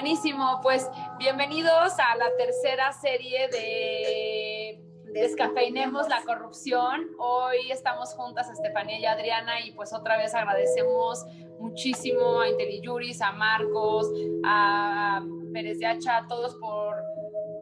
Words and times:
Buenísimo, 0.00 0.60
pues 0.62 0.88
bienvenidos 1.18 1.94
a 1.98 2.16
la 2.16 2.26
tercera 2.36 2.92
serie 2.92 3.48
de 3.48 4.80
Descafeinemos 5.12 6.08
la 6.08 6.22
corrupción. 6.22 7.08
Hoy 7.18 7.72
estamos 7.72 8.14
juntas 8.14 8.48
Estefanía 8.48 9.00
y 9.00 9.06
Adriana 9.06 9.60
y 9.60 9.72
pues 9.72 9.92
otra 9.92 10.16
vez 10.16 10.36
agradecemos 10.36 11.26
muchísimo 11.58 12.42
a 12.42 12.48
IntelliJuris, 12.48 13.20
a 13.22 13.32
Marcos, 13.32 14.06
a 14.44 15.20
Pérez 15.52 15.80
de 15.80 15.86
Hacha, 15.86 16.18
a 16.18 16.26
todos 16.28 16.54
por 16.60 16.77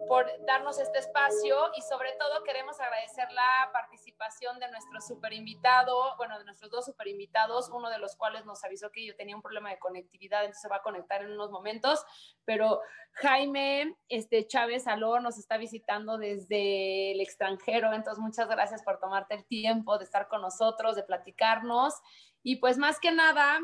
por 0.08 0.26
darnos 0.46 0.78
este 0.78 0.98
espacio 0.98 1.56
y 1.76 1.82
sobre 1.82 2.12
todo 2.18 2.42
queremos 2.44 2.80
agradecer 2.80 3.30
la 3.32 3.70
participación 3.72 4.58
de 4.58 4.70
nuestro 4.70 5.00
super 5.00 5.32
invitado, 5.32 6.16
bueno, 6.16 6.38
de 6.38 6.44
nuestros 6.44 6.70
dos 6.70 6.84
super 6.84 7.06
invitados, 7.08 7.70
uno 7.70 7.90
de 7.90 7.98
los 7.98 8.16
cuales 8.16 8.44
nos 8.44 8.62
avisó 8.64 8.90
que 8.90 9.06
yo 9.06 9.16
tenía 9.16 9.36
un 9.36 9.42
problema 9.42 9.70
de 9.70 9.78
conectividad, 9.78 10.40
entonces 10.40 10.62
se 10.62 10.68
va 10.68 10.76
a 10.76 10.82
conectar 10.82 11.22
en 11.22 11.32
unos 11.32 11.50
momentos, 11.50 12.04
pero 12.44 12.80
Jaime 13.12 13.96
este, 14.08 14.46
Chávez 14.46 14.86
Aló 14.86 15.20
nos 15.20 15.38
está 15.38 15.56
visitando 15.56 16.18
desde 16.18 17.12
el 17.12 17.20
extranjero, 17.20 17.92
entonces 17.92 18.22
muchas 18.22 18.48
gracias 18.48 18.82
por 18.82 19.00
tomarte 19.00 19.34
el 19.34 19.46
tiempo 19.46 19.98
de 19.98 20.04
estar 20.04 20.28
con 20.28 20.42
nosotros, 20.42 20.96
de 20.96 21.02
platicarnos 21.02 21.94
y 22.42 22.56
pues 22.56 22.78
más 22.78 23.00
que 23.00 23.10
nada, 23.10 23.60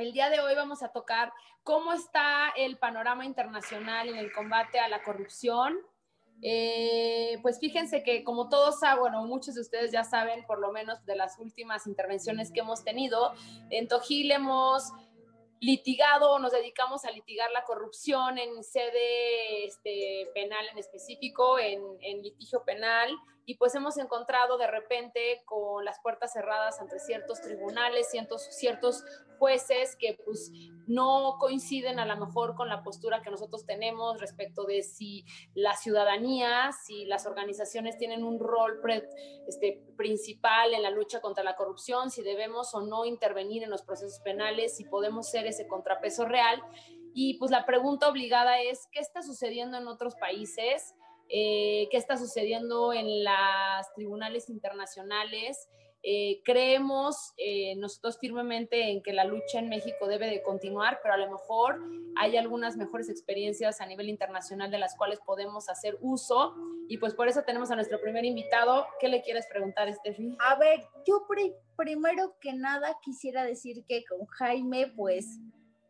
el 0.00 0.12
día 0.12 0.30
de 0.30 0.40
hoy 0.40 0.54
vamos 0.54 0.82
a 0.82 0.88
tocar 0.88 1.32
cómo 1.62 1.92
está 1.92 2.50
el 2.56 2.78
panorama 2.78 3.24
internacional 3.24 4.08
en 4.08 4.16
el 4.16 4.32
combate 4.32 4.80
a 4.80 4.88
la 4.88 5.02
corrupción. 5.02 5.78
Eh, 6.42 7.38
pues 7.42 7.58
fíjense 7.60 8.02
que 8.02 8.24
como 8.24 8.48
todos 8.48 8.80
saben, 8.80 9.00
bueno, 9.00 9.24
muchos 9.26 9.54
de 9.54 9.60
ustedes 9.60 9.92
ya 9.92 10.04
saben, 10.04 10.44
por 10.46 10.58
lo 10.58 10.72
menos 10.72 11.04
de 11.04 11.16
las 11.16 11.38
últimas 11.38 11.86
intervenciones 11.86 12.50
que 12.50 12.60
hemos 12.60 12.82
tenido, 12.82 13.34
en 13.68 13.88
Tojil 13.88 14.32
hemos 14.32 14.90
litigado 15.60 16.32
o 16.32 16.38
nos 16.38 16.52
dedicamos 16.52 17.04
a 17.04 17.10
litigar 17.10 17.50
la 17.50 17.64
corrupción 17.64 18.38
en 18.38 18.64
sede 18.64 19.66
este, 19.66 20.30
penal 20.34 20.66
en 20.72 20.78
específico, 20.78 21.58
en, 21.58 22.22
litigio 22.22 22.64
penal, 22.64 23.14
y 23.46 23.56
pues 23.56 23.74
hemos 23.74 23.98
encontrado 23.98 24.58
de 24.58 24.66
repente 24.66 25.42
con 25.44 25.84
las 25.84 26.00
puertas 26.00 26.32
cerradas 26.32 26.80
ante 26.80 26.98
ciertos 26.98 27.40
tribunales, 27.40 28.08
ciertos, 28.10 29.04
jueces 29.38 29.96
que 29.96 30.18
pues 30.22 30.52
no 30.86 31.36
coinciden 31.40 31.98
a 31.98 32.04
lo 32.04 32.14
mejor 32.18 32.54
con 32.54 32.68
la 32.68 32.82
postura 32.82 33.22
que 33.22 33.30
nosotros 33.30 33.64
tenemos 33.64 34.20
respecto 34.20 34.64
de 34.64 34.82
si 34.82 35.24
la 35.54 35.74
ciudadanía, 35.76 36.72
si 36.84 37.06
las 37.06 37.24
organizaciones 37.24 37.96
tienen 37.96 38.22
un 38.22 38.38
rol 38.38 38.82
este, 39.48 39.82
principal 39.96 40.74
en 40.74 40.82
la 40.82 40.90
lucha 40.90 41.22
contra 41.22 41.42
la 41.42 41.56
corrupción, 41.56 42.10
si 42.10 42.22
debemos 42.22 42.74
o 42.74 42.82
no 42.82 43.06
intervenir 43.06 43.62
en 43.62 43.70
los 43.70 43.80
procesos 43.80 44.20
penales, 44.20 44.76
si 44.76 44.84
podemos 44.84 45.30
ser 45.30 45.46
ese 45.46 45.66
contrapeso 45.66 46.26
real. 46.26 46.62
Y 47.14 47.38
pues 47.38 47.50
la 47.50 47.64
pregunta 47.64 48.08
obligada 48.08 48.60
es, 48.60 48.88
¿qué 48.92 49.00
está 49.00 49.22
sucediendo 49.22 49.78
en 49.78 49.88
otros 49.88 50.14
países? 50.16 50.94
Eh, 51.32 51.88
¿Qué 51.90 51.96
está 51.96 52.16
sucediendo 52.16 52.92
en 52.92 53.22
las 53.22 53.92
tribunales 53.94 54.50
internacionales? 54.50 55.68
Eh, 56.02 56.40
creemos 56.44 57.34
eh, 57.36 57.76
nosotros 57.76 58.18
firmemente 58.18 58.90
en 58.90 59.02
que 59.02 59.12
la 59.12 59.24
lucha 59.24 59.58
en 59.58 59.68
México 59.68 60.08
debe 60.08 60.28
de 60.28 60.42
continuar, 60.42 60.98
pero 61.02 61.14
a 61.14 61.18
lo 61.18 61.30
mejor 61.30 61.78
hay 62.16 62.38
algunas 62.38 62.76
mejores 62.76 63.10
experiencias 63.10 63.82
a 63.82 63.86
nivel 63.86 64.08
internacional 64.08 64.70
de 64.70 64.78
las 64.78 64.96
cuales 64.96 65.20
podemos 65.20 65.68
hacer 65.68 65.98
uso 66.00 66.54
y 66.88 66.96
pues 66.96 67.14
por 67.14 67.28
eso 67.28 67.42
tenemos 67.42 67.70
a 67.70 67.76
nuestro 67.76 68.00
primer 68.00 68.24
invitado. 68.24 68.86
¿Qué 68.98 69.08
le 69.08 69.22
quieres 69.22 69.46
preguntar, 69.46 69.92
Steffi? 69.92 70.36
A 70.40 70.56
ver, 70.56 70.80
yo 71.06 71.26
primero 71.76 72.34
que 72.40 72.54
nada 72.54 72.96
quisiera 73.02 73.44
decir 73.44 73.84
que 73.86 74.02
con 74.06 74.26
Jaime, 74.26 74.90
pues 74.96 75.38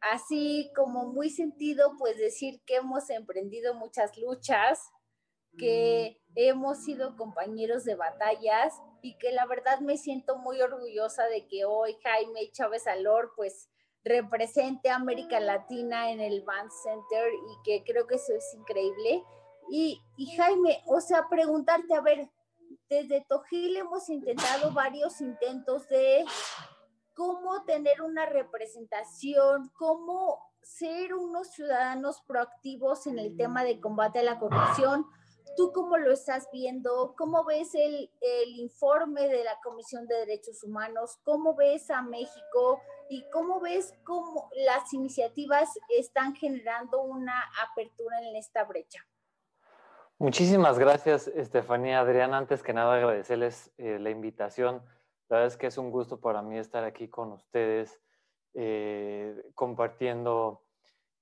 así 0.00 0.72
como 0.74 1.06
muy 1.06 1.30
sentido, 1.30 1.92
pues 1.98 2.18
decir 2.18 2.60
que 2.66 2.76
hemos 2.76 3.08
emprendido 3.10 3.74
muchas 3.74 4.18
luchas, 4.18 4.90
que 5.58 6.20
hemos 6.34 6.84
sido 6.84 7.16
compañeros 7.16 7.84
de 7.84 7.94
batallas 7.94 8.74
y 9.02 9.16
que 9.18 9.32
la 9.32 9.46
verdad 9.46 9.80
me 9.80 9.96
siento 9.96 10.38
muy 10.38 10.60
orgullosa 10.60 11.26
de 11.26 11.46
que 11.46 11.64
hoy 11.64 11.96
Jaime 12.02 12.50
Chávez 12.52 12.86
Alor 12.86 13.32
pues 13.36 13.68
represente 14.04 14.90
a 14.90 14.96
América 14.96 15.40
Latina 15.40 16.10
en 16.10 16.20
el 16.20 16.42
Band 16.42 16.70
Center 16.70 17.32
y 17.32 17.62
que 17.64 17.84
creo 17.84 18.06
que 18.06 18.16
eso 18.16 18.32
es 18.32 18.54
increíble. 18.54 19.22
Y, 19.70 20.00
y 20.16 20.36
Jaime, 20.36 20.82
o 20.86 21.00
sea, 21.00 21.28
preguntarte, 21.28 21.94
a 21.94 22.00
ver, 22.00 22.30
desde 22.88 23.24
Tojil 23.28 23.76
hemos 23.76 24.08
intentado 24.08 24.70
varios 24.74 25.20
intentos 25.20 25.88
de 25.88 26.24
cómo 27.14 27.64
tener 27.64 28.02
una 28.02 28.26
representación, 28.26 29.70
cómo 29.78 30.50
ser 30.62 31.14
unos 31.14 31.48
ciudadanos 31.48 32.22
proactivos 32.22 33.06
en 33.06 33.18
el 33.18 33.36
tema 33.36 33.64
de 33.64 33.80
combate 33.80 34.20
a 34.20 34.22
la 34.22 34.38
corrupción, 34.38 35.06
¿Tú 35.56 35.72
cómo 35.72 35.96
lo 35.98 36.12
estás 36.12 36.48
viendo? 36.52 37.14
¿Cómo 37.16 37.44
ves 37.44 37.74
el, 37.74 38.10
el, 38.20 38.50
informe 38.56 39.28
de 39.28 39.44
la 39.44 39.58
Comisión 39.62 40.06
de 40.06 40.16
Derechos 40.16 40.62
Humanos? 40.64 41.18
¿Cómo 41.22 41.54
ves 41.54 41.90
a 41.90 42.02
México? 42.02 42.80
¿Y 43.08 43.28
cómo 43.30 43.60
ves 43.60 43.94
cómo 44.04 44.50
las 44.66 44.92
iniciativas 44.92 45.68
están 45.88 46.34
generando 46.34 47.02
una 47.02 47.44
apertura 47.70 48.20
en 48.22 48.36
esta 48.36 48.64
brecha? 48.64 49.04
Muchísimas 50.18 50.78
gracias, 50.78 51.28
Estefanía. 51.28 52.00
Adrián, 52.00 52.34
antes 52.34 52.62
que 52.62 52.74
nada 52.74 52.94
agradecerles 52.96 53.72
eh, 53.78 53.98
la 53.98 54.10
invitación. 54.10 54.82
La 55.30 55.38
verdad 55.38 55.46
es 55.46 55.56
que 55.56 55.68
es 55.68 55.78
un 55.78 55.90
gusto 55.90 56.20
para 56.20 56.42
mí 56.42 56.58
estar 56.58 56.84
aquí 56.84 57.08
con 57.08 57.32
ustedes 57.32 58.00
eh, 58.52 59.34
compartiendo 59.54 60.62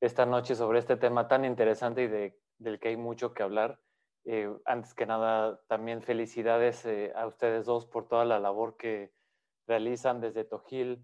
esta 0.00 0.26
noche 0.26 0.54
sobre 0.54 0.78
este 0.78 0.96
tema 0.96 1.28
tan 1.28 1.44
interesante 1.44 2.02
y 2.02 2.06
de, 2.08 2.40
del 2.58 2.80
que 2.80 2.88
hay 2.88 2.96
mucho 2.96 3.34
que 3.34 3.42
hablar. 3.42 3.78
Eh, 4.30 4.54
antes 4.66 4.92
que 4.92 5.06
nada, 5.06 5.58
también 5.68 6.02
felicidades 6.02 6.84
eh, 6.84 7.14
a 7.16 7.26
ustedes 7.26 7.64
dos 7.64 7.86
por 7.86 8.08
toda 8.08 8.26
la 8.26 8.38
labor 8.38 8.76
que 8.76 9.10
realizan 9.66 10.20
desde 10.20 10.44
Tojil, 10.44 11.02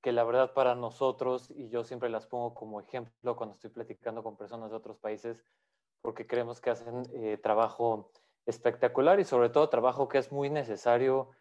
que 0.00 0.12
la 0.12 0.24
verdad 0.24 0.54
para 0.54 0.74
nosotros, 0.74 1.50
y 1.50 1.68
yo 1.68 1.84
siempre 1.84 2.08
las 2.08 2.26
pongo 2.26 2.54
como 2.54 2.80
ejemplo 2.80 3.36
cuando 3.36 3.52
estoy 3.52 3.68
platicando 3.68 4.22
con 4.22 4.38
personas 4.38 4.70
de 4.70 4.78
otros 4.78 4.96
países, 4.96 5.44
porque 6.00 6.26
creemos 6.26 6.62
que 6.62 6.70
hacen 6.70 7.02
eh, 7.12 7.36
trabajo 7.36 8.10
espectacular 8.46 9.20
y 9.20 9.24
sobre 9.24 9.50
todo 9.50 9.68
trabajo 9.68 10.08
que 10.08 10.16
es 10.16 10.32
muy 10.32 10.48
necesario 10.48 11.32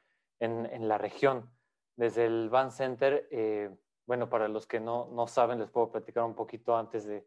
en, 0.41 0.65
en 0.65 0.89
la 0.89 0.97
región. 0.97 1.49
Desde 1.95 2.25
el 2.25 2.49
Van 2.49 2.73
Center, 2.73 3.29
bueno, 4.05 4.29
para 4.29 4.49
los 4.49 4.67
que 4.67 4.81
no, 4.81 5.07
no 5.13 5.27
saben, 5.27 5.59
les 5.59 5.69
puedo 5.69 5.89
platicar 5.89 6.25
un 6.25 6.35
poquito 6.35 6.75
antes 6.75 7.05
de 7.05 7.25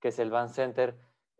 qué 0.00 0.08
es 0.08 0.20
el 0.20 0.30
Van 0.30 0.50
Center 0.50 0.96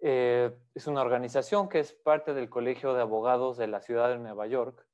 eh, 0.06 0.54
es 0.74 0.86
una 0.86 1.00
organización 1.00 1.70
que 1.70 1.80
es 1.80 1.94
parte 1.94 2.34
del 2.34 2.50
Colegio 2.50 2.92
de 2.92 3.00
Abogados 3.00 3.56
de 3.56 3.68
la 3.68 3.80
Ciudad 3.80 4.10
de 4.10 4.18
Nueva 4.18 4.46
York. 4.46 4.86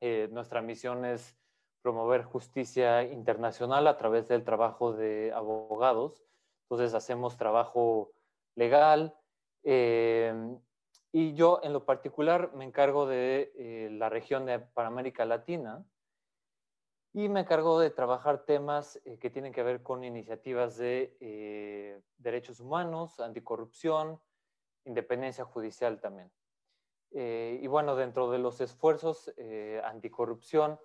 Eh, 0.00 0.30
nuestra 0.32 0.62
misión 0.62 1.04
es 1.04 1.36
promover 1.82 2.22
justicia 2.22 3.02
internacional 3.02 3.86
a 3.86 3.98
través 3.98 4.26
del 4.28 4.42
trabajo 4.42 4.94
de 4.94 5.30
abogados. 5.34 6.24
Entonces 6.62 6.94
hacemos 6.94 7.36
trabajo 7.36 8.12
legal 8.54 9.14
eh, 9.62 10.32
y 11.12 11.34
yo 11.34 11.60
en 11.62 11.74
lo 11.74 11.84
particular 11.84 12.50
me 12.54 12.64
encargo 12.64 13.04
de 13.04 13.90
la 13.92 14.08
región 14.08 14.46
de 14.46 14.58
Panamérica 14.58 15.26
Latina 15.26 15.84
y 17.14 17.28
me 17.28 17.40
encargo 17.40 17.78
de 17.78 17.90
trabajar 17.90 18.44
temas 18.44 19.00
eh, 19.04 19.18
que 19.18 19.30
tienen 19.30 19.52
que 19.52 19.62
ver 19.62 19.84
con 19.84 20.02
iniciativas 20.02 20.76
de 20.76 21.16
eh, 21.20 22.02
derechos 22.18 22.58
humanos, 22.58 23.20
anticorrupción, 23.20 24.20
independencia 24.84 25.44
judicial 25.44 26.00
también. 26.00 26.32
Eh, 27.12 27.60
y 27.62 27.68
bueno, 27.68 27.94
dentro 27.94 28.32
de 28.32 28.38
los 28.38 28.60
esfuerzos 28.60 29.32
anticorrupción, 29.84 30.80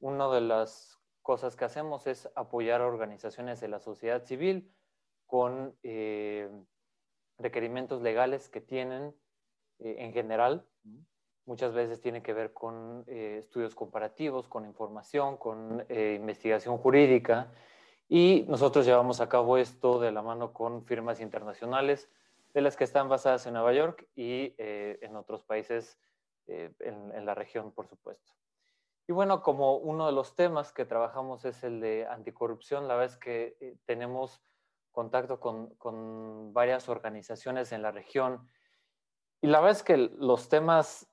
una 0.00 0.28
de 0.28 0.40
las 0.40 0.98
cosas 1.22 1.54
que 1.54 1.66
hacemos 1.66 2.08
es 2.08 2.28
apoyar 2.34 2.80
a 2.80 2.86
organizaciones 2.86 3.60
de 3.60 3.68
la 3.68 3.78
sociedad 3.78 4.24
civil 4.24 4.74
con 5.26 5.78
requerimientos 7.38 8.02
legales 8.02 8.48
que 8.48 8.60
tienen 8.60 9.14
en 9.78 10.12
general 10.12 10.66
muchas 11.48 11.72
veces 11.72 12.00
tiene 12.02 12.22
que 12.22 12.34
ver 12.34 12.52
con 12.52 13.04
eh, 13.06 13.38
estudios 13.38 13.74
comparativos, 13.74 14.46
con 14.46 14.66
información, 14.66 15.38
con 15.38 15.84
eh, 15.88 16.14
investigación 16.20 16.76
jurídica. 16.76 17.50
Y 18.06 18.44
nosotros 18.48 18.84
llevamos 18.84 19.20
a 19.22 19.30
cabo 19.30 19.56
esto 19.56 19.98
de 19.98 20.12
la 20.12 20.20
mano 20.20 20.52
con 20.52 20.84
firmas 20.84 21.20
internacionales, 21.20 22.10
de 22.52 22.60
las 22.60 22.76
que 22.76 22.84
están 22.84 23.08
basadas 23.08 23.46
en 23.46 23.54
Nueva 23.54 23.72
York 23.72 24.06
y 24.14 24.54
eh, 24.58 24.98
en 25.00 25.16
otros 25.16 25.42
países 25.42 25.98
en, 26.46 27.12
en, 27.12 27.26
la 27.26 27.34
región, 27.34 27.72
por 27.72 27.86
supuesto. 27.88 28.32
Y 29.06 29.12
bueno, 29.12 29.42
como 29.42 29.76
uno 29.76 30.06
de 30.06 30.12
los 30.12 30.34
temas 30.34 30.72
que 30.72 30.86
trabajamos 30.86 31.44
es 31.44 31.62
el 31.62 31.78
de 31.80 32.06
anticorrupción, 32.06 32.88
la 32.88 32.94
verdad 32.94 33.14
es 33.14 33.18
que 33.18 33.76
tenemos 33.84 34.42
contacto 34.90 35.40
con, 35.40 35.74
con 35.74 36.54
varias 36.54 36.88
organizaciones 36.88 37.72
en 37.72 37.82
la 37.82 37.90
región. 37.90 38.48
Y 39.42 39.48
la 39.48 39.60
verdad 39.60 39.76
es 39.76 39.82
que 39.82 39.98
los 39.98 40.48
temas 40.48 41.06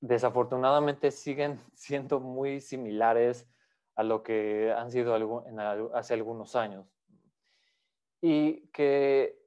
desafortunadamente 0.00 1.10
siguen 1.10 1.60
siendo 1.74 2.20
muy 2.20 2.60
similares 2.60 3.48
a 3.94 4.02
lo 4.04 4.22
que 4.22 4.72
han 4.72 4.90
sido 4.92 5.14
hace 5.94 6.14
algunos 6.14 6.54
años. 6.54 6.86
Y 8.20 8.68
que 8.68 9.38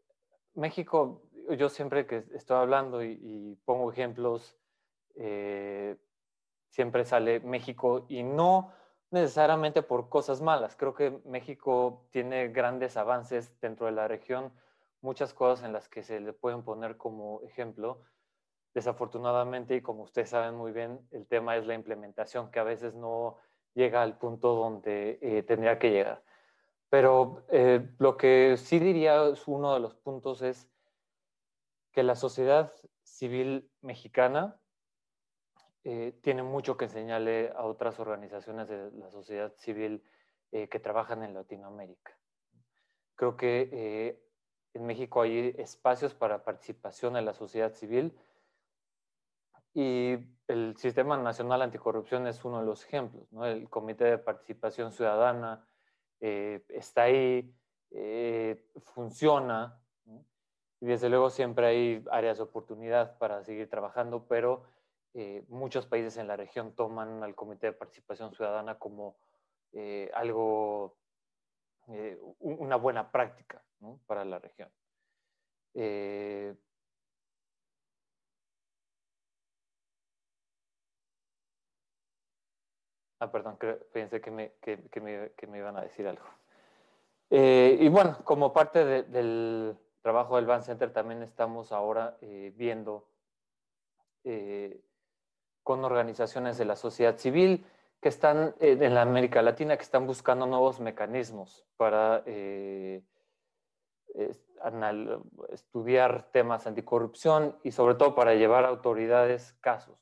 México, 0.56 1.24
yo 1.58 1.70
siempre 1.70 2.06
que 2.06 2.26
estoy 2.34 2.58
hablando 2.58 3.04
y, 3.04 3.58
pongo 3.64 3.92
ejemplos, 3.92 4.58
eh, 5.16 5.96
siempre 6.70 7.06
sale 7.06 7.40
México 7.42 8.06
y 8.10 8.24
no 8.24 8.74
necesariamente 9.12 9.84
por 9.84 10.10
cosas 10.10 10.42
malas. 10.42 10.76
Creo 10.76 10.94
que 10.94 11.20
México 11.26 12.08
tiene 12.12 12.48
grandes 12.48 12.98
avances 12.98 13.58
dentro 13.60 13.86
de 13.86 13.92
la 13.92 14.08
región, 14.08 14.52
muchas 15.02 15.34
cosas 15.34 15.66
en 15.66 15.74
las 15.74 15.90
que 15.90 16.02
se 16.02 16.20
le 16.20 16.34
pueden 16.34 16.64
poner 16.64 16.98
como 16.98 17.42
ejemplo. 17.44 18.02
Desafortunadamente, 18.74 19.76
y 19.76 19.82
como 19.82 20.04
ustedes 20.04 20.30
saben 20.30 20.56
muy 20.56 20.72
bien, 20.72 21.06
el 21.12 21.28
tema 21.28 21.58
es 21.58 21.66
la 21.68 21.74
implementación, 21.74 22.52
que 22.52 22.60
a 22.60 22.64
veces 22.64 22.96
no 22.96 23.38
llega 23.74 24.02
al 24.02 24.18
punto 24.18 24.56
donde 24.56 25.20
eh, 25.22 25.44
tendría 25.44 25.78
que 25.78 25.92
llegar. 25.92 26.24
Pero 26.90 27.46
eh, 27.50 27.90
lo 28.00 28.16
que 28.16 28.56
sí 28.58 28.80
diría 28.80 29.28
es 29.28 29.48
uno 29.48 29.74
de 29.74 29.80
los 29.82 29.96
puntos 29.96 30.42
es 30.42 30.70
que 31.92 32.04
la 32.04 32.16
sociedad 32.16 32.74
civil 33.04 33.70
mexicana 33.82 34.58
eh, 35.84 36.18
tiene 36.22 36.44
mucho 36.44 36.78
que 36.78 36.86
enseñarle 36.86 37.52
a 37.56 37.66
otras 37.66 38.00
organizaciones 38.00 38.70
de 38.70 38.92
la 38.92 39.10
sociedad 39.10 39.54
civil 39.58 40.04
que 40.52 40.82
trabajan 40.82 41.24
en 41.24 41.34
Latinoamérica. 41.34 42.12
Creo 43.16 43.38
que 43.38 44.20
en 44.74 44.86
México 44.86 45.22
hay 45.22 45.56
espacios 45.58 46.14
para 46.14 46.44
participación 46.44 47.16
en 47.16 47.24
la 47.24 47.34
sociedad 47.34 47.72
civil 47.72 48.14
y 49.74 50.18
el 50.48 50.76
Sistema 50.78 51.18
Nacional 51.18 51.62
Anticorrupción 51.62 52.28
es 52.28 52.44
uno 52.44 52.60
de 52.60 52.66
los 52.66 52.86
ejemplos. 52.86 53.28
El 53.44 53.70
Comité 53.70 54.06
de 54.06 54.18
Participación 54.18 54.92
Ciudadana 54.92 55.66
está 56.20 57.04
ahí, 57.04 57.56
funciona, 58.94 59.82
y 60.82 60.88
desde 60.88 61.10
luego 61.10 61.30
siempre 61.30 61.68
hay 61.68 62.06
áreas 62.12 62.38
de 62.38 62.44
oportunidad 62.44 63.18
para 63.20 63.44
seguir 63.44 63.70
trabajando, 63.70 64.28
pero 64.28 64.64
eh, 65.14 65.46
muchos 65.48 65.86
países 65.86 66.18
en 66.18 66.28
la 66.28 66.36
región 66.36 66.74
toman 66.74 67.22
al 67.24 67.36
Comité 67.36 67.68
de 67.68 67.74
Participación 67.74 68.34
Ciudadana 68.34 68.80
como 68.80 69.16
eh, 69.74 70.10
algo, 70.16 70.98
eh, 71.90 72.20
una 72.40 72.78
buena 72.78 73.12
práctica 73.12 73.64
para 74.08 74.26
la 74.26 74.40
región. 74.40 74.70
Ah, 83.22 83.32
perdón, 83.32 83.58
pensé 83.92 84.20
que 84.20 84.32
me, 84.32 84.54
que, 84.62 84.78
me, 85.02 85.32
que 85.38 85.48
me, 85.48 85.58
iban 85.58 85.78
a 85.78 85.82
decir 85.82 86.08
algo. 86.08 86.26
y 87.30 87.88
bueno, 87.90 88.18
como 88.24 88.52
parte 88.52 89.04
del 89.04 89.78
trabajo 90.02 90.36
del 90.36 90.46
Van 90.46 90.64
Center 90.64 90.92
también 90.92 91.22
estamos 91.24 91.72
ahora 91.72 92.18
viendo 92.56 93.08
con 95.64 95.86
organizaciones 95.86 96.58
de 96.58 96.66
la 96.66 96.76
sociedad 96.76 97.18
civil 97.18 97.66
que 98.02 98.10
están 98.10 98.56
eh, 98.60 98.78
en 98.82 98.96
la 98.96 99.04
América 99.04 99.42
Latina, 99.42 99.78
que 99.78 99.84
están 99.84 100.08
buscando 100.08 100.46
nuevos 100.48 100.80
mecanismos 100.80 101.66
para 101.78 102.24
eh, 102.26 103.04
estudiar 105.50 106.30
temas 106.32 106.68
anticorrupción 106.68 107.58
y 107.64 107.72
sobre 107.72 107.96
todo 107.96 108.16
para 108.16 108.34
llevar 108.34 108.66
a 108.66 108.70
autoridades 108.70 109.54
casos. 109.62 109.98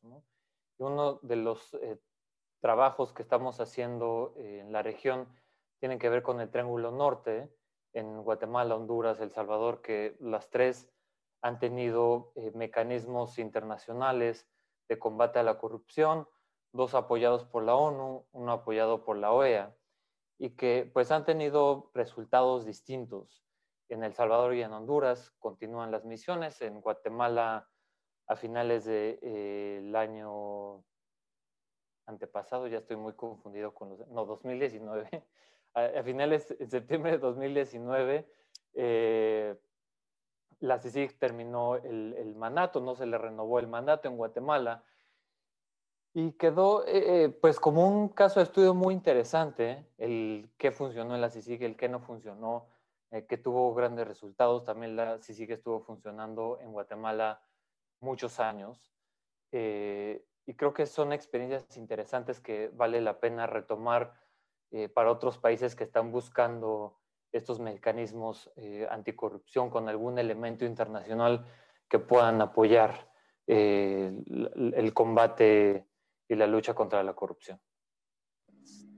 uno 0.77 1.19
de 1.21 1.35
los 1.35 1.73
eh, 1.75 1.99
trabajos 2.61 3.13
que 3.13 3.21
estamos 3.21 3.59
haciendo 3.59 4.33
en 4.37 4.71
la 4.71 4.81
región 4.81 5.27
tienen 5.79 5.99
que 5.99 6.09
ver 6.09 6.23
con 6.23 6.39
el 6.41 6.49
Triángulo 6.49 6.91
Norte, 6.91 7.49
en 7.93 8.21
Guatemala, 8.23 8.75
Honduras, 8.75 9.19
El 9.19 9.31
Salvador, 9.31 9.81
que 9.81 10.15
las 10.19 10.49
tres 10.49 10.91
han 11.41 11.59
tenido 11.59 12.33
mecanismos 12.53 13.39
internacionales 13.39 14.47
de 14.89 14.99
combate 14.99 15.39
a 15.39 15.43
la 15.43 15.57
corrupción, 15.57 16.27
dos 16.73 16.93
apoyados 16.93 17.45
por 17.45 17.63
la 17.63 17.75
ONU, 17.75 18.25
uno 18.31 18.51
apoyado 18.51 19.03
por 19.03 19.17
la 19.17 19.31
OEA, 19.31 19.75
y 20.37 20.51
que 20.51 20.89
pues 20.93 21.11
han 21.11 21.25
tenido 21.25 21.91
resultados 21.93 22.65
distintos. 22.65 23.43
En 23.89 24.03
El 24.03 24.13
Salvador 24.13 24.53
y 24.53 24.61
en 24.61 24.73
Honduras 24.73 25.31
continúan 25.39 25.91
las 25.91 26.05
misiones, 26.05 26.61
en 26.61 26.81
Guatemala 26.81 27.69
a 28.27 28.35
finales 28.35 28.85
del 28.85 29.19
de, 29.19 29.91
eh, 29.91 29.97
año 29.97 30.83
antepasado, 32.09 32.67
ya 32.67 32.79
estoy 32.79 32.97
muy 32.97 33.13
confundido 33.13 33.73
con 33.73 33.89
los, 33.89 34.07
no, 34.09 34.25
2019, 34.25 35.09
a, 35.73 36.03
finales 36.03 36.57
de 36.57 36.67
septiembre 36.67 37.11
de 37.13 37.17
2019, 37.19 38.27
eh, 38.73 39.55
la 40.59 40.79
CICIG 40.79 41.17
terminó 41.17 41.75
el, 41.75 42.15
el, 42.17 42.35
mandato, 42.35 42.81
no 42.81 42.95
se 42.95 43.05
le 43.05 43.17
renovó 43.17 43.59
el 43.59 43.67
mandato 43.67 44.07
en 44.07 44.17
Guatemala 44.17 44.83
y 46.13 46.31
quedó 46.33 46.85
eh, 46.85 47.23
eh, 47.23 47.29
pues 47.29 47.59
como 47.59 47.87
un 47.87 48.09
caso 48.09 48.39
de 48.39 48.45
estudio 48.45 48.73
muy 48.73 48.93
interesante, 48.93 49.85
el 49.97 50.49
qué 50.57 50.71
funcionó 50.71 51.15
en 51.15 51.21
la 51.21 51.29
CICIG, 51.29 51.63
el 51.63 51.75
qué 51.75 51.87
no 51.87 51.99
funcionó, 51.99 52.67
eh, 53.11 53.25
que 53.25 53.37
tuvo 53.37 53.73
grandes 53.73 54.07
resultados. 54.07 54.65
También 54.65 54.95
la 54.95 55.19
CICIG 55.19 55.51
estuvo 55.51 55.81
funcionando 55.81 56.59
en 56.61 56.71
Guatemala 56.71 57.41
muchos 57.99 58.39
años. 58.39 58.91
Y 60.49 60.55
creo 60.55 60.73
que 60.73 60.87
son 60.87 61.13
experiencias 61.13 61.77
interesantes 61.77 62.39
que 62.39 62.69
vale 62.69 63.01
la 63.01 63.19
pena 63.19 63.45
retomar 63.45 64.15
para 64.95 65.11
otros 65.11 65.37
países 65.37 65.75
que 65.75 65.83
están 65.83 66.11
buscando 66.11 66.99
estos 67.31 67.59
mecanismos 67.59 68.51
eh, 68.55 68.87
anticorrupción 68.89 69.69
con 69.69 69.87
algún 69.87 70.17
elemento 70.17 70.65
internacional 70.65 71.45
que 71.87 71.99
puedan 71.99 72.41
apoyar 72.41 73.11
eh, 73.45 74.11
el, 74.25 74.93
combate 74.95 75.87
y 76.27 76.35
la 76.35 76.47
lucha 76.47 76.73
contra 76.73 77.03
la 77.03 77.13
corrupción. 77.13 77.61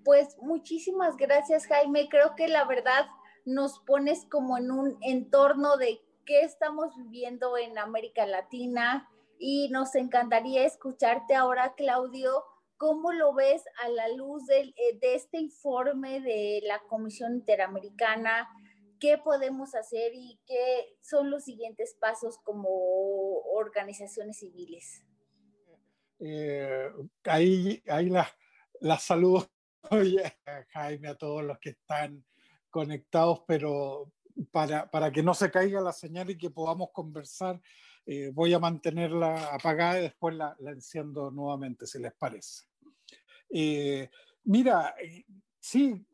Pues 0.06 0.38
muchísimas 0.42 1.18
gracias 1.18 1.68
Jaime. 1.68 2.08
Creo 2.10 2.34
que 2.38 2.48
la 2.48 2.64
verdad 2.64 3.08
nos 3.44 3.80
pones 3.80 4.26
como 4.26 4.58
en 4.58 4.72
un 4.72 4.98
entorno 5.02 5.76
de 5.76 6.02
qué 6.26 6.44
estamos 6.44 6.96
viviendo 6.96 7.58
en 7.58 7.78
América 7.78 8.26
Latina 8.26 9.11
y 9.44 9.70
nos 9.70 9.96
encantaría 9.96 10.66
escucharte 10.66 11.34
ahora, 11.36 11.74
Claudio, 11.76 12.46
¿Cómo 12.82 13.12
lo 13.12 13.32
ves 13.36 13.64
a 13.84 13.90
la 13.90 14.10
luz 14.10 14.50
eh, 14.50 14.74
de, 15.00 15.14
este 15.14 15.38
informe 15.38 16.20
de 16.20 16.64
la 16.64 16.82
Comisión 16.90 17.36
Interamericana? 17.36 18.50
¿Qué 19.00 19.20
podemos 19.20 19.76
hacer 19.76 20.14
y 20.16 20.40
qué 20.48 20.98
son 21.00 21.30
los 21.30 21.44
siguientes 21.44 21.96
pasos 22.00 22.40
como 22.40 22.68
organizaciones 23.54 24.40
civiles? 24.40 25.06
Eh, 26.18 26.90
ahí, 27.26 27.84
ahí 27.86 28.10
las 28.10 28.30
la 28.80 28.98
saludos, 28.98 29.48
Jaime, 30.74 31.08
a 31.08 31.16
todos 31.16 31.44
los 31.44 31.60
que 31.60 31.70
están 31.70 32.26
conectados, 32.72 33.44
pero 33.46 34.12
para, 34.50 34.90
para, 34.90 35.12
que 35.12 35.22
no 35.22 35.36
se 35.36 35.52
caiga 35.52 35.82
la 35.82 35.94
señal 35.94 36.32
y 36.32 36.38
que 36.40 36.50
podamos 36.50 36.90
conversar, 36.92 37.62
eh, 38.06 38.32
voy 38.34 38.54
a 38.54 38.60
mantenerla 38.60 39.54
apagada 39.54 40.00
y 40.00 40.04
después 40.04 40.36
la, 40.36 40.56
la 40.60 40.72
enciendo 40.72 41.32
nuevamente, 41.32 41.86
si 41.86 42.00
les 42.00 42.14
parece. 42.14 42.66
Eh, 43.54 44.10
mira, 44.46 44.96
eh, 45.02 45.26
sí, 45.60 46.06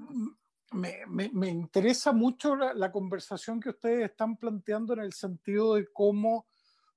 me, 0.74 1.48
interesa 1.48 2.12
mucho 2.12 2.56
la, 2.56 2.92
conversación 2.92 3.60
que 3.60 3.70
ustedes 3.70 4.10
están 4.10 4.38
planteando 4.38 4.94
en 4.94 5.00
el 5.00 5.14
sentido 5.14 5.76
de 5.76 5.88
cómo, 5.94 6.48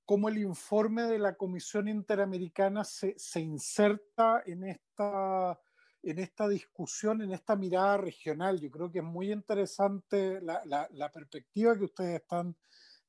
cómo 0.04 0.28
el 0.28 0.38
informe 0.38 1.02
de 1.02 1.18
la 1.18 1.37
Comisión 1.37 1.88
Interamericana 1.88 2.85
se, 2.85 3.14
inserta 3.40 4.42
en 4.47 4.64
esta, 4.64 5.61
en 6.02 6.18
esta 6.18 6.49
discusión, 6.49 7.23
en 7.23 7.32
esta 7.32 7.54
mirada 7.54 7.99
regional. 7.99 8.59
Yo 8.59 8.70
creo 8.70 8.90
que 8.90 9.00
es 9.00 9.04
muy 9.04 9.30
interesante 9.30 10.40
la, 10.40 11.11
perspectiva 11.12 11.76
que 11.76 11.85
ustedes 11.85 12.23
están 12.23 12.56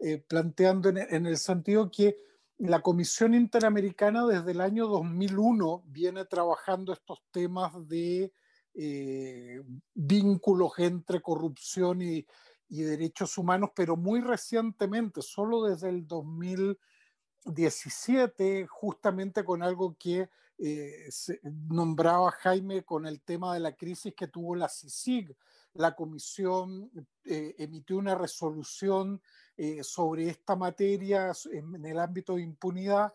eh, 0.04 0.18
planteando 0.18 0.90
en, 0.90 1.28
el 1.28 1.38
sentido 1.38 1.92
que 1.92 2.18
la 2.58 2.82
Comisión 2.82 3.36
Interamericana 3.36 4.26
desde 4.26 4.50
el 4.50 4.62
año 4.62 4.88
2001 4.88 5.84
viene 5.86 6.26
trabajando 6.26 6.92
estos 6.92 7.20
temas 7.30 7.88
de 7.88 8.34
eh, 8.74 9.62
vínculos 9.94 10.72
entre 10.80 11.22
corrupción 11.22 12.02
y, 12.02 12.26
derechos 12.68 13.38
humanos, 13.38 13.70
pero 13.76 13.96
muy 13.96 14.22
recientemente, 14.22 15.22
solo 15.22 15.66
desde 15.66 15.90
el 15.90 16.08
2017, 16.08 18.66
justamente 18.66 19.44
con 19.44 19.62
algo 19.62 19.96
que 20.00 20.32
eh, 20.58 21.10
nombraba 21.70 22.32
Jaime 22.32 22.84
con 22.84 23.06
el 23.06 23.22
tema 23.22 23.54
de 23.54 23.60
la 23.60 23.76
crisis 23.76 24.16
que 24.16 24.30
tuvo 24.30 24.56
la 24.56 24.68
CICIG. 24.68 25.38
La 25.74 25.96
comisión 25.96 26.90
emitió 27.24 27.98
una 27.98 28.16
resolución 28.16 29.22
eh, 29.58 29.84
sobre 29.84 30.30
esta 30.30 30.56
materia 30.56 31.32
en, 31.52 31.86
el 31.86 32.00
ámbito 32.00 32.36
de 32.36 32.44
impunidad. 32.44 33.14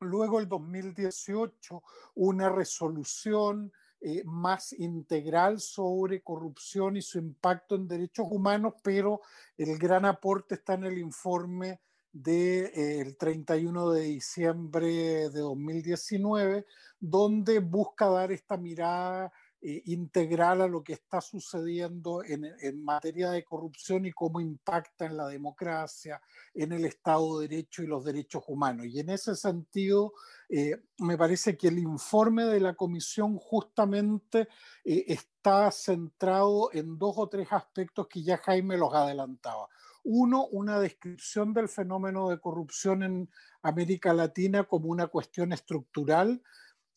Luego, 0.00 0.40
el 0.40 0.48
2018, 0.48 1.82
una 2.14 2.48
resolución 2.48 3.72
eh, 4.00 4.22
más 4.24 4.72
integral 4.72 5.60
sobre 5.60 6.22
corrupción 6.22 6.96
y 6.96 7.02
su 7.02 7.18
impacto 7.18 7.74
en 7.74 7.86
derechos 7.86 8.26
humanos, 8.30 8.74
pero 8.82 9.20
el 9.58 9.78
gran 9.78 10.06
aporte 10.06 10.54
está 10.54 10.74
en 10.74 10.84
el 10.84 10.98
informe 10.98 11.80
del 12.12 12.72
de, 12.72 13.16
31 13.18 13.90
de 13.90 14.02
diciembre 14.02 14.88
de 15.30 15.40
2019, 15.40 16.66
donde 16.98 17.58
busca 17.60 18.08
dar 18.08 18.32
esta 18.32 18.56
mirada 18.56 19.32
eh, 19.62 19.82
integral 19.86 20.62
a 20.62 20.68
lo 20.68 20.82
que 20.82 20.94
está 20.94 21.20
sucediendo 21.20 22.22
en, 22.24 22.82
materia 22.82 23.30
de 23.30 23.44
corrupción 23.44 24.06
y 24.06 24.12
cómo 24.12 24.40
impacta 24.40 25.04
en 25.04 25.18
la 25.18 25.26
democracia, 25.28 26.18
en 26.54 26.72
el 26.72 26.86
Estado 26.86 27.40
de 27.40 27.48
Derecho 27.48 27.82
y 27.82 27.86
los 27.86 28.02
derechos 28.02 28.42
humanos. 28.46 28.86
Y 28.86 29.00
en 29.00 29.10
ese 29.10 29.36
sentido, 29.36 30.14
eh, 30.48 30.78
me 30.98 31.18
parece 31.18 31.58
que 31.58 31.68
el 31.68 31.78
informe 31.78 32.44
de 32.44 32.58
la 32.58 32.74
comisión 32.74 33.36
justamente 33.36 34.48
eh, 34.82 35.04
está 35.08 35.70
centrado 35.70 36.70
en 36.72 36.96
dos 36.96 37.16
o 37.18 37.28
tres 37.28 37.48
aspectos 37.50 38.06
que 38.08 38.22
ya 38.22 38.38
Jaime 38.38 38.78
los 38.78 38.94
adelantaba. 38.94 39.68
Uno, 40.04 40.46
una 40.46 40.80
descripción 40.80 41.52
del 41.52 41.68
fenómeno 41.68 42.30
de 42.30 42.40
corrupción 42.40 43.02
en 43.02 43.30
América 43.62 44.14
Latina 44.14 44.64
como 44.64 44.88
una 44.88 45.08
cuestión 45.08 45.52
estructural, 45.52 46.42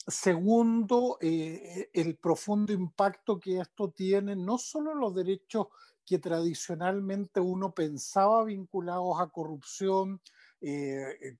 Segundo, 0.07 1.17
eh, 1.22 1.89
el 1.93 2.17
profundo 2.17 2.74
impacto 2.74 3.39
que 3.39 3.60
esto 3.60 3.89
tiene 3.89 4.36
no 4.36 4.57
solo 4.57 4.91
en 4.91 5.00
los 5.00 5.15
derechos 5.15 5.67
que 6.05 6.19
tradicionalmente 6.19 7.39
uno 7.39 7.74
pensaba 7.74 8.43
vinculados 8.43 9.22
a 9.22 9.27
corrupción, 9.27 10.19
eh, 10.60 11.38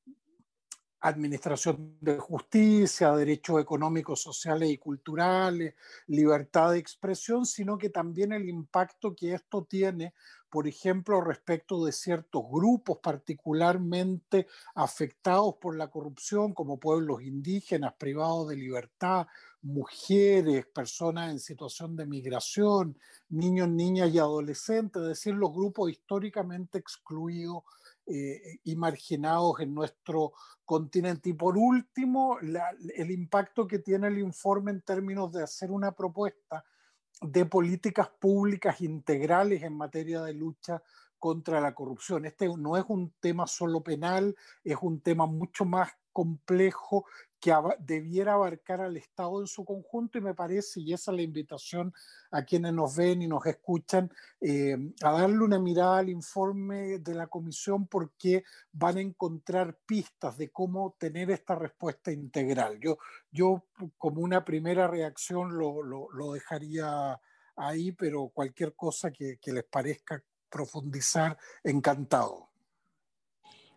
administración 1.01 1.98
de 2.00 2.17
justicia, 2.17 3.12
derechos 3.12 3.60
económicos, 3.62 4.22
sociales 4.22 4.70
y 4.70 4.77
culturales, 4.77 5.75
libertad 6.08 6.72
de 6.72 6.79
expresión, 6.79 7.46
sino 7.46 7.77
que 7.77 7.89
también 7.89 8.32
el 8.32 8.48
impacto 8.48 9.13
que 9.13 9.34
esto 9.34 9.65
tiene 9.65 10.13
por 10.53 10.67
ejemplo, 10.67 11.19
respecto 11.19 11.83
de 11.83 11.91
ciertos 11.91 12.43
grupos 12.48 13.00
particularmente 13.01 14.45
afectados 14.75 15.55
por 15.55 15.75
la 15.75 15.89
corrupción, 15.89 16.53
como 16.53 16.79
pueblos 16.79 17.24
indígenas 17.24 17.95
privados 17.95 18.50
de 18.50 18.57
libertad, 18.57 19.25
mujeres, 19.63 20.67
personas 20.67 21.31
en 21.31 21.39
situación 21.39 21.95
de 21.95 22.05
migración, 22.05 23.00
niños, 23.29 23.67
niñas 23.67 24.13
y 24.13 24.19
adolescentes, 24.19 25.01
es 25.01 25.07
decir, 25.07 25.33
los 25.33 25.51
grupos 25.51 25.89
históricamente 25.89 26.77
excluidos 26.77 27.63
eh, 28.05 28.60
y 28.63 28.75
marginados 28.75 29.60
en 29.60 29.74
nuestro 29.74 30.33
continente. 30.65 31.31
Y 31.31 31.33
por 31.33 31.57
último, 31.57 32.38
el 32.39 33.10
impacto 33.10 33.65
que 33.65 33.79
tiene 33.79 34.05
el 34.05 34.19
informe 34.19 34.69
en 34.69 34.81
términos 34.81 35.33
de 35.33 35.41
hacer 35.41 35.72
una 35.72 35.93
propuesta 35.93 36.63
de 37.22 37.46
políticas 37.46 38.10
públicas 38.10 38.82
integrales 38.82 39.63
en 39.63 39.77
materia 39.77 40.22
de 40.22 40.34
lucha 40.34 40.82
contra 41.20 41.62
la 41.62 41.74
corrupción. 41.74 42.25
Este 42.25 42.48
no 42.58 42.75
es 42.77 42.84
un 42.88 43.12
tema 43.20 43.48
solo 43.48 43.82
penal, 43.82 44.36
es 44.63 44.77
un 44.82 45.00
tema 45.00 45.25
mucho 45.25 45.63
más 45.63 45.89
complejo 46.12 47.05
que 47.44 47.54
debiera 47.80 48.36
abarcar 48.36 48.80
al 48.80 48.96
Estado 48.96 49.42
en 49.42 49.48
su 49.48 49.66
conjunto 49.66 50.18
y 50.18 50.22
me 50.22 50.34
parece, 50.34 50.80
y 50.80 50.94
esa 50.94 51.12
es 51.12 51.18
la 51.18 51.24
invitación 51.24 51.94
a 52.32 52.46
quienes 52.46 52.72
nos 52.72 52.96
ven 52.96 53.22
y 53.22 53.28
nos 53.28 53.46
escuchan, 53.46 54.10
eh, 54.40 54.78
a 55.02 55.12
darle 55.12 55.40
una 55.40 55.60
mirada 55.60 55.98
al 55.98 56.08
informe 56.08 57.00
de 57.00 57.14
la 57.14 57.28
comisión 57.28 57.88
porque 57.88 58.46
van 58.72 58.96
a 58.96 59.02
encontrar 59.02 59.78
pistas 59.86 60.38
de 60.38 60.52
cómo 60.52 60.96
tener 60.98 61.32
esta 61.32 61.56
respuesta 61.56 62.14
integral. 62.14 62.80
Yo, 62.80 62.98
yo 63.30 63.66
como 63.98 64.22
una 64.22 64.46
primera 64.46 64.88
reacción 64.88 65.58
lo, 65.58 65.84
lo, 65.84 66.32
dejaría 66.32 67.20
ahí, 67.58 67.92
pero 67.92 68.30
cualquier 68.30 68.74
cosa 68.74 69.12
que 69.12 69.38
les 69.48 69.66
parezca 69.66 70.24
profundizar, 70.50 71.38
encantado. 71.62 72.52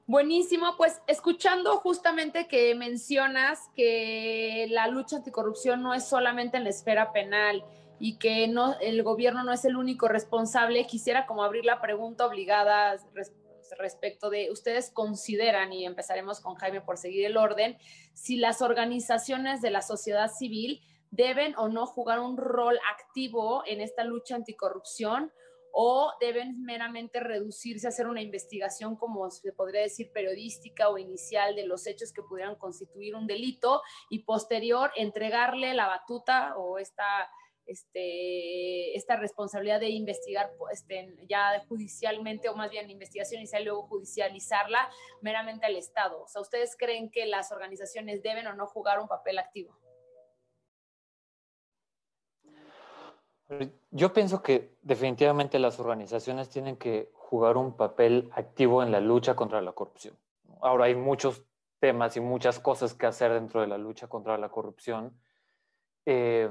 Buenísimo, 0.09 0.77
pues 0.77 1.03
escuchando 1.09 1.79
justamente 1.79 2.47
que 2.47 2.77
mencionas 2.77 3.59
que 3.75 4.69
la 4.71 4.87
lucha 4.87 5.17
anticorrupción 5.17 5.83
no 5.83 5.95
es 5.95 6.07
solamente 6.07 6.57
en 6.57 6.63
la 6.63 6.71
esfera 6.71 7.13
penal 7.13 7.65
y 7.99 8.17
que 8.19 8.47
no, 8.47 8.79
el 8.79 9.03
gobierno 9.03 9.43
no 9.43 9.53
es 9.53 9.65
el 9.65 9.77
único 9.77 10.07
responsable, 10.07 10.87
quisiera 10.87 11.27
como 11.27 11.43
abrir 11.43 11.65
la 11.65 11.81
pregunta 11.81 12.25
obligada 12.25 12.97
respecto 13.81 14.31
de, 14.31 14.53
ustedes 14.53 14.91
consideran, 14.91 15.73
y 15.73 15.85
empezaremos 15.85 16.39
con 16.39 16.55
Jaime 16.55 16.81
por 16.81 16.99
seguir 16.99 17.27
el 17.27 17.37
orden, 17.37 17.77
si 18.15 18.37
las 18.37 18.63
organizaciones 18.63 19.61
de 19.61 19.71
la 19.71 19.83
sociedad 19.83 20.31
civil 20.31 20.83
deben 21.11 21.57
o 21.57 21.69
no 21.69 21.85
jugar 21.85 22.21
un 22.21 22.37
rol 22.37 22.79
activo 22.93 23.65
en 23.67 23.81
esta 23.81 24.05
lucha 24.05 24.37
anticorrupción 24.37 25.33
o 25.73 26.13
deben 26.21 26.63
meramente 26.63 27.21
reducirse 27.21 27.87
a 27.87 27.91
hacer 27.91 28.07
una 28.07 28.23
investigación, 28.23 28.97
como 28.97 29.31
se 29.31 29.53
podría 29.53 29.83
decir, 29.83 30.11
periodística 30.13 30.89
o 30.89 30.99
inicial 30.99 31.55
de 31.55 31.67
los 31.67 31.87
hechos 31.87 32.13
que 32.13 32.23
pudieran 32.23 32.57
constituir 32.57 33.15
un 33.15 33.27
delito 33.27 33.83
y 34.11 34.21
posterior 34.25 34.91
entregarle 34.97 35.75
la 35.75 35.87
batuta 35.87 36.57
o 36.57 36.79
esta, 36.79 37.29
este, 37.67 38.97
esta 38.97 39.17
responsabilidad 39.17 39.81
de 39.81 39.91
investigar 39.91 40.51
este, 40.73 41.15
ya 41.29 41.65
judicialmente 41.69 42.49
o 42.49 42.55
más 42.55 42.71
bien 42.71 42.89
investigación 42.91 43.41
inicial 43.41 43.63
y 43.63 43.67
luego 43.67 43.89
judicializarla 43.89 44.89
meramente 45.21 45.67
al 45.67 45.77
Estado. 45.77 46.23
O 46.23 46.29
sea, 46.29 46.41
¿ustedes 46.41 46.77
creen 46.77 47.11
que 47.11 47.27
las 47.27 47.53
organizaciones 47.53 48.23
deben 48.23 48.47
o 48.47 48.55
no 48.55 48.67
jugar 48.67 49.01
un 49.01 49.09
papel 49.09 49.39
activo? 49.39 49.77
Yo 53.91 54.13
pienso 54.13 54.43
que 54.43 54.77
definitivamente 54.83 55.59
las 55.59 55.79
organizaciones 55.79 56.49
tienen 56.49 56.77
que 56.77 57.11
jugar 57.15 57.57
un 57.57 57.77
papel 57.77 58.31
activo 58.33 58.83
en 58.83 58.91
la 58.91 59.01
lucha 59.01 59.37
contra 59.37 59.61
la 59.61 59.73
corrupción. 59.73 60.17
Ahora 60.61 60.87
hay 60.87 60.95
muchos 60.95 61.45
temas 61.79 62.17
y 62.17 62.21
muchas 62.21 62.59
cosas 62.59 62.95
que 62.95 63.07
hacer 63.07 63.33
dentro 63.33 63.61
de 63.61 63.69
la 63.69 63.79
lucha 63.79 64.09
contra 64.09 64.37
la 64.39 64.49
corrupción. 64.49 65.17
Eh, 66.05 66.51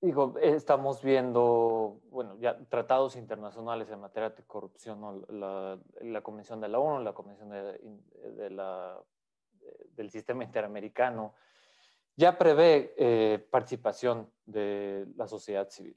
digo, 0.00 0.34
estamos 0.40 1.02
viendo, 1.02 2.00
bueno, 2.10 2.36
ya 2.38 2.58
tratados 2.68 3.16
internacionales 3.16 3.90
en 3.90 4.00
materia 4.00 4.30
de 4.30 4.44
corrupción, 4.44 5.24
la, 5.28 6.20
Convención 6.22 6.60
de 6.60 6.68
la 6.68 6.78
ONU, 6.78 7.02
la 7.02 7.12
Convención 7.12 7.50
de, 7.50 8.50
la, 8.50 9.00
del 9.96 10.10
Sistema 10.10 10.44
Interamericano, 10.44 11.34
ya 12.18 12.36
prevé 12.36 12.94
eh, 12.98 13.46
participación 13.48 14.28
de 14.44 15.06
la 15.14 15.28
sociedad 15.28 15.70
civil. 15.70 15.96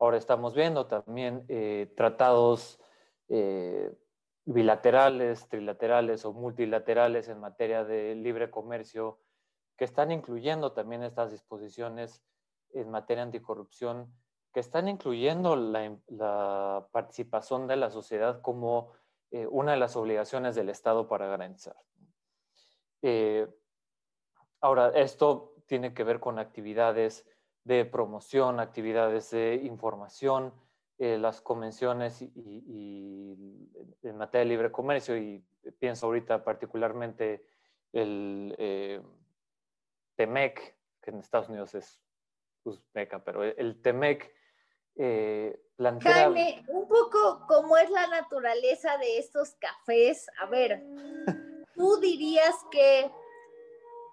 Ahora 0.00 0.16
estamos 0.16 0.52
viendo 0.52 0.88
también 0.88 1.44
eh, 1.46 1.92
tratados 1.96 2.80
eh, 3.28 3.96
bilaterales, 4.44 5.48
trilaterales 5.48 6.24
o 6.24 6.32
multilaterales 6.32 7.28
en 7.28 7.38
materia 7.38 7.84
de 7.84 8.16
libre 8.16 8.50
comercio 8.50 9.20
que 9.76 9.84
están 9.84 10.10
incluyendo 10.10 10.72
también 10.72 11.04
estas 11.04 11.30
disposiciones 11.30 12.24
en 12.72 12.90
materia 12.90 13.22
anticorrupción, 13.22 14.12
que 14.52 14.58
están 14.58 14.88
incluyendo 14.88 15.54
la, 15.54 16.88
participación 16.90 17.68
de 17.68 17.76
la 17.76 17.90
sociedad 17.90 18.40
como 18.42 18.92
una 19.50 19.72
de 19.72 19.78
las 19.78 19.94
obligaciones 19.94 20.56
del 20.56 20.68
Estado 20.68 21.06
para 21.06 21.26
garantizar. 21.26 21.76
Ahora, 24.62 24.92
esto 24.94 25.56
tiene 25.66 25.92
que 25.92 26.04
ver 26.04 26.20
con 26.20 26.38
actividades 26.38 27.26
de 27.64 27.84
promoción, 27.84 28.60
actividades 28.60 29.30
de 29.30 29.56
información, 29.56 30.54
eh, 30.98 31.18
las 31.18 31.40
convenciones 31.40 32.22
y, 32.22 33.36
en 34.02 34.16
materia 34.16 34.44
de 34.44 34.50
libre 34.50 34.70
comercio, 34.70 35.16
y 35.16 35.44
pienso 35.80 36.06
ahorita 36.06 36.44
particularmente 36.44 37.44
el 37.92 38.54
eh, 38.56 39.02
TEMEC, 40.14 40.76
que 41.00 41.10
en 41.10 41.18
Estados 41.18 41.48
Unidos 41.48 41.74
es 41.74 42.00
USMECA, 42.62 43.24
pero 43.24 43.42
el 43.42 43.82
TEMEC 43.82 44.32
eh, 44.94 45.60
plantea... 45.74 46.12
Jaime, 46.12 46.64
un 46.68 46.86
poco 46.86 47.46
cómo 47.48 47.76
es 47.76 47.90
la 47.90 48.06
naturaleza 48.06 48.96
de 48.98 49.18
estos 49.18 49.56
cafés. 49.56 50.28
A 50.40 50.46
ver, 50.46 50.84
tú 51.74 51.98
dirías 51.98 52.54
que 52.70 53.10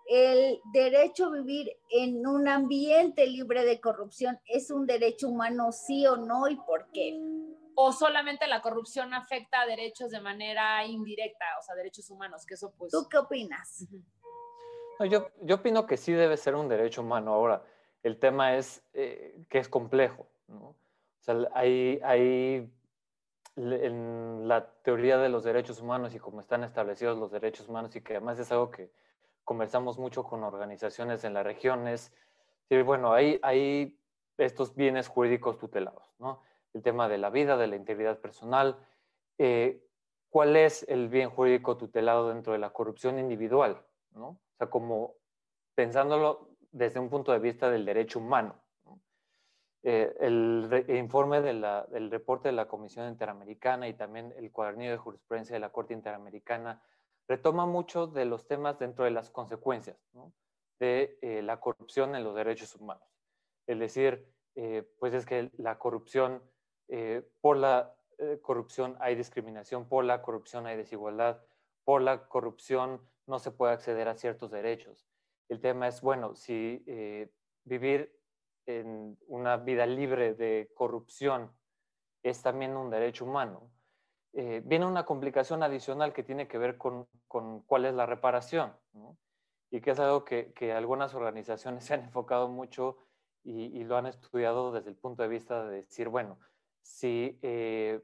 el 0.10 0.60
derecho 0.74 1.28
a 1.28 1.32
vivir 1.32 1.72
en 1.92 2.26
un 2.26 2.48
ambiente 2.48 3.28
libre 3.28 3.64
de 3.64 3.80
corrupción 3.80 4.40
es 4.48 4.72
un 4.72 4.88
derecho 4.88 5.30
humano, 5.30 5.72
sí 5.72 6.08
o 6.08 6.18
no, 6.18 6.48
y 6.48 6.56
por 6.56 6.88
qué. 6.92 7.16
O 7.76 7.92
solamente 7.92 8.48
la 8.48 8.62
corrupción 8.62 9.14
afecta 9.14 9.62
a 9.62 9.68
derechos 9.68 10.10
de 10.10 10.20
manera 10.20 10.84
indirecta, 10.84 11.46
o 11.60 11.62
sea, 11.62 11.76
derechos 11.76 12.10
humanos, 12.10 12.44
que 12.48 12.56
eso 12.56 12.74
pues... 12.76 12.92
¿Tú 12.92 13.08
qué 13.08 13.20
opinas? 13.20 13.88
yo, 15.08 15.30
yo 15.44 15.56
opino 15.58 15.86
que 15.86 15.96
sí 15.96 16.12
debe 16.12 16.38
ser 16.38 16.56
un 16.56 16.68
derecho 16.68 17.02
humano. 17.02 17.32
Ahora, 17.32 17.64
el 18.02 18.18
tema 18.20 18.56
es 18.58 18.84
eh, 18.94 19.36
que 19.48 19.60
es 19.60 19.70
complejo, 19.70 20.28
¿no? 20.48 20.70
O 20.70 20.76
sea, 21.22 21.36
hay, 21.54 22.00
hay 22.04 22.68
en 23.56 24.48
la 24.48 24.72
teoría 24.82 25.20
de 25.20 25.30
los 25.30 25.44
derechos 25.44 25.80
humanos 25.82 26.16
y 26.16 26.20
cómo 26.20 26.42
están 26.42 26.64
establecidos 26.64 27.20
los 27.20 27.32
derechos 27.32 27.70
humanos 27.70 27.96
y 27.96 28.02
que 28.02 28.14
además 28.14 28.40
es 28.40 28.52
algo 28.52 28.72
que 28.72 28.90
conversamos 29.50 29.98
mucho 29.98 30.24
con 30.24 30.44
organizaciones 30.44 31.24
en 31.24 31.34
las 31.34 31.44
regiones, 31.44 32.14
Sí, 32.70 32.80
bueno, 32.84 33.14
hay, 33.14 33.40
hay 33.42 34.00
estos 34.38 34.76
bienes 34.76 35.08
jurídicos 35.08 35.58
tutelados, 35.58 36.04
¿no? 36.20 36.44
El 36.72 36.84
tema 36.84 37.10
de 37.10 37.18
la 37.18 37.32
vida, 37.32 37.58
de 37.58 37.66
la 37.66 37.76
integridad 37.76 38.20
personal. 38.20 38.78
Eh, 39.40 39.84
¿Cuál 40.30 40.56
es 40.56 40.86
el 40.88 41.10
bien 41.10 41.32
jurídico 41.32 41.78
tutelado 41.78 42.30
dentro 42.30 42.54
de 42.54 42.60
la 42.60 42.70
corrupción 42.70 43.18
individual? 43.18 43.84
¿no? 44.12 44.28
O 44.28 44.40
sea, 44.60 44.70
como 44.70 45.16
pensándolo 45.74 46.52
desde 46.72 47.00
un 47.00 47.10
punto 47.10 47.32
de 47.32 47.40
vista 47.40 47.72
del 47.72 47.86
derecho 47.86 48.20
humano. 48.20 48.54
Eh, 49.82 50.16
el 50.20 50.86
informe 50.90 51.42
del 51.42 52.12
reporte 52.12 52.50
de 52.50 52.54
la 52.54 52.68
Comisión 52.68 53.08
Interamericana 53.08 53.88
y 53.88 53.96
también 53.96 54.32
el 54.38 54.52
cuadernillo 54.52 54.92
de 54.92 54.98
jurisprudencia 54.98 55.56
de 55.56 55.60
la 55.60 55.72
Corte 55.72 55.96
Interamericana 55.96 56.84
retoma 57.30 57.66
mucho 57.66 58.08
de 58.08 58.26
los 58.26 58.48
temas 58.48 58.80
dentro 58.80 59.06
de 59.06 59.12
las 59.12 59.30
consecuencias 59.30 59.98
de 60.80 61.18
eh, 61.22 61.42
la 61.42 61.60
corrupción 61.60 62.16
en 62.16 62.24
los 62.24 62.36
derechos 62.36 62.76
humanos. 62.76 63.08
Es 63.68 63.80
decir, 63.80 64.34
eh, 64.56 64.84
pues 65.00 65.14
es 65.14 65.26
que 65.26 65.52
la 65.58 65.78
corrupción, 65.78 66.42
por 67.40 67.56
la 67.58 67.96
corrupción 68.42 68.98
hay 69.00 69.16
discriminación, 69.16 69.88
por 69.88 70.04
la 70.04 70.24
corrupción 70.24 70.66
hay 70.66 70.76
desigualdad, 70.76 71.40
por 71.84 72.02
la 72.02 72.28
corrupción 72.28 73.00
no 73.28 73.38
se 73.38 73.52
puede 73.52 73.74
acceder 73.74 74.08
a 74.08 74.16
ciertos 74.16 74.50
derechos. 74.50 75.08
El 75.50 75.62
tema 75.62 75.88
es, 75.88 76.02
bueno, 76.02 76.36
si 76.36 76.84
vivir 77.64 78.20
en 78.66 79.18
una 79.28 79.58
vida 79.58 79.86
libre 79.86 80.34
de 80.34 80.72
corrupción 80.76 81.52
es 82.24 82.42
también 82.42 82.76
un 82.76 82.90
derecho 82.90 83.26
humano. 83.26 83.72
Eh, 84.34 84.62
viene 84.64 84.86
una 84.86 85.06
complicación 85.06 85.64
adicional 85.64 86.14
que 86.14 86.24
tiene 86.24 86.48
que 86.48 86.58
ver 86.58 86.78
con, 86.78 87.08
cuál 87.28 87.86
es 87.86 87.94
la 87.94 88.06
reparación, 88.06 88.74
y 89.72 89.82
que 89.82 89.92
es 89.92 90.00
algo 90.00 90.24
que, 90.24 90.74
algunas 90.76 91.14
organizaciones 91.14 91.84
se 91.86 91.94
han 91.96 92.02
enfocado 92.02 92.48
mucho 92.48 92.98
y, 93.44 93.84
lo 93.84 93.98
han 93.98 94.06
estudiado 94.06 94.72
desde 94.72 94.90
el 94.90 94.96
punto 94.96 95.24
de 95.24 95.30
vista 95.30 95.66
de 95.66 95.78
decir, 95.78 96.10
bueno, 96.10 96.40
si 96.82 97.40
eh, 97.42 98.02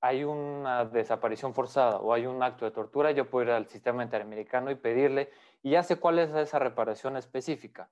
hay 0.00 0.24
una 0.24 0.84
desaparición 0.84 1.52
forzada 1.54 1.98
o 1.98 2.12
hay 2.12 2.26
un 2.26 2.42
acto 2.42 2.64
de 2.64 2.70
tortura, 2.70 3.10
yo 3.10 3.28
puedo 3.28 3.46
ir 3.46 3.50
al 3.50 3.68
sistema 3.68 4.02
interamericano 4.02 4.70
y 4.70 4.76
pedirle, 4.76 5.30
y 5.62 5.70
ya 5.72 5.82
sé 5.82 5.96
cuál 5.96 6.18
es 6.18 6.34
esa 6.34 6.58
reparación 6.58 7.16
específica 7.16 7.90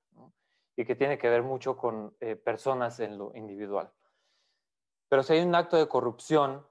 y 0.77 0.85
que 0.85 0.95
tiene 0.95 1.19
que 1.19 1.29
ver 1.29 1.43
mucho 1.43 1.77
con 1.77 2.15
eh, 2.21 2.37
personas 2.37 3.01
en 3.01 3.19
lo 3.19 3.33
individual. 3.35 3.91
Pero 5.09 5.23
si 5.23 5.35
hay 5.35 5.41
un 5.43 5.55
acto 5.55 5.77
de 5.77 5.89
corrupción, 5.89 6.67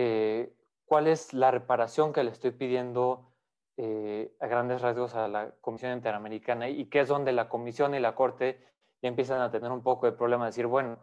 eh, 0.00 0.54
¿cuál 0.84 1.06
es 1.08 1.34
la 1.34 1.50
reparación 1.50 2.12
que 2.12 2.22
le 2.22 2.30
estoy 2.30 2.52
pidiendo 2.52 3.32
eh, 3.76 4.34
a 4.40 4.46
grandes 4.46 4.80
rasgos 4.80 5.14
a 5.14 5.26
la 5.26 5.50
Comisión 5.60 5.92
Interamericana? 5.92 6.68
Y 6.68 6.86
qué 6.86 7.00
es 7.00 7.08
donde 7.08 7.32
la 7.32 7.48
Comisión 7.48 7.94
y 7.94 8.00
la 8.00 8.14
Corte 8.14 8.64
ya 9.02 9.08
empiezan 9.08 9.40
a 9.40 9.50
tener 9.50 9.72
un 9.72 9.82
poco 9.82 10.06
de 10.06 10.12
problema 10.12 10.44
de 10.44 10.50
decir, 10.50 10.66
bueno, 10.66 10.98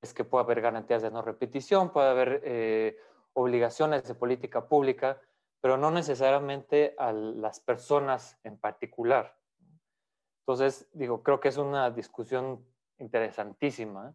es 0.00 0.14
que 0.14 0.24
puede 0.24 0.44
haber 0.44 0.60
garantías 0.60 1.02
de 1.02 1.10
no 1.10 1.22
repetición, 1.22 1.90
puede 1.90 2.08
haber 2.08 2.96
obligaciones 3.32 4.04
de 4.04 4.14
política 4.14 4.68
pública, 4.68 5.20
pero 5.60 5.76
no 5.76 5.90
necesariamente 5.90 6.94
a 6.98 7.12
las 7.12 7.60
personas 7.60 8.38
en 8.44 8.58
particular. 8.58 9.36
Entonces, 10.48 10.88
digo, 10.94 11.22
creo 11.22 11.40
que 11.40 11.48
es 11.48 11.58
una 11.58 11.90
discusión 11.90 12.64
interesantísima 12.98 14.14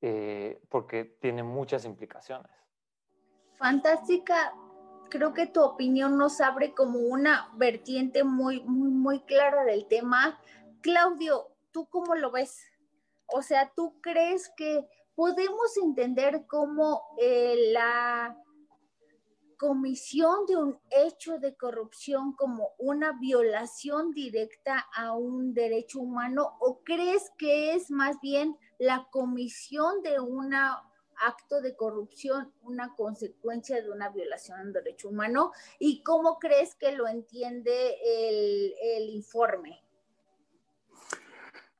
eh, 0.00 0.62
porque 0.68 1.04
tiene 1.04 1.42
muchas 1.42 1.84
implicaciones. 1.84 2.52
Fantástica. 3.58 4.54
Creo 5.10 5.34
que 5.34 5.46
tu 5.46 5.62
opinión 5.62 6.16
nos 6.16 6.40
abre 6.40 6.74
como 6.74 7.00
una 7.00 7.50
vertiente 7.56 8.22
muy, 8.24 8.60
muy, 8.62 8.90
muy 8.90 9.20
clara 9.20 9.64
del 9.64 9.86
tema. 9.86 10.38
Claudio, 10.80 11.48
¿tú 11.72 11.86
cómo 11.88 12.14
lo 12.14 12.30
ves? 12.30 12.60
O 13.26 13.42
sea, 13.42 13.72
¿tú 13.74 14.00
crees 14.00 14.52
que 14.56 14.86
podemos 15.14 15.76
entender 15.76 16.46
cómo 16.46 17.02
eh, 17.20 17.72
la 17.72 18.36
comisión 19.58 20.46
de 20.46 20.56
un 20.56 20.78
hecho 20.90 21.38
de 21.38 21.56
corrupción 21.56 22.34
como 22.34 22.74
una 22.78 23.18
violación 23.18 24.12
directa 24.12 24.86
a 24.94 25.12
un 25.14 25.52
derecho 25.52 25.98
humano 25.98 26.56
o 26.60 26.84
crees 26.84 27.32
que 27.36 27.74
es 27.74 27.90
más 27.90 28.20
bien 28.20 28.56
la 28.78 29.08
comisión 29.10 30.00
de 30.02 30.20
un 30.20 30.54
acto 31.26 31.60
de 31.60 31.74
corrupción 31.76 32.52
una 32.62 32.94
consecuencia 32.94 33.82
de 33.82 33.90
una 33.90 34.08
violación 34.08 34.60
un 34.60 34.72
derecho 34.72 35.08
humano 35.08 35.52
y 35.78 36.02
cómo 36.02 36.38
crees 36.38 36.74
que 36.74 36.92
lo 36.92 37.06
entiende 37.08 37.96
el, 38.04 38.74
el 38.80 39.10
informe? 39.10 39.82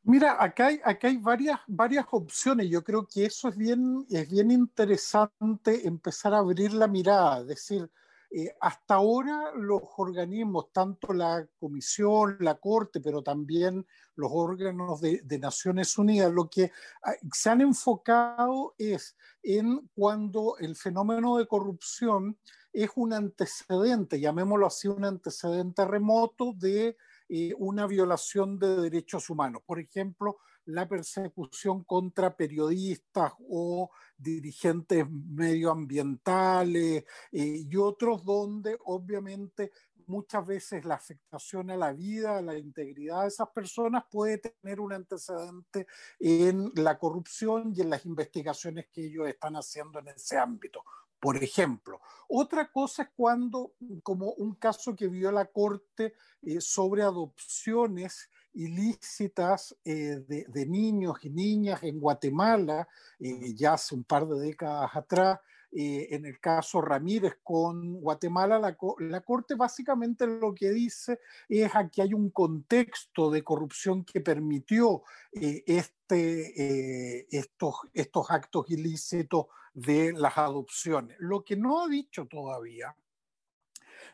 Mira, 0.09 0.43
acá 0.43 0.69
hay, 0.69 0.81
acá 0.85 1.09
hay 1.09 1.19
varias, 1.19 1.61
varias 1.67 2.07
opciones. 2.13 2.71
Yo 2.71 2.83
creo 2.83 3.07
que 3.07 3.27
eso 3.27 3.49
es 3.49 3.57
bien, 3.59 4.07
es 4.09 4.31
bien 4.31 4.51
interesante 4.51 5.87
empezar 5.87 6.33
a 6.33 6.39
abrir 6.39 6.73
la 6.73 6.89
mirada. 6.89 7.45
Decir, 7.45 7.91
eh, 8.31 8.55
hasta 8.61 8.95
ahora 8.95 9.53
los 9.57 9.81
organismos, 9.97 10.71
tanto 10.71 11.15
la 11.15 11.49
Comisión, 11.59 12.37
la 12.41 12.57
Corte, 12.57 13.01
pero 13.01 13.23
también 13.23 13.87
los 14.17 14.31
órganos 14.33 15.01
de, 15.01 15.39
Naciones 15.39 15.97
Unidas, 15.97 16.31
lo 16.31 16.51
que 16.51 16.71
ah, 17.05 17.13
se 17.33 17.49
han 17.49 17.63
enfocado 17.63 18.75
es 18.77 19.17
en 19.43 19.89
cuando 19.95 20.57
el 20.59 20.77
fenómeno 20.77 21.39
de 21.39 21.47
corrupción 21.47 22.39
es 22.71 22.91
un 22.97 23.15
antecedente, 23.15 24.21
llamémoslo 24.21 24.67
así, 24.67 24.89
un 24.89 25.07
antecedente 25.07 25.87
remoto 25.87 26.53
de 26.53 26.99
eh, 27.31 27.55
una 27.57 27.87
violación 27.87 28.59
de 28.59 28.77
derechos 28.77 29.31
humanos. 29.31 29.63
Por 29.65 29.81
ejemplo, 29.81 30.39
la 30.69 30.87
persecución 30.87 31.83
contra 31.85 32.37
periodistas 32.37 33.33
o 33.49 33.91
dirigentes 34.17 35.09
medioambientales 35.11 37.05
eh, 37.33 37.65
y 37.71 37.77
otros 37.77 38.23
donde 38.25 38.77
obviamente 38.85 39.73
muchas 40.07 40.47
veces 40.47 40.85
la 40.85 40.97
afectación 40.97 41.71
a 41.71 41.77
la 41.77 41.93
vida, 41.93 42.39
a 42.39 42.43
la 42.43 42.59
integridad 42.59 43.23
de 43.23 43.29
esas 43.29 43.49
personas 43.49 44.05
puede 44.11 44.39
tener 44.39 44.81
un 44.81 44.93
antecedente 44.93 45.87
en 46.19 46.71
la 46.75 46.99
corrupción 46.99 47.73
y 47.75 47.81
en 47.81 47.91
las 47.91 48.05
investigaciones 48.05 48.89
que 48.93 49.07
ellos 49.07 49.27
están 49.27 49.57
haciendo 49.57 49.99
en 50.01 50.09
ese 50.09 50.37
ámbito 50.37 50.85
por 51.21 51.37
ejemplo. 51.43 52.01
Otra 52.29 52.71
cosa 52.71 53.03
es 53.03 53.09
cuando, 53.17 53.75
como 54.03 54.33
un 54.35 54.55
caso 54.55 54.95
que 54.95 55.09
vio 55.09 55.33
la 55.33 55.47
Corte 55.47 56.15
eh, 56.43 56.61
sobre 56.61 57.03
adopciones 57.03 58.31
ilícitas 58.55 59.77
eh, 59.85 60.23
de, 60.27 60.67
niños 60.67 61.19
y 61.23 61.31
niñas 61.31 61.83
en 61.83 62.01
Guatemala, 62.01 62.89
eh, 63.19 63.55
ya 63.55 63.75
hace 63.75 63.95
un 63.95 64.05
par 64.05 64.27
de 64.27 64.41
décadas 64.41 64.91
atrás, 64.95 65.39
en 65.71 66.25
el 66.25 66.41
caso 66.41 66.81
Ramírez 66.81 67.41
con 67.43 68.01
Guatemala, 68.01 68.59
la, 68.59 68.75
la, 69.01 69.21
Corte 69.21 69.55
básicamente 69.55 70.27
lo 70.27 70.55
que 70.55 70.71
dice 70.71 71.21
es 71.47 71.71
que 71.93 72.01
hay 72.01 72.15
un 72.15 72.31
contexto 72.31 73.31
de 73.31 73.45
corrupción 73.45 74.03
que 74.03 74.23
permitió 74.23 75.03
este, 75.31 77.37
estos, 77.37 77.75
estos 77.93 78.31
actos 78.31 78.65
ilícitos 78.71 79.45
de 79.75 80.15
las 80.15 80.39
adopciones. 80.39 81.19
Lo 81.21 81.45
que 81.45 81.55
no 81.55 81.85
ha 81.85 81.89
dicho 81.89 82.25
todavía 82.25 82.97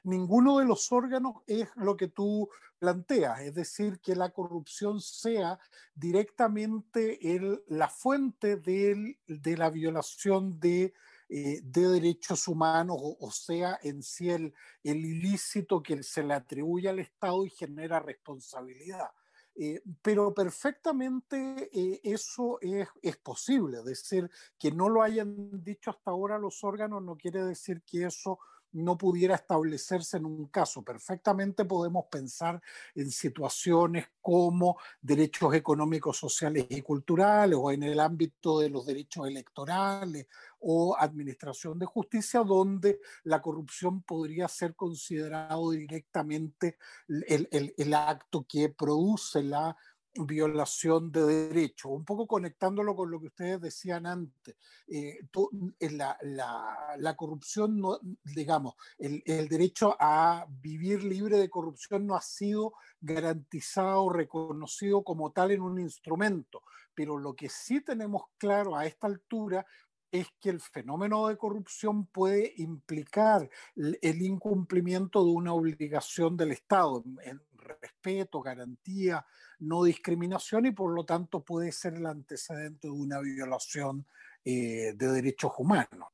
ninguno 0.03 0.59
de 0.59 0.67
los 0.67 0.91
órganos 0.93 1.37
es 1.47 1.69
lo 1.77 1.97
que 1.97 2.09
tú 2.09 2.49
planteas, 2.79 3.41
es 3.41 3.55
decir, 3.55 4.01
que 4.01 4.15
la 4.15 4.31
corrupción 4.31 5.01
sea 5.01 5.59
directamente 5.95 7.19
la 7.69 7.89
fuente 7.89 8.57
de 8.57 9.57
la 9.57 9.71
violación 9.71 10.61
de, 10.61 10.93
eh, 11.29 11.61
de 11.63 11.89
derechos 11.89 12.47
humanos, 12.47 12.99
o, 13.01 13.31
sea, 13.31 13.79
en 13.83 14.03
sí 14.03 14.31
el, 14.31 14.53
el 14.83 15.05
ilícito 15.05 15.83
que 15.83 16.03
se 16.03 16.23
le 16.23 16.35
atribuye 16.35 16.89
al 16.89 16.99
Estado 16.99 17.47
y 17.47 17.51
genera 17.51 18.01
responsabilidad. 18.01 19.09
Eh, 19.57 19.81
pero 20.03 20.35
perfectamente 20.35 21.71
eh, 21.73 22.01
eso 22.03 22.59
es, 22.61 22.89
es, 23.01 23.17
posible, 23.19 23.79
es 23.79 23.85
decir, 23.85 24.29
que 24.59 24.73
no 24.73 24.89
lo 24.89 25.01
hayan 25.01 25.63
dicho 25.63 25.91
hasta 25.91 26.11
ahora 26.11 26.39
los 26.39 26.65
órganos 26.65 27.03
no 27.05 27.17
quiere 27.17 27.45
decir 27.45 27.81
que 27.87 28.05
eso 28.05 28.41
no 28.75 28.99
pudiera 28.99 29.37
establecerse 29.37 30.19
en 30.19 30.27
un 30.27 30.47
caso. 30.49 30.83
Perfectamente 30.83 31.65
podemos 31.65 32.07
pensar 32.11 32.61
en 32.95 33.11
situaciones 33.11 34.07
como 34.21 34.77
derechos 35.01 35.55
económicos, 35.55 36.19
sociales 36.19 36.67
y 36.69 36.83
culturales 36.83 37.59
o 37.61 37.71
en 37.71 37.85
el 37.85 38.01
ámbito 38.01 38.61
de 38.61 38.69
los 38.69 38.85
derechos 38.85 39.27
electorales 39.27 40.27
o 40.61 40.97
administración 40.99 41.79
de 41.79 41.87
justicia, 41.87 42.41
donde 42.41 43.01
la 43.25 43.41
corrupción 43.43 44.03
podría 44.03 44.49
ser 44.49 44.75
considerado 44.75 45.71
directamente 45.71 46.79
el, 47.09 47.49
el, 47.77 47.95
acto 47.95 48.47
que 48.49 48.71
produce 48.71 49.43
la 49.43 49.77
violación 50.15 51.11
de 51.11 51.25
derechos, 51.25 51.91
un 51.93 52.05
poco 52.05 52.27
conectándolo 52.27 52.95
con 52.95 53.11
lo 53.11 53.21
que 53.21 53.27
ustedes 53.27 53.61
decían 53.61 54.07
antes. 54.07 54.57
Eh, 54.87 55.19
la, 55.81 56.17
la, 56.97 57.17
corrupción, 57.17 57.81
no, 57.81 57.99
digamos, 58.23 58.75
el, 58.99 59.23
el, 59.27 59.49
derecho 59.49 59.97
a 59.99 60.47
vivir 60.49 61.03
libre 61.05 61.39
de 61.39 61.51
corrupción 61.51 62.07
no 62.07 62.15
ha 62.15 62.21
sido 62.21 62.75
garantizado, 63.01 64.09
reconocido 64.11 65.03
como 65.03 65.33
tal 65.33 65.51
en 65.51 65.63
un 65.63 65.81
instrumento, 65.81 66.63
pero 66.95 67.19
lo 67.19 67.35
que 67.35 67.49
sí 67.49 67.81
tenemos 67.81 68.23
claro 68.39 68.77
a 68.77 68.87
esta 68.87 69.07
altura 69.07 69.67
es 70.15 70.29
que 70.41 70.51
el 70.51 70.61
fenómeno 70.61 71.27
de 71.27 71.37
corrupción 71.37 72.07
puede 72.07 72.55
implicar 72.59 73.51
el 73.75 74.23
incumplimiento 74.23 75.25
de 75.25 75.31
una 75.33 75.53
obligación 75.53 76.37
del 76.37 76.53
Estado 76.53 77.03
respeto, 77.65 78.41
garantía, 78.41 79.25
no 79.59 79.85
discriminación 79.85 80.67
y 80.67 80.71
por 80.71 80.95
lo 80.95 81.05
tanto 81.05 81.43
puede 81.43 81.73
ser 81.73 81.95
el 81.95 82.07
antecedente 82.07 82.89
de 82.89 82.93
una 82.93 83.21
violación 83.21 84.07
eh, 84.45 84.93
de 84.95 85.09
derechos 85.09 85.53
humanos. 85.59 86.09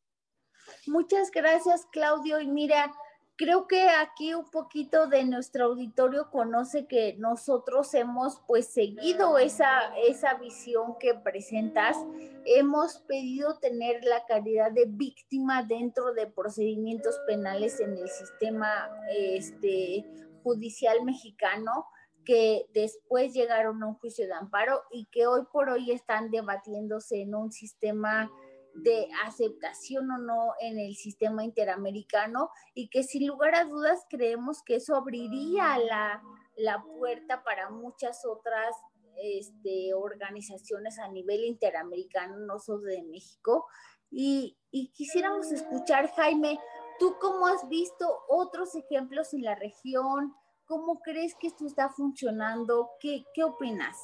Muchas 0.87 1.31
gracias, 1.31 1.87
Claudio. 1.91 2.41
Y 2.41 2.47
mira, 2.47 2.93
creo 3.41 3.67
que 3.67 3.89
aquí 3.89 4.35
un 4.35 4.51
poquito 4.51 5.07
de 5.07 5.25
nuestro 5.25 5.65
auditorio 5.65 6.31
conoce 6.31 6.87
que 6.87 7.17
nosotros 7.19 7.95
hemos 7.95 8.41
pues 8.47 8.67
seguido 8.67 9.39
esa, 9.39 9.97
esa 10.07 10.35
visión 10.35 10.99
que 10.99 11.15
presentas. 11.15 11.97
Hemos 12.45 12.99
pedido 12.99 13.59
tener 13.59 14.05
la 14.05 14.27
calidad 14.27 14.73
de 14.73 14.85
víctima 14.87 15.63
dentro 15.63 16.13
de 16.13 16.27
procedimientos 16.27 17.19
penales 17.27 17.81
en 17.81 17.97
el 17.97 18.11
sistema 18.11 18.91
este, 19.11 20.05
judicial 20.43 21.05
mexicano 21.05 21.87
que 22.25 22.67
después 22.75 23.33
llegaron 23.33 23.83
a 23.83 23.87
un 23.87 23.95
juicio 23.95 24.27
de 24.27 24.35
amparo 24.35 24.83
y 24.91 25.07
que 25.07 25.27
hoy 25.27 25.43
por 25.53 25.71
hoy 25.71 25.91
están 25.91 26.31
debatiéndose 26.31 27.23
en 27.23 27.35
un 27.35 27.51
sistema 27.51 28.31
de 28.75 29.09
aceptación 29.25 30.11
o 30.11 30.19
no 30.19 30.53
en 30.61 30.79
el 30.79 30.95
sistema 30.95 31.45
interamericano 31.45 32.51
y 32.75 32.89
que 32.89 33.03
sin 33.03 33.27
lugar 33.27 33.55
a 33.55 33.65
dudas 33.65 34.07
creemos 34.09 34.63
que 34.65 34.77
eso 34.77 34.95
abriría 34.95 35.79
la, 35.79 36.23
la 36.57 36.85
puerta 36.85 37.43
para 37.43 37.71
muchas 37.71 38.25
otras 38.25 38.77
este, 39.23 39.93
organizaciones 39.95 40.99
a 40.99 41.09
nivel 41.09 41.45
interamericano, 41.45 42.39
no 42.39 42.59
solo 42.59 42.85
de 42.85 43.03
México. 43.03 43.67
Y, 44.11 44.57
y 44.71 44.89
quisiéramos 44.93 45.53
escuchar, 45.53 46.11
Jaime, 46.15 46.59
¿tú 47.01 47.17
cómo 47.19 47.49
has 47.49 47.67
visto 47.69 48.25
otros 48.29 48.75
ejemplos 48.77 49.33
en 49.33 49.43
la 49.43 49.55
región? 49.57 50.35
¿Cómo 50.67 51.01
crees 51.01 51.35
que 51.35 51.49
esto 51.49 51.67
está 51.67 51.89
funcionando? 51.89 52.91
¿Qué, 53.01 53.25
qué 53.35 53.43
opinas? 53.43 53.97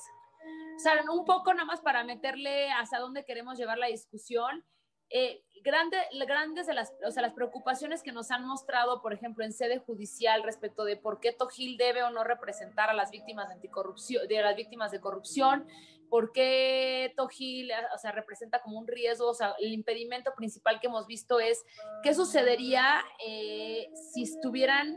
O 0.76 0.78
sea, 0.78 0.94
un 1.12 1.24
poco 1.24 1.52
nada 1.52 1.66
más 1.66 1.80
para 1.80 2.02
meterle 2.02 2.70
hacia 2.72 2.98
dónde 2.98 3.24
queremos 3.24 3.58
llevar 3.58 3.78
la 3.78 3.86
discusión. 3.86 4.64
Eh, 5.10 5.42
grande, 5.62 5.96
grandes 6.26 6.66
de 6.66 6.74
las, 6.74 6.92
o 7.06 7.10
sea, 7.10 7.22
las 7.22 7.34
preocupaciones 7.34 8.02
que 8.02 8.12
nos 8.12 8.30
han 8.30 8.46
mostrado, 8.46 9.02
por 9.02 9.12
ejemplo, 9.12 9.44
en 9.44 9.52
sede 9.52 9.78
judicial 9.78 10.42
respecto 10.42 10.84
de 10.84 10.96
por 10.96 11.20
qué 11.20 11.32
Tojil 11.32 11.76
debe 11.76 12.02
o 12.02 12.10
no 12.10 12.24
representar 12.24 12.90
a 12.90 12.94
las 12.94 13.10
víctimas 13.10 13.48
de 13.48 13.54
anticorrupción, 13.54 14.26
de 14.28 14.42
las 14.42 14.56
víctimas 14.56 14.92
de 14.92 15.00
corrupción, 15.00 15.66
por 16.08 16.32
qué 16.32 17.12
Tojil, 17.16 17.70
o 17.94 17.98
sea, 17.98 18.12
representa 18.12 18.62
como 18.62 18.78
un 18.78 18.86
riesgo, 18.86 19.28
o 19.28 19.34
sea, 19.34 19.54
el 19.58 19.72
impedimento 19.72 20.34
principal 20.36 20.78
que 20.80 20.86
hemos 20.86 21.06
visto 21.06 21.40
es 21.40 21.64
qué 22.02 22.14
sucedería 22.14 23.04
eh, 23.26 23.88
si 24.12 24.22
estuvieran 24.22 24.96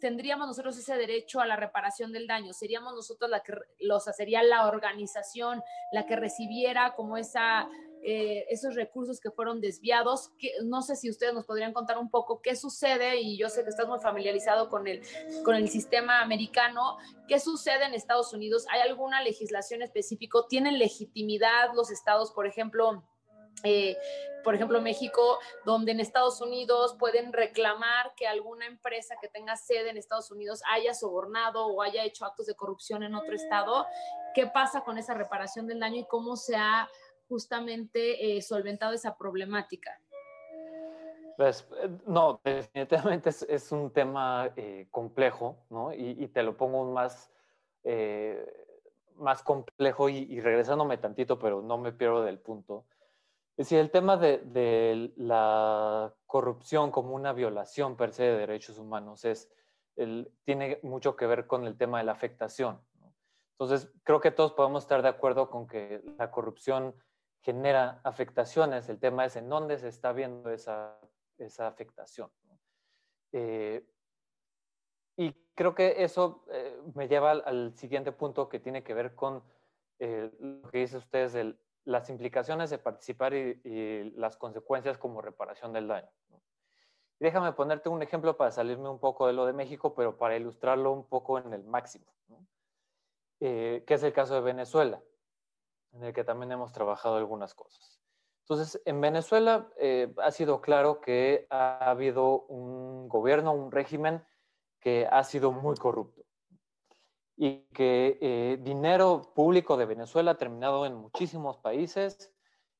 tendríamos 0.00 0.48
nosotros 0.48 0.76
ese 0.76 0.96
derecho 0.96 1.40
a 1.40 1.46
la 1.46 1.54
reparación 1.54 2.12
del 2.12 2.26
daño, 2.26 2.52
seríamos 2.52 2.94
nosotros 2.94 3.30
la 3.30 3.40
que, 3.40 3.52
los 3.78 4.04
sería 4.04 4.42
la 4.42 4.66
organización 4.66 5.62
la 5.92 6.04
que 6.06 6.16
recibiera 6.16 6.94
como 6.96 7.16
esa, 7.16 7.68
eh, 8.02 8.46
esos 8.48 8.74
recursos 8.74 9.20
que 9.20 9.30
fueron 9.30 9.60
desviados. 9.60 10.30
Que, 10.38 10.52
no 10.64 10.82
sé 10.82 10.96
si 10.96 11.10
ustedes 11.10 11.34
nos 11.34 11.44
podrían 11.44 11.72
contar 11.72 11.98
un 11.98 12.10
poco 12.10 12.40
qué 12.40 12.56
sucede, 12.56 13.20
y 13.20 13.36
yo 13.36 13.48
sé 13.48 13.62
que 13.62 13.70
estás 13.70 13.86
muy 13.86 14.00
familiarizado 14.00 14.68
con 14.68 14.86
el, 14.86 15.02
con 15.44 15.54
el 15.54 15.68
sistema 15.68 16.22
americano, 16.22 16.98
qué 17.28 17.38
sucede 17.38 17.84
en 17.84 17.94
Estados 17.94 18.32
Unidos, 18.32 18.66
¿hay 18.70 18.80
alguna 18.80 19.22
legislación 19.22 19.82
específica? 19.82 20.38
¿Tienen 20.48 20.78
legitimidad 20.78 21.74
los 21.74 21.90
estados, 21.90 22.32
por 22.32 22.46
ejemplo? 22.46 23.04
Eh, 23.64 23.96
por 24.42 24.54
ejemplo, 24.54 24.80
México, 24.80 25.38
donde 25.66 25.92
en 25.92 26.00
Estados 26.00 26.40
Unidos 26.40 26.96
pueden 26.98 27.32
reclamar 27.32 28.14
que 28.16 28.26
alguna 28.26 28.66
empresa 28.66 29.16
que 29.20 29.28
tenga 29.28 29.56
sede 29.56 29.90
en 29.90 29.98
Estados 29.98 30.30
Unidos 30.30 30.62
haya 30.70 30.94
sobornado 30.94 31.66
o 31.66 31.82
haya 31.82 32.04
hecho 32.04 32.24
actos 32.24 32.46
de 32.46 32.54
corrupción 32.54 33.02
en 33.02 33.14
otro 33.14 33.34
estado. 33.34 33.86
¿Qué 34.34 34.46
pasa 34.46 34.80
con 34.82 34.96
esa 34.96 35.12
reparación 35.12 35.66
del 35.66 35.80
daño 35.80 36.00
y 36.00 36.06
cómo 36.06 36.36
se 36.36 36.56
ha 36.56 36.88
justamente 37.30 38.36
eh, 38.36 38.42
solventado 38.42 38.92
esa 38.92 39.16
problemática? 39.16 39.98
Pues, 41.38 41.66
eh, 41.82 41.88
no, 42.06 42.42
definitivamente 42.44 43.30
es, 43.30 43.72
un 43.72 43.90
tema 43.90 44.52
complejo, 44.90 45.64
¿no? 45.70 45.94
Y, 45.94 46.28
te 46.28 46.42
lo 46.42 46.54
pongo 46.58 46.92
más, 46.92 47.30
más 49.14 49.42
complejo 49.42 50.10
y, 50.10 50.18
y 50.28 50.40
regresándome 50.40 50.98
tantito, 50.98 51.38
pero 51.38 51.62
no 51.62 51.78
me 51.78 51.92
pierdo 51.92 52.22
del 52.22 52.38
punto 52.38 52.84
es 53.60 53.66
decir, 53.66 53.80
el 53.80 53.90
tema 53.90 54.16
de, 54.16 55.12
la 55.18 56.14
corrupción 56.24 56.90
como 56.90 57.14
una 57.14 57.34
violación 57.34 57.94
per 57.94 58.14
se 58.14 58.22
de 58.22 58.38
derechos 58.38 58.78
humanos 58.78 59.26
es, 59.26 59.50
tiene 60.46 60.80
mucho 60.82 61.14
que 61.14 61.26
ver 61.26 61.46
con 61.46 61.66
el 61.66 61.76
tema 61.76 61.98
de 61.98 62.04
la 62.04 62.12
afectación. 62.12 62.80
Entonces, 63.58 63.92
creo 64.02 64.18
que 64.22 64.30
todos 64.30 64.54
podemos 64.54 64.84
estar 64.84 65.02
de 65.02 65.10
acuerdo 65.10 65.50
con 65.50 65.66
que 65.66 66.02
la 66.16 66.30
corrupción 66.30 66.94
genera 67.42 68.00
afectaciones. 68.04 68.88
El 68.88 68.98
tema 68.98 69.24
es 69.24 69.36
en 69.36 69.48
dónde 69.48 69.78
se 69.78 69.88
está 69.88 70.12
viendo 70.12 70.50
esa, 70.50 70.98
afectación. 71.58 72.30
Eh, 73.32 73.84
y 75.16 75.32
creo 75.54 75.74
que 75.74 76.02
eso 76.02 76.44
eh, 76.50 76.80
me 76.94 77.06
lleva 77.06 77.32
al, 77.32 77.74
siguiente 77.76 78.12
punto 78.12 78.48
que 78.48 78.58
tiene 78.58 78.82
que 78.82 78.94
ver 78.94 79.14
con 79.14 79.42
eh, 79.98 80.30
lo 80.38 80.70
que 80.70 80.78
dice 80.78 80.96
ustedes 80.96 81.54
las 81.84 82.08
implicaciones 82.08 82.70
de 82.70 82.78
participar 82.78 83.34
y, 83.34 84.10
las 84.16 84.38
consecuencias 84.38 84.96
como 84.96 85.20
reparación 85.20 85.74
del 85.74 85.88
daño. 85.88 86.10
déjame 87.18 87.52
ponerte 87.52 87.90
un 87.90 88.02
ejemplo 88.02 88.38
para 88.38 88.50
salirme 88.50 88.88
un 88.88 88.98
poco 88.98 89.26
de 89.26 89.34
lo 89.34 89.44
de 89.44 89.52
México, 89.52 89.94
pero 89.94 90.16
para 90.16 90.36
ilustrarlo 90.36 90.92
un 90.92 91.06
poco 91.06 91.38
en 91.38 91.52
el 91.52 91.64
máximo, 91.64 92.06
eh, 93.40 93.84
que 93.86 93.94
es 93.94 94.02
el 94.02 94.14
caso 94.14 94.34
de 94.34 94.40
Venezuela, 94.40 95.02
en 95.92 96.04
el 96.04 96.12
que 96.12 96.24
también 96.24 96.52
hemos 96.52 96.72
trabajado 96.72 97.16
algunas 97.16 97.54
cosas. 97.54 98.00
Entonces, 98.50 98.82
en 98.84 99.00
Venezuela 99.00 99.68
eh, 99.78 100.12
ha 100.18 100.32
sido 100.32 100.60
claro 100.60 101.00
que 101.00 101.46
ha 101.50 101.88
habido 101.88 102.46
un 102.46 103.08
gobierno, 103.08 103.52
un 103.52 103.70
régimen 103.70 104.24
que 104.80 105.06
ha 105.06 105.22
sido 105.22 105.52
muy 105.52 105.76
corrupto 105.76 106.24
y 107.36 107.62
que 107.68 108.18
eh, 108.20 108.58
dinero 108.60 109.32
público 109.36 109.76
de 109.76 109.86
Venezuela 109.86 110.32
ha 110.32 110.36
terminado 110.36 110.84
en 110.84 110.96
muchísimos 110.96 111.58
países 111.58 112.34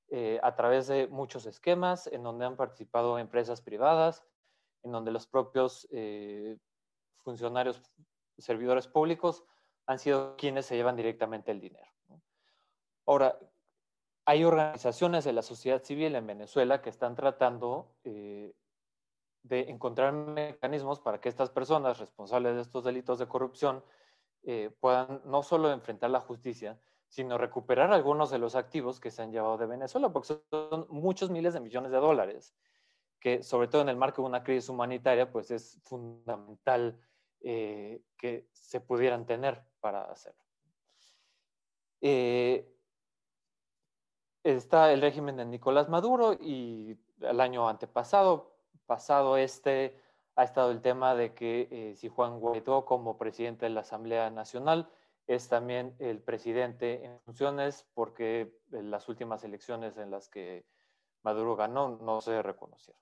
eh, 0.09 0.41
a 0.43 0.57
través 0.57 0.89
de 0.89 1.07
muchos 1.07 1.47
esquemas 1.47 2.09
en 2.09 2.25
donde 2.25 2.47
han 2.47 2.57
participado 2.57 3.19
empresas 3.19 3.63
privadas, 3.63 4.25
en 4.83 4.91
donde 4.91 5.13
los 5.13 5.29
propios 5.29 5.89
funcionarios, 7.19 7.81
servidores 8.39 8.89
públicos 8.89 9.45
han 9.87 10.01
sido 10.01 10.35
quienes 10.37 10.67
se 10.67 10.75
llevan 10.75 10.97
directamente 10.97 11.53
el 11.53 11.61
dinero. 11.61 11.87
Ahora, 13.11 13.37
hay 14.25 14.45
organizaciones 14.45 15.25
de 15.25 15.33
la 15.33 15.43
sociedad 15.43 15.83
civil 15.83 16.15
en 16.15 16.29
Venezuela 16.29 16.81
que 16.81 16.91
están 16.91 17.17
tratando 17.17 17.97
de 18.05 18.55
encontrar 19.43 20.13
mecanismos 20.13 21.01
para 21.01 21.21
que 21.21 21.29
estas 21.29 21.51
personas 21.51 21.99
responsables 21.99 22.55
de 22.55 22.63
estos 22.63 22.85
delitos 22.85 23.19
de 23.19 23.27
corrupción 23.27 23.83
eh, 24.45 24.71
puedan 24.79 25.23
no 25.25 25.43
solo 25.43 25.73
enfrentar 25.73 26.11
la 26.11 26.21
justicia, 26.21 26.79
sino 27.09 27.37
recuperar 27.37 27.93
algunos 27.93 28.31
de 28.31 28.39
los 28.39 28.55
activos 28.55 29.01
que 29.01 29.11
se 29.11 29.23
han 29.23 29.33
llevado 29.33 29.59
de 29.59 29.67
Venezuela, 29.67 30.13
porque 30.13 30.41
son 30.49 30.87
muchos 30.89 31.31
miles 31.31 31.53
de 31.53 31.59
millones 31.59 31.91
de 31.91 31.99
dólares, 31.99 32.55
que 33.19 33.43
sobre 33.43 33.67
todo 33.67 33.83
en 33.83 33.89
el 33.89 33.97
marco 33.97 34.23
de 34.23 34.29
una 34.29 34.45
crisis 34.45 34.69
humanitaria, 34.69 35.33
pues 35.33 35.51
es 35.51 35.81
fundamental 35.83 36.97
eh, 37.41 38.05
que 38.17 38.47
se 38.53 38.81
pudieran 38.81 39.27
tener 39.27 39.65
para 39.81 40.05
hacerlo. 40.05 40.45
Eh, 42.03 42.77
está 44.45 44.93
el 44.93 45.01
régimen 45.01 45.37
de 45.37 45.45
Nicolás 45.45 45.89
Maduro 45.89 46.33
y 46.33 46.99
el 47.21 47.41
año 47.41 47.69
antepasado, 47.69 48.53
pasado 48.87 49.37
este, 49.37 50.01
ha 50.37 50.45
estado 50.45 50.71
el 50.71 50.81
tema 50.81 51.15
de 51.15 51.35
que 51.35 51.69
eh, 51.71 51.97
si 51.97 52.09
Juan 52.09 52.41
Guaidó 52.41 52.85
como 52.85 53.19
presidente 53.19 53.67
de 53.67 53.71
la 53.71 53.81
Asamblea 53.81 54.31
Nacional 54.31 54.91
es 55.27 55.49
también 55.49 55.95
el 55.99 56.21
presidente 56.21 57.05
en 57.05 57.21
funciones 57.21 57.87
porque 57.95 58.59
en 58.73 58.91
las 58.91 59.09
últimas 59.09 59.45
elecciones 59.45 59.97
en 59.97 60.11
las 60.11 60.29
que 60.29 60.65
Maduro 61.23 61.55
ganó 61.57 61.99
no 62.01 62.21
se 62.21 62.43
reconocieron. 62.43 63.01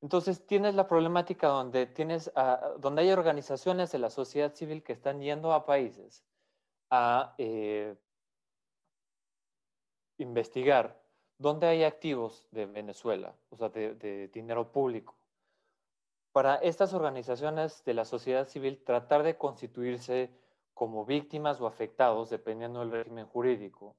Entonces 0.00 0.46
tienes 0.46 0.76
la 0.76 0.86
problemática 0.86 1.48
donde, 1.48 1.86
tienes, 1.86 2.30
donde 2.78 3.02
hay 3.02 3.10
organizaciones 3.10 3.90
de 3.90 3.98
la 3.98 4.10
sociedad 4.10 4.54
civil 4.54 4.84
que 4.84 4.92
están 4.92 5.20
yendo 5.20 5.52
a 5.52 5.66
países 5.66 6.24
a 6.90 7.34
eh, 7.38 7.96
investigar 10.18 11.00
dónde 11.38 11.68
hay 11.68 11.84
activos 11.84 12.46
de 12.50 12.66
Venezuela, 12.66 13.34
o 13.50 13.56
sea, 13.56 13.68
de, 13.68 14.28
dinero 14.28 14.70
público. 14.70 15.16
Para 16.32 16.56
estas 16.56 16.92
organizaciones 16.92 17.84
de 17.84 17.94
la 17.94 18.04
sociedad 18.04 18.46
civil 18.46 18.82
tratar 18.84 19.22
de 19.22 19.36
constituirse 19.36 20.30
como 20.74 21.04
víctimas 21.04 21.60
o 21.60 21.66
afectados, 21.66 22.30
dependiendo 22.30 22.80
del 22.80 22.92
régimen 22.92 23.26
jurídico, 23.26 23.96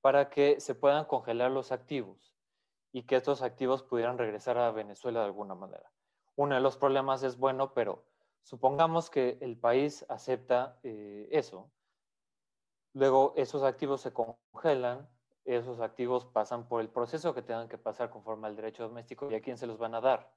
para 0.00 0.30
que 0.30 0.60
se 0.60 0.74
puedan 0.74 1.04
congelar 1.06 1.50
los 1.50 1.72
activos 1.72 2.34
y 2.92 3.02
que 3.02 3.16
estos 3.16 3.42
activos 3.42 3.82
pudieran 3.82 4.16
regresar 4.16 4.56
a 4.56 4.70
Venezuela 4.70 5.20
de 5.20 5.26
alguna 5.26 5.54
manera. 5.54 5.90
Uno 6.36 6.54
de 6.54 6.60
los 6.60 6.76
problemas 6.76 7.22
es 7.22 7.36
bueno, 7.36 7.74
pero 7.74 8.04
supongamos 8.42 9.10
que 9.10 9.38
el 9.40 9.58
país 9.58 10.06
acepta 10.08 10.78
eh, 10.82 11.28
eso. 11.30 11.70
Luego 12.94 13.34
esos 13.36 13.62
activos 13.62 14.00
se 14.00 14.12
congelan, 14.12 15.08
esos 15.46 15.80
activos 15.80 16.24
pasan 16.26 16.68
por 16.68 16.80
el 16.80 16.88
proceso 16.88 17.34
que 17.34 17.42
tengan 17.42 17.68
que 17.68 17.78
pasar 17.78 18.10
conforme 18.10 18.48
al 18.48 18.56
derecho 18.56 18.82
doméstico 18.82 19.30
y 19.30 19.34
a 19.34 19.40
quién 19.40 19.56
se 19.56 19.66
los 19.66 19.78
van 19.78 19.94
a 19.94 20.00
dar. 20.00 20.32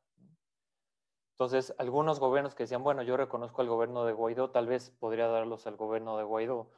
Entonces, 1.34 1.74
algunos 1.78 2.20
gobiernos 2.20 2.54
que 2.54 2.64
decían, 2.64 2.84
bueno, 2.84 3.02
yo 3.02 3.18
reconozco 3.18 3.62
al 3.62 3.70
gobierno 3.70 4.06
de 4.06 4.14
Guaidó, 4.14 4.52
tal 4.52 4.68
vez 4.68 4.92
podría 4.92 5.28
darlos 5.28 5.68
al 5.68 5.78
gobierno 5.78 6.18
de 6.18 6.24
Guaidó. 6.24 6.72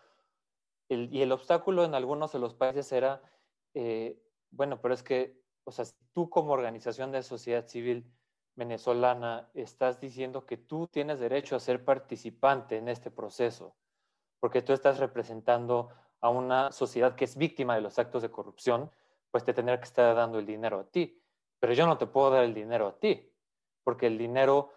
y 0.89 1.21
el 1.21 1.31
obstáculo 1.31 1.83
en 1.85 1.95
algunos 1.95 2.31
de 2.31 2.39
los 2.39 2.53
países 2.53 2.91
era, 2.91 3.21
eh, 3.73 4.21
bueno, 4.51 4.81
pero 4.81 4.93
es 4.93 5.03
que 5.03 5.41
o 5.63 5.71
sea, 5.71 5.85
tú 6.13 6.29
como 6.29 6.53
organización 6.53 7.11
de 7.11 7.23
sociedad 7.23 7.67
civil 7.67 8.11
venezolana 8.55 9.49
estás 9.53 9.99
diciendo 9.99 10.45
que 10.45 10.57
tú 10.57 10.87
tienes 10.87 11.19
derecho 11.19 11.55
a 11.55 11.59
ser 11.59 11.85
participante 11.85 12.77
en 12.77 12.89
este 12.89 13.11
proceso, 13.11 13.75
porque 14.39 14.61
tú 14.61 14.73
estás 14.73 14.99
representando 14.99 15.89
a 16.21 16.29
una 16.29 16.71
sociedad 16.71 17.15
que 17.15 17.25
es 17.25 17.35
víctima 17.35 17.75
de 17.75 17.81
los 17.81 17.99
actos 17.99 18.21
de 18.21 18.31
corrupción, 18.31 18.89
pues 19.31 19.43
te 19.43 19.53
tendrá 19.53 19.79
que 19.79 19.85
estar 19.85 20.15
dando 20.15 20.39
el 20.39 20.45
dinero 20.45 20.79
a 20.79 20.83
ti. 20.83 21.21
Pero 21.59 21.73
yo 21.73 21.85
no 21.85 21.97
te 21.97 22.07
puedo 22.07 22.31
dar 22.31 22.43
el 22.43 22.53
dinero 22.53 22.87
a 22.87 22.99
ti, 22.99 23.29
porque 23.83 24.07
el 24.07 24.17
dinero 24.17 24.71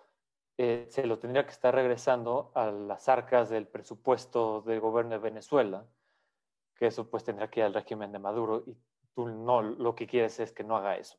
eh, 0.56 0.86
se 0.88 1.06
lo 1.06 1.18
tendría 1.18 1.44
que 1.44 1.52
estar 1.52 1.74
regresando 1.74 2.52
a 2.54 2.70
las 2.70 3.08
arcas 3.08 3.50
del 3.50 3.66
presupuesto 3.66 4.62
del 4.62 4.80
gobierno 4.80 5.12
de 5.12 5.18
Venezuela, 5.18 5.86
que 6.76 6.86
eso 6.86 7.08
pues 7.10 7.24
tendrá 7.24 7.50
que 7.50 7.60
ir 7.60 7.66
al 7.66 7.74
régimen 7.74 8.12
de 8.12 8.18
Maduro 8.18 8.62
y 8.66 8.76
tú 9.14 9.28
no 9.28 9.62
lo 9.62 9.94
que 9.94 10.06
quieres 10.06 10.38
es 10.40 10.52
que 10.52 10.64
no 10.64 10.76
haga 10.76 10.96
eso. 10.96 11.16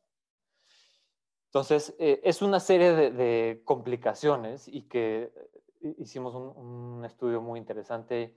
Entonces, 1.46 1.94
eh, 1.98 2.20
es 2.22 2.42
una 2.42 2.60
serie 2.60 2.92
de, 2.92 3.62
complicaciones 3.64 4.68
y 4.68 4.82
que 4.82 5.32
eh, 5.80 5.94
hicimos 5.98 6.34
un, 6.34 7.04
estudio 7.04 7.40
muy 7.40 7.58
interesante 7.58 8.36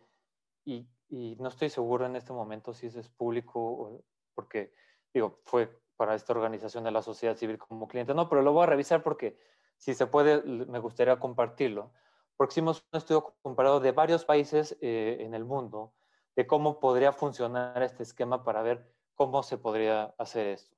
y, 0.63 0.87
no 1.09 1.49
estoy 1.49 1.69
seguro 1.69 2.05
en 2.05 2.15
este 2.15 2.33
momento 2.33 2.73
si 2.73 2.87
es 2.87 3.09
público, 3.09 4.03
porque, 4.35 4.73
digo, 5.13 5.39
fue 5.45 5.81
para 5.97 6.15
esta 6.15 6.33
organización 6.33 6.83
de 6.83 6.91
la 6.91 7.01
sociedad 7.01 7.35
civil 7.35 7.57
como 7.57 7.87
cliente. 7.87 8.13
No, 8.13 8.29
pero 8.29 8.41
lo 8.41 8.53
voy 8.53 8.63
a 8.63 8.67
revisar 8.67 9.03
porque 9.03 9.37
si 9.77 9.93
se 9.93 10.07
puede, 10.07 10.41
me 10.43 10.79
gustaría 10.79 11.19
compartirlo. 11.19 11.91
Porque 12.37 12.53
hicimos 12.53 12.85
un 12.91 12.97
estudio 12.97 13.35
comparado 13.41 13.79
de 13.79 13.91
varios 13.91 14.23
países 14.23 14.77
eh, 14.81 15.17
en 15.19 15.33
el 15.33 15.43
mundo 15.43 15.93
de 16.35 16.47
cómo 16.47 16.79
podría 16.79 17.11
funcionar 17.11 17.83
este 17.83 18.03
esquema 18.03 18.43
para 18.43 18.61
ver 18.61 18.89
cómo 19.15 19.43
se 19.43 19.57
podría 19.57 20.15
hacer 20.17 20.47
esto. 20.47 20.77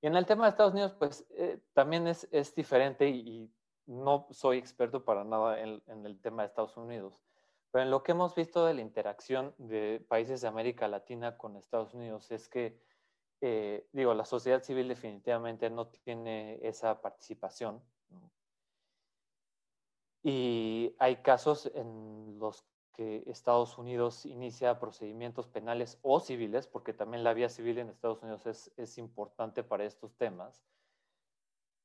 Y 0.00 0.08
en 0.08 0.16
el 0.16 0.26
tema 0.26 0.44
de 0.44 0.50
Estados 0.50 0.72
Unidos, 0.72 0.96
pues 0.98 1.24
eh, 1.30 1.60
también 1.72 2.08
es, 2.08 2.26
es 2.32 2.52
diferente 2.56 3.08
y, 3.08 3.48
no 3.86 4.28
soy 4.30 4.58
experto 4.58 5.04
para 5.04 5.24
nada 5.24 5.60
en, 5.60 5.82
el 6.06 6.20
tema 6.20 6.42
de 6.42 6.48
Estados 6.48 6.76
Unidos, 6.76 7.20
pero 7.72 7.84
en 7.84 7.90
lo 7.90 8.02
que 8.02 8.12
hemos 8.12 8.34
visto 8.34 8.66
de 8.66 8.74
la 8.74 8.82
interacción 8.82 9.54
de 9.56 10.04
países 10.06 10.42
de 10.42 10.48
América 10.48 10.88
Latina 10.88 11.38
con 11.38 11.56
Estados 11.56 11.94
Unidos 11.94 12.30
es 12.30 12.46
que, 12.48 12.78
eh, 13.40 13.88
digo, 13.92 14.12
la 14.12 14.26
sociedad 14.26 14.62
civil 14.62 14.88
definitivamente 14.88 15.70
no 15.70 15.88
tiene 15.88 16.58
esa 16.62 17.00
participación. 17.00 17.82
Y 20.22 20.94
hay 20.98 21.16
casos 21.22 21.72
en 21.74 22.38
los 22.38 22.64
que 22.92 23.24
Estados 23.26 23.78
Unidos 23.78 24.26
inicia 24.26 24.78
procedimientos 24.78 25.48
penales 25.48 25.98
o 26.02 26.20
civiles, 26.20 26.66
porque 26.66 26.92
también 26.92 27.24
la 27.24 27.32
vía 27.32 27.48
civil 27.48 27.78
en 27.78 27.88
Estados 27.88 28.22
Unidos 28.22 28.44
es, 28.46 28.70
es 28.76 28.98
importante 28.98 29.64
para 29.64 29.84
estos 29.84 30.14
temas, 30.18 30.62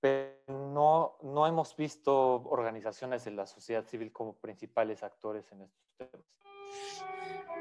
pero 0.02 0.37
no, 0.48 1.18
no 1.22 1.46
hemos 1.46 1.76
visto 1.76 2.44
organizaciones 2.44 3.26
de 3.26 3.32
la 3.32 3.46
sociedad 3.46 3.86
civil 3.86 4.12
como 4.12 4.34
principales 4.34 5.04
actores 5.04 5.52
en 5.52 5.62
estos 5.62 5.92
temas. 5.98 6.26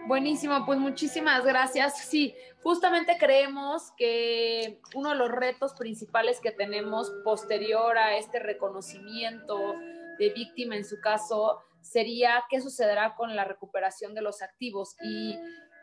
Buenísimo, 0.07 0.64
pues 0.64 0.79
muchísimas 0.79 1.44
gracias. 1.44 1.99
Sí, 1.99 2.35
justamente 2.62 3.16
creemos 3.18 3.90
que 3.96 4.81
uno 4.94 5.11
de 5.11 5.16
los 5.16 5.31
retos 5.31 5.75
principales 5.75 6.40
que 6.40 6.53
tenemos 6.53 7.11
posterior 7.25 7.99
a 7.99 8.16
este 8.16 8.38
reconocimiento 8.38 9.75
de 10.18 10.31
víctima 10.31 10.77
en 10.77 10.85
su 10.85 11.01
caso 11.01 11.61
sería 11.81 12.44
qué 12.49 12.61
sucederá 12.61 13.16
con 13.16 13.35
la 13.35 13.44
recuperación 13.44 14.14
de 14.14 14.22
los 14.22 14.42
activos. 14.42 14.96
Y 15.03 15.37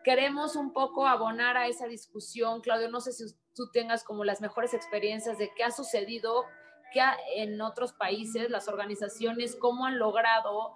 queremos 0.05 0.55
un 0.55 0.71
poco 0.71 1.05
abonar 1.05 1.57
a 1.57 1.67
esa 1.67 1.87
discusión. 1.87 2.61
Claudio, 2.61 2.89
no 2.89 3.01
sé 3.01 3.11
si 3.11 3.25
tú 3.53 3.71
tengas 3.71 4.05
como 4.05 4.23
las 4.23 4.39
mejores 4.39 4.73
experiencias 4.73 5.37
de 5.37 5.51
qué 5.55 5.65
ha 5.65 5.71
sucedido 5.71 6.45
en 7.35 7.61
otros 7.61 7.93
países, 7.93 8.49
las 8.49 8.67
organizaciones, 8.67 9.55
cómo 9.55 9.85
han 9.85 9.99
logrado 9.99 10.75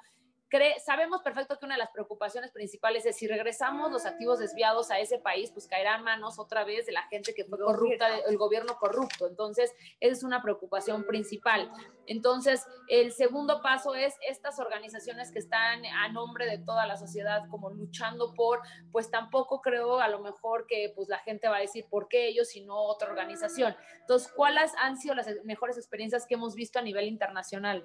sabemos 0.86 1.22
perfecto 1.22 1.60
que 1.60 1.66
una 1.66 1.76
de 1.76 1.80
las 1.80 1.92
preocupaciones 1.92 2.52
principales 2.52 3.06
es 3.06 3.18
si 3.18 3.28
regresamos 3.28 3.92
los 3.92 4.06
activos 4.06 4.40
desviados 4.40 4.92
a 4.92 5.00
ese 5.00 5.20
país, 5.20 5.52
pues 5.52 5.68
caerán 5.68 6.04
manos 6.04 6.40
otra 6.40 6.64
vez 6.64 6.86
de 6.86 6.94
la 6.94 7.04
gente 7.08 7.34
que 7.34 7.44
fue 7.46 7.58
corrupta, 7.60 8.18
el 8.20 8.38
gobierno 8.38 8.78
corrupto. 8.78 9.28
Entonces, 9.28 9.74
esa 10.00 10.14
es 10.14 10.24
una 10.24 10.42
preocupación 10.42 11.04
principal. 11.06 11.72
Entonces, 12.06 12.66
el 12.88 13.12
segundo 13.12 13.62
paso 13.62 13.94
es 13.94 14.16
estas 14.28 14.60
organizaciones 14.60 15.32
que 15.32 15.40
están 15.40 15.86
a 15.86 16.10
nombre 16.10 16.46
de 16.46 16.60
toda 16.60 16.88
la 16.88 16.98
sociedad 16.98 17.44
como 17.50 17.70
luchando 17.70 18.34
por, 18.34 18.62
pues 18.92 19.12
tampoco 19.12 19.62
creo 19.62 20.00
a 20.00 20.08
lo 20.08 20.20
mejor 20.20 20.66
que 20.68 20.94
pues 20.96 21.10
la 21.10 21.20
gente 21.20 21.50
va 21.50 21.58
a 21.58 21.62
decir 21.62 21.86
por 21.90 22.08
qué 22.08 22.28
ellos 22.28 22.56
y 22.56 22.62
no 22.62 22.78
otra 22.78 23.10
organización. 23.10 23.76
Entonces, 24.00 24.32
¿cuáles 24.32 24.72
han 24.78 24.98
sido 24.98 25.16
las 25.16 25.28
mejores 25.44 25.78
experiencias 25.78 26.26
que 26.26 26.36
hemos 26.36 26.56
visto 26.56 26.80
a 26.80 26.82
nivel 26.82 27.08
internacional? 27.08 27.84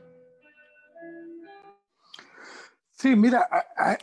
Sí, 3.03 3.17
mira, 3.17 3.49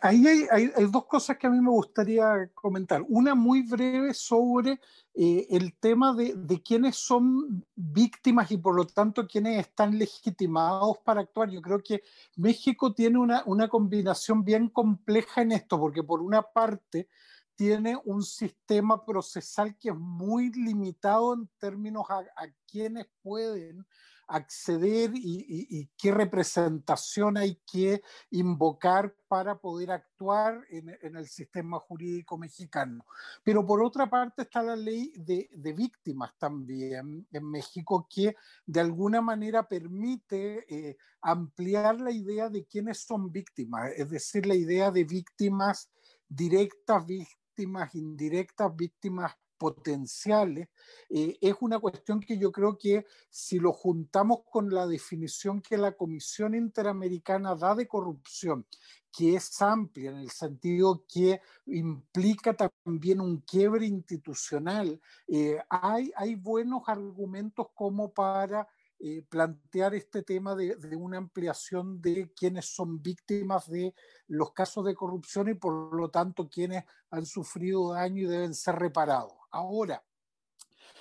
ahí 0.02 0.28
hay, 0.28 0.70
dos 0.92 1.06
cosas 1.06 1.38
que 1.38 1.48
a 1.48 1.50
mí 1.50 1.62
me 1.62 1.70
gustaría 1.70 2.52
comentar. 2.54 3.02
Una 3.08 3.34
muy 3.34 3.62
breve 3.62 4.14
sobre 4.14 4.82
eh, 5.14 5.48
el 5.52 5.74
tema 5.80 6.14
de, 6.14 6.62
quiénes 6.62 6.98
son 6.98 7.66
víctimas 7.78 8.52
y 8.52 8.58
por 8.58 8.76
lo 8.76 8.86
tanto 8.86 9.26
quiénes 9.26 9.58
están 9.58 9.98
legitimados 9.98 10.98
para 10.98 11.22
actuar. 11.22 11.50
Yo 11.50 11.62
creo 11.62 11.82
que 11.82 12.04
México 12.36 12.94
tiene 12.94 13.20
una, 13.20 13.42
una 13.46 13.70
combinación 13.70 14.44
bien 14.44 14.68
compleja 14.68 15.44
en 15.44 15.54
esto, 15.54 15.80
porque 15.80 16.04
por 16.04 16.22
una 16.22 16.42
parte 16.42 17.08
tiene 17.56 17.98
un 18.04 18.22
sistema 18.22 19.06
procesal 19.06 19.78
que 19.78 19.92
es 19.92 19.96
muy 19.96 20.52
limitado 20.52 21.36
en 21.36 21.50
términos 21.58 22.04
a, 22.10 22.18
a 22.18 22.50
quienes 22.68 23.08
pueden 23.22 23.86
acceder 24.30 25.12
y, 25.16 25.90
qué 25.98 26.12
representación 26.12 27.38
hay 27.38 27.60
que 27.70 28.02
invocar 28.30 29.14
para 29.28 29.60
poder 29.60 29.92
actuar 29.92 30.64
en, 30.70 30.90
el 31.02 31.28
sistema 31.28 31.80
jurídico 31.80 32.38
mexicano. 32.38 33.06
Pero 33.44 33.66
por 33.66 33.84
otra 33.84 34.10
parte 34.10 34.44
está 34.44 34.62
la 34.62 34.76
ley 34.76 35.12
de, 35.18 35.74
víctimas 35.74 36.38
también 36.38 37.28
en 37.32 37.46
México 37.50 38.08
que 38.10 38.36
de 38.66 38.80
alguna 38.80 39.22
manera 39.22 39.68
permite 39.68 40.66
eh, 40.68 40.98
ampliar 41.22 42.00
la 42.00 42.12
idea 42.12 42.50
de 42.50 42.66
quiénes 42.66 43.00
son 43.00 43.32
víctimas, 43.32 43.92
es 43.96 44.10
decir, 44.10 44.46
la 44.46 44.56
idea 44.56 44.92
de 44.92 45.04
víctimas 45.04 45.90
directas, 46.28 47.06
víctimas 47.06 47.96
indirectas, 47.96 48.76
víctimas 48.76 49.36
potenciales, 49.60 50.70
eh, 51.10 51.38
es 51.42 51.56
una 51.60 51.78
cuestión 51.78 52.20
que 52.20 52.40
yo 52.40 52.52
creo 52.52 52.78
que 52.78 53.06
si 53.30 53.60
lo 53.60 53.74
juntamos 53.74 54.40
con 54.50 54.74
la 54.74 54.88
definición 54.88 55.62
que 55.62 55.78
la 55.78 55.92
Comisión 55.92 56.56
Interamericana 56.56 57.56
da 57.56 57.76
de 57.76 57.88
corrupción, 57.88 58.66
que 59.12 59.36
es 59.36 59.62
amplia 59.62 60.12
en 60.12 60.18
el 60.18 60.30
sentido 60.32 61.04
que 61.08 61.42
implica 61.66 62.56
también 62.56 63.20
un 63.22 63.42
quiebre 63.42 63.86
institucional, 63.86 65.00
eh, 65.28 65.60
hay, 65.70 66.12
hay 66.16 66.36
buenos 66.36 66.84
argumentos 66.88 67.68
como 67.76 68.14
para 68.14 68.68
eh, 69.02 69.24
plantear 69.30 69.96
este 69.96 70.24
tema 70.24 70.56
de, 70.56 70.76
una 70.98 71.18
ampliación 71.18 72.02
de 72.02 72.34
quienes 72.36 72.66
son 72.66 73.02
víctimas 73.02 73.70
de 73.70 73.94
los 74.28 74.52
casos 74.52 74.84
de 74.86 74.94
corrupción 74.94 75.48
y 75.48 75.54
por 75.54 75.96
lo 75.96 76.10
tanto 76.10 76.50
quienes 76.50 76.84
han 77.10 77.26
sufrido 77.26 77.94
daño 77.94 78.24
y 78.24 78.28
deben 78.28 78.54
ser 78.54 78.76
reparados. 78.76 79.34
Ahora, 79.52 80.04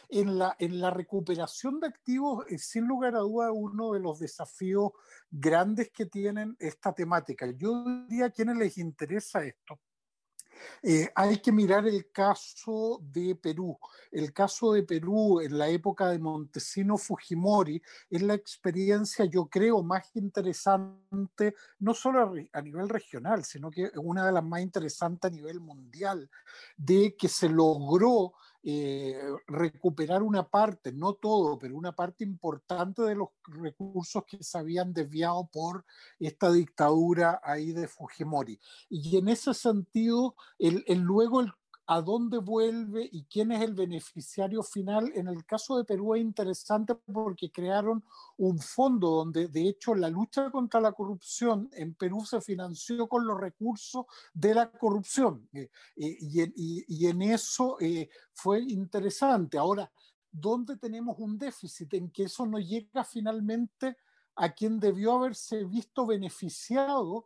en 0.09 0.39
la, 0.39 0.55
en 0.61 0.81
la 0.81 0.91
recuperación 0.91 1.81
de 1.81 1.89
activos, 1.89 2.47
es 2.49 2.67
sin 2.67 2.87
lugar 2.87 3.17
a 3.17 3.21
duda 3.21 3.51
uno 3.51 3.93
de 3.93 4.01
los 4.01 4.21
desafíos 4.21 4.93
grandes 5.31 5.91
que 5.91 6.07
tienen 6.07 6.57
esta 6.61 6.95
temática. 6.95 7.51
Yo 7.51 7.85
diría 8.09 8.27
a 8.27 8.31
quienes 8.31 8.57
les 8.57 8.79
interesa 8.79 9.45
esto, 9.45 9.81
eh, 10.83 11.11
hay 11.15 11.39
que 11.39 11.53
mirar 11.53 11.87
el 11.87 12.11
caso 12.11 13.01
de 13.03 13.35
Perú. 13.35 13.79
El 14.11 14.33
caso 14.33 14.73
de 14.73 14.83
Perú 14.83 15.41
en 15.41 15.59
la 15.59 15.69
época 15.69 16.09
de 16.09 16.19
Montesino 16.19 16.97
Fujimori 16.97 17.83
es 18.11 18.23
la 18.23 18.35
experiencia, 18.35 19.25
yo 19.25 19.47
creo, 19.47 19.83
más 19.83 20.15
interesante, 20.15 21.55
no 21.79 21.95
solo 21.95 22.35
a 22.53 22.63
nivel 22.63 22.89
regional, 22.89 23.45
sino 23.45 23.71
que 23.71 23.91
una 23.97 24.27
de 24.27 24.33
las 24.33 24.45
más 24.45 24.61
interesantes 24.61 25.31
a 25.31 25.35
nivel 25.35 25.61
mundial, 25.61 26.31
de 26.77 27.17
que 27.17 27.29
se 27.29 27.49
logró 27.49 28.33
eh, 28.63 29.21
recuperar 29.47 30.23
una 30.23 30.49
parte, 30.49 30.93
no 30.93 31.15
todo, 31.15 31.59
pero 31.59 31.77
una 31.77 31.93
parte 31.93 32.25
importante 32.25 33.03
de 33.03 33.15
los 33.15 33.29
recursos 33.45 34.25
que 34.27 34.43
se 34.43 34.59
habían 34.59 34.93
desviado 34.93 35.49
por 35.53 35.85
esta 36.19 36.51
dictadura 36.51 37.41
ahí 37.45 37.73
de 37.73 37.87
Fujimori. 37.87 38.61
Y 38.89 39.17
en 39.17 39.29
ese 39.29 39.55
sentido, 39.55 40.35
el, 40.59 40.85
luego 40.89 41.41
el 41.41 41.53
a 41.91 42.03
dónde 42.03 42.37
vuelve 42.37 43.09
y 43.11 43.25
quién 43.25 43.51
es 43.51 43.63
el 43.63 43.73
beneficiario 43.73 44.63
final. 44.63 45.11
En 45.15 45.27
el 45.27 45.47
caso 45.47 45.79
de 45.79 45.85
Perú 45.85 46.15
es 46.15 46.21
interesante 46.21 46.95
porque 46.95 47.51
crearon 47.51 48.05
un 48.37 48.59
fondo 48.59 49.09
donde 49.09 49.49
de 49.49 49.69
hecho 49.69 49.95
la 49.95 50.11
lucha 50.11 50.51
contra 50.51 50.83
la 50.83 50.93
corrupción 50.93 51.71
en 51.73 51.95
Perú 51.95 52.27
se 52.27 52.43
financió 52.43 53.09
con 53.09 53.27
los 53.27 53.41
recursos 53.41 54.05
de 54.35 54.55
la 54.55 54.71
corrupción 54.71 55.49
eh, 55.55 55.71
eh, 55.97 56.53
y, 56.55 57.07
en 57.07 57.23
eso 57.23 57.79
eh, 57.81 58.11
fue 58.35 58.61
interesante. 58.61 59.57
Ahora, 59.57 59.91
¿dónde 60.31 60.77
tenemos 60.77 61.17
un 61.19 61.39
déficit? 61.39 61.95
En 61.95 62.11
que 62.11 62.25
eso 62.25 62.45
no 62.45 62.59
llega 62.59 63.03
finalmente 63.03 63.97
a 64.37 64.53
quien 64.53 64.79
debió 64.79 65.15
haberse 65.15 65.65
visto 65.65 66.05
beneficiado 66.05 67.25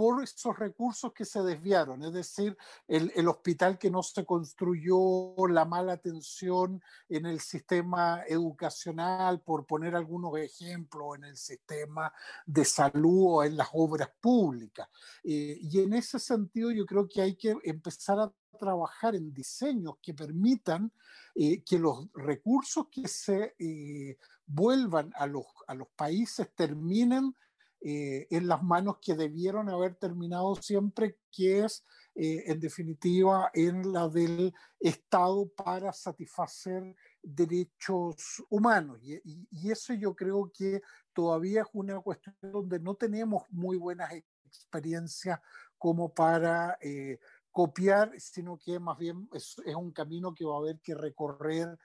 por 0.00 0.22
esos 0.22 0.58
recursos 0.58 1.12
que 1.12 1.26
se 1.26 1.42
desviaron, 1.42 2.02
es 2.02 2.14
decir, 2.14 2.56
el, 2.88 3.28
hospital 3.28 3.76
que 3.76 3.90
no 3.90 4.02
se 4.02 4.24
construyó, 4.24 5.34
la 5.46 5.66
mala 5.66 5.92
atención 5.92 6.82
en 7.06 7.26
el 7.26 7.38
sistema 7.38 8.22
educacional, 8.26 9.42
por 9.42 9.66
poner 9.66 9.94
algunos 9.94 10.38
ejemplos, 10.38 11.18
en 11.18 11.24
el 11.24 11.36
sistema 11.36 12.10
de 12.46 12.64
salud 12.64 13.24
o 13.26 13.44
en 13.44 13.58
las 13.58 13.68
obras 13.74 14.08
públicas. 14.22 14.88
Eh, 15.22 15.58
y 15.60 15.80
en 15.80 15.92
ese 15.92 16.18
sentido 16.18 16.70
yo 16.70 16.86
creo 16.86 17.06
que 17.06 17.20
hay 17.20 17.36
que 17.36 17.54
empezar 17.64 18.20
a 18.20 18.32
trabajar 18.58 19.14
en 19.14 19.34
diseños 19.34 19.96
que 20.00 20.14
permitan 20.14 20.90
eh, 21.34 21.62
que 21.62 21.78
los 21.78 22.10
recursos 22.14 22.86
que 22.90 23.06
se 23.06 23.54
eh, 23.58 24.16
vuelvan 24.46 25.12
a 25.16 25.26
los 25.26 25.88
países 25.94 26.54
terminen 26.54 27.34
eh, 27.82 28.26
en 28.30 28.46
las 28.46 28.62
manos 28.62 28.98
que 29.00 29.14
debieron 29.14 29.70
haber 29.70 29.94
terminado 29.94 30.54
siempre, 30.56 31.16
que 31.32 31.64
es 31.64 31.82
eh, 32.14 32.44
en 32.46 32.60
definitiva 32.60 33.50
en 33.54 33.90
la 33.90 34.06
del 34.06 34.52
Estado 34.78 35.48
para 35.48 35.90
satisfacer 35.92 36.94
derechos 37.22 38.44
humanos. 38.50 38.98
Y, 39.02 39.70
eso 39.70 39.94
yo 39.94 40.14
creo 40.14 40.52
que 40.52 40.82
todavía 41.14 41.62
es 41.62 41.68
una 41.72 41.98
cuestión 42.00 42.36
donde 42.42 42.78
no 42.80 42.96
tenemos 42.96 43.44
muy 43.50 43.78
buenas 43.78 44.12
experiencias 44.44 45.40
como 45.78 46.12
para 46.12 46.76
eh, 46.82 47.18
copiar, 47.50 48.12
sino 48.18 48.58
que 48.58 48.78
más 48.78 48.98
bien 48.98 49.26
es, 49.32 49.56
un 49.74 49.92
camino 49.92 50.34
que 50.34 50.44
va 50.44 50.56
a 50.56 50.58
haber 50.58 50.80
que 50.80 50.94
recorrer 50.94 51.78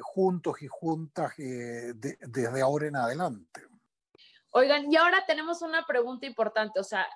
juntos 0.00 0.62
y 0.62 0.66
juntas 0.66 1.34
desde 1.36 2.60
ahora 2.62 2.86
en 2.86 2.96
adelante. 2.96 3.60
Oigan, 4.50 4.90
y 4.90 4.96
ahora 4.96 5.24
tenemos 5.26 5.62
una 5.62 5.86
pregunta 5.86 6.26
importante, 6.26 6.80
o 6.80 6.84
sea, 6.84 7.06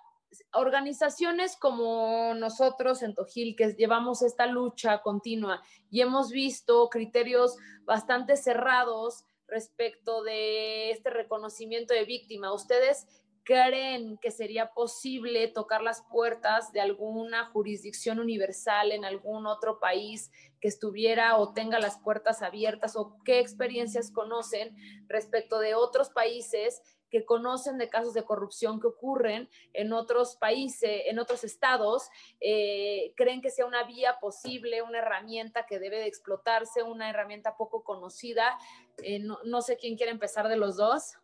organizaciones 0.55 1.57
como 1.57 2.35
nosotros 2.35 3.03
en 3.03 3.15
Tojil, 3.15 3.55
que 3.57 3.75
llevamos 3.75 4.23
esta 4.23 4.47
lucha 4.47 5.03
continua 5.03 5.63
y 5.91 6.01
hemos 6.01 6.31
visto 6.31 6.89
criterios 6.89 7.57
bastante 7.85 8.37
cerrados 8.37 9.25
respecto 9.47 10.23
de 10.23 10.91
este 10.91 11.11
reconocimiento 11.11 11.93
de 11.93 12.05
víctima, 12.05 12.55
¿ustedes 12.55 13.07
creen 13.45 14.19
que 14.19 14.31
sería 14.31 14.73
posible 14.73 15.49
tocar 15.49 15.83
las 15.83 16.03
puertas 16.03 16.73
de 16.73 16.81
alguna 16.81 17.47
jurisdicción 17.47 18.21
universal 18.21 18.93
en 18.93 19.05
algún 19.05 19.47
otro 19.47 19.81
país 19.81 20.31
que 20.61 20.69
estuviera 20.69 21.37
o 21.37 21.53
tenga 21.53 21.81
las 21.81 21.99
puertas 21.99 22.43
abiertas 22.43 22.95
o 22.97 23.17
qué 23.25 23.41
experiencias 23.41 24.13
conocen 24.13 24.77
respecto 25.09 25.59
de 25.59 25.75
otros 25.75 26.11
países 26.11 26.81
que 27.13 27.27
conocen 27.27 27.77
de 27.77 27.91
casos 27.91 28.15
de 28.15 28.25
corrupción 28.25 28.81
que 28.81 28.87
ocurren 28.87 29.51
en 29.75 29.93
otros 29.93 30.37
países, 30.37 31.03
en 31.05 31.19
otros 31.19 31.45
estados, 31.45 32.09
eh, 32.41 33.13
creen 33.19 33.43
que 33.43 33.51
sea 33.51 33.67
una 33.67 33.85
vía 33.85 34.17
posible, 34.19 34.81
una 34.81 34.99
herramienta 34.99 35.67
que 35.67 35.79
debe 35.79 35.99
de 35.99 36.07
explotarse, 36.07 36.83
una 36.83 37.11
herramienta 37.11 37.55
poco 37.55 37.85
conocida. 37.85 38.59
Eh, 39.03 39.19
no, 39.21 39.61
sé 39.61 39.77
quién 39.77 39.99
quiere 39.99 40.11
empezar 40.11 40.49
de 40.49 40.57
los 40.57 40.77
dos. 40.77 41.19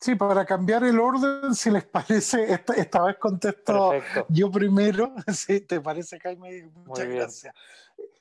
Sí, 0.00 0.14
para 0.14 0.46
cambiar 0.46 0.82
el 0.84 0.98
orden, 0.98 1.54
si 1.54 1.70
les 1.70 1.84
parece, 1.84 2.50
esta, 2.50 3.04
vez 3.04 3.18
contesto 3.18 3.92
yo 4.30 4.50
primero. 4.50 5.14
Si 5.34 5.60
te 5.60 5.78
parece, 5.82 6.18
Jaime, 6.20 6.70
muchas 6.86 7.06
gracias. 7.06 7.54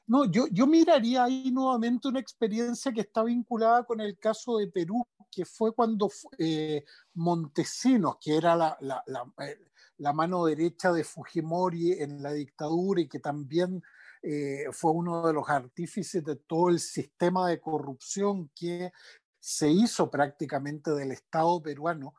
No, 0.08 0.26
yo, 0.26 0.48
yo 0.52 0.68
miraría 0.68 1.24
ahí 1.24 1.52
nuevamente 1.52 2.08
una 2.08 2.20
experiencia 2.20 2.92
que 2.92 3.02
está 3.02 3.24
vinculada 3.24 3.84
con 3.84 4.02
el 4.02 4.18
caso 4.18 4.58
de 4.58 4.68
Perú, 4.68 5.06
que 5.38 5.46
fue 5.46 5.76
cuando 5.76 6.10
eh, 6.40 6.84
Montesinos, 7.14 8.18
que 8.20 8.38
era 8.38 8.76
eh, 8.82 9.60
la, 9.98 10.14
mano 10.14 10.46
derecha 10.46 10.92
de 10.92 11.04
Fujimori 11.04 11.92
en 11.92 12.24
la 12.24 12.34
dictadura 12.34 13.02
y 13.02 13.08
que 13.08 13.20
también 13.20 13.84
eh, 14.24 14.66
fue 14.72 14.94
uno 14.94 15.28
de 15.28 15.34
los 15.34 15.48
artífices 15.48 16.26
de 16.26 16.38
todo 16.38 16.70
el 16.70 16.80
sistema 16.80 17.48
de 17.48 17.62
corrupción 17.62 18.50
que 18.56 18.92
se 19.40 19.70
hizo 19.70 20.10
prácticamente 20.10 20.90
del 20.90 21.12
Estado 21.12 21.62
peruano, 21.62 22.16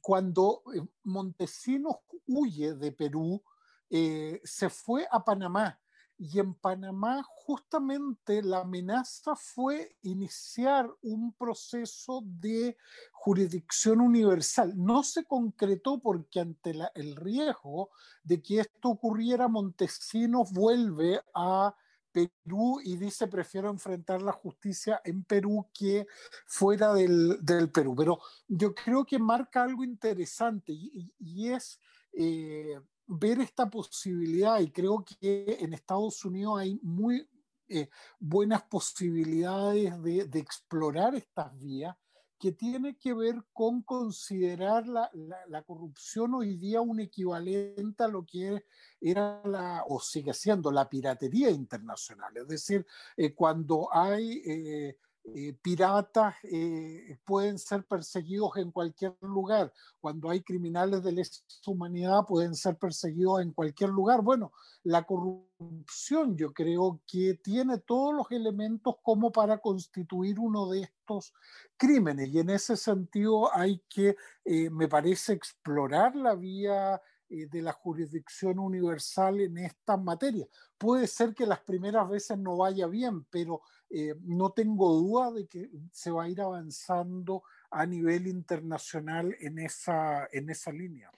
cuando 0.00 0.62
Montesinos 1.02 1.96
huye 2.28 2.74
de 2.74 2.92
Perú, 2.92 3.42
se 3.90 4.70
fue 4.70 5.08
a 5.10 5.24
Panamá 5.24 5.80
y 6.18 6.40
en 6.40 6.54
Panamá 6.54 7.22
justamente 7.22 8.42
la 8.42 8.60
amenaza 8.60 9.36
fue 9.36 9.96
iniciar 10.02 10.90
un 11.00 11.32
proceso 11.32 12.22
de 12.24 12.76
jurisdicción 13.12 14.00
universal. 14.00 14.72
No 14.76 15.04
se 15.04 15.24
concretó 15.24 16.00
porque 16.00 16.40
ante 16.40 16.74
el 16.96 17.14
riesgo 17.14 17.90
de 18.24 18.42
que 18.42 18.60
esto 18.60 18.88
ocurriera, 18.88 19.46
Montesinos 19.46 20.52
vuelve 20.52 21.20
a 21.34 21.74
Perú 22.10 22.80
y 22.82 22.96
dice 22.96 23.28
prefiero 23.28 23.70
enfrentar 23.70 24.20
la 24.20 24.32
justicia 24.32 25.00
en 25.04 25.22
Perú 25.22 25.68
que 25.72 26.08
fuera 26.46 26.92
del, 26.92 27.38
Perú. 27.72 27.94
Pero 27.96 28.18
yo 28.48 28.74
creo 28.74 29.04
que 29.04 29.20
marca 29.20 29.62
algo 29.62 29.84
interesante 29.84 30.72
y, 30.72 31.48
es... 31.48 31.78
Eh, 32.12 32.80
ver 33.08 33.40
esta 33.40 33.68
posibilidad 33.68 34.60
y 34.60 34.70
creo 34.70 35.04
que 35.04 35.58
en 35.60 35.72
Estados 35.72 36.24
Unidos 36.24 36.60
hay 36.60 36.78
muy 36.82 37.26
eh, 37.68 37.88
buenas 38.18 38.62
posibilidades 38.62 40.02
de, 40.02 40.38
explorar 40.38 41.14
estas 41.14 41.58
vías 41.58 41.96
que 42.38 42.52
tiene 42.52 42.96
que 42.96 43.12
ver 43.12 43.42
con 43.52 43.82
considerar 43.82 44.86
la, 44.86 45.10
la, 45.48 45.62
corrupción 45.62 46.34
hoy 46.34 46.56
día 46.56 46.80
un 46.80 47.00
equivalente 47.00 48.04
a 48.04 48.08
lo 48.08 48.24
que 48.24 48.64
era 49.00 49.42
la, 49.44 49.84
o 49.88 49.98
sigue 50.00 50.32
siendo 50.32 50.70
la 50.70 50.88
piratería 50.88 51.50
internacional. 51.50 52.36
Es 52.36 52.46
decir, 52.46 52.86
eh, 53.16 53.34
cuando 53.34 53.88
hay 53.92 54.42
eh, 54.46 54.96
eh, 55.34 55.56
piratas 55.62 56.34
eh, 56.42 57.18
pueden 57.24 57.58
ser 57.58 57.84
perseguidos 57.84 58.56
en 58.56 58.70
cualquier 58.70 59.16
lugar. 59.20 59.72
Cuando 60.00 60.30
hay 60.30 60.42
criminales 60.42 61.02
de 61.02 61.12
lesa 61.12 61.42
humanidad 61.66 62.24
pueden 62.26 62.54
ser 62.54 62.76
perseguidos 62.76 63.42
en 63.42 63.52
cualquier 63.52 63.90
lugar. 63.90 64.22
Bueno, 64.22 64.52
la 64.82 65.04
corrupción 65.04 66.36
yo 66.36 66.52
creo 66.52 67.00
que 67.06 67.34
tiene 67.34 67.78
todos 67.78 68.14
los 68.14 68.30
elementos 68.30 68.96
como 69.02 69.30
para 69.30 69.58
constituir 69.58 70.38
uno 70.38 70.68
de 70.68 70.82
estos 70.82 71.32
crímenes 71.76 72.28
y 72.28 72.38
en 72.38 72.50
ese 72.50 72.76
sentido 72.76 73.54
hay 73.54 73.82
que, 73.88 74.16
eh, 74.44 74.70
me 74.70 74.88
parece, 74.88 75.32
explorar 75.32 76.16
la 76.16 76.34
vía 76.34 77.00
de 77.30 77.60
la 77.60 77.72
jurisdicción 77.72 78.58
universal 78.58 79.38
en 79.42 79.58
esta 79.58 79.98
materia. 79.98 80.46
Puede 80.78 81.06
ser 81.06 81.34
que 81.34 81.44
las 81.44 81.60
primeras 81.60 82.08
veces 82.08 82.38
no 82.38 82.56
vaya 82.56 82.86
bien, 82.86 83.24
pero 83.24 83.60
eh, 83.90 84.14
no 84.20 84.50
tengo 84.50 84.92
duda 84.92 85.32
de 85.32 85.46
que 85.46 85.70
se 85.92 86.10
va 86.10 86.24
a 86.24 86.28
ir 86.28 86.40
avanzando 86.40 87.42
a 87.70 87.86
nivel 87.86 88.26
internacional 88.26 89.34
en 89.40 89.58
esa, 89.58 90.28
en 90.32 90.50
esa 90.50 90.72
línea. 90.72 91.10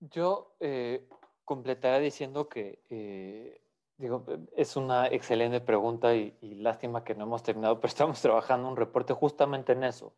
Yo 0.00 0.56
eh, 0.60 1.08
completaría 1.44 2.00
diciendo 2.00 2.48
que 2.48 2.82
eh, 2.90 3.64
Digo, 3.96 4.24
es 4.56 4.76
una 4.76 5.06
excelente 5.06 5.60
pregunta 5.60 6.14
y, 6.14 6.36
lástima 6.42 7.04
que 7.04 7.14
no 7.14 7.24
hemos 7.24 7.42
terminado, 7.42 7.76
pero 7.80 7.88
estamos 7.88 8.20
trabajando 8.20 8.68
un 8.68 8.76
reporte 8.76 9.12
justamente 9.14 9.72
en 9.72 9.84
eso, 9.84 10.14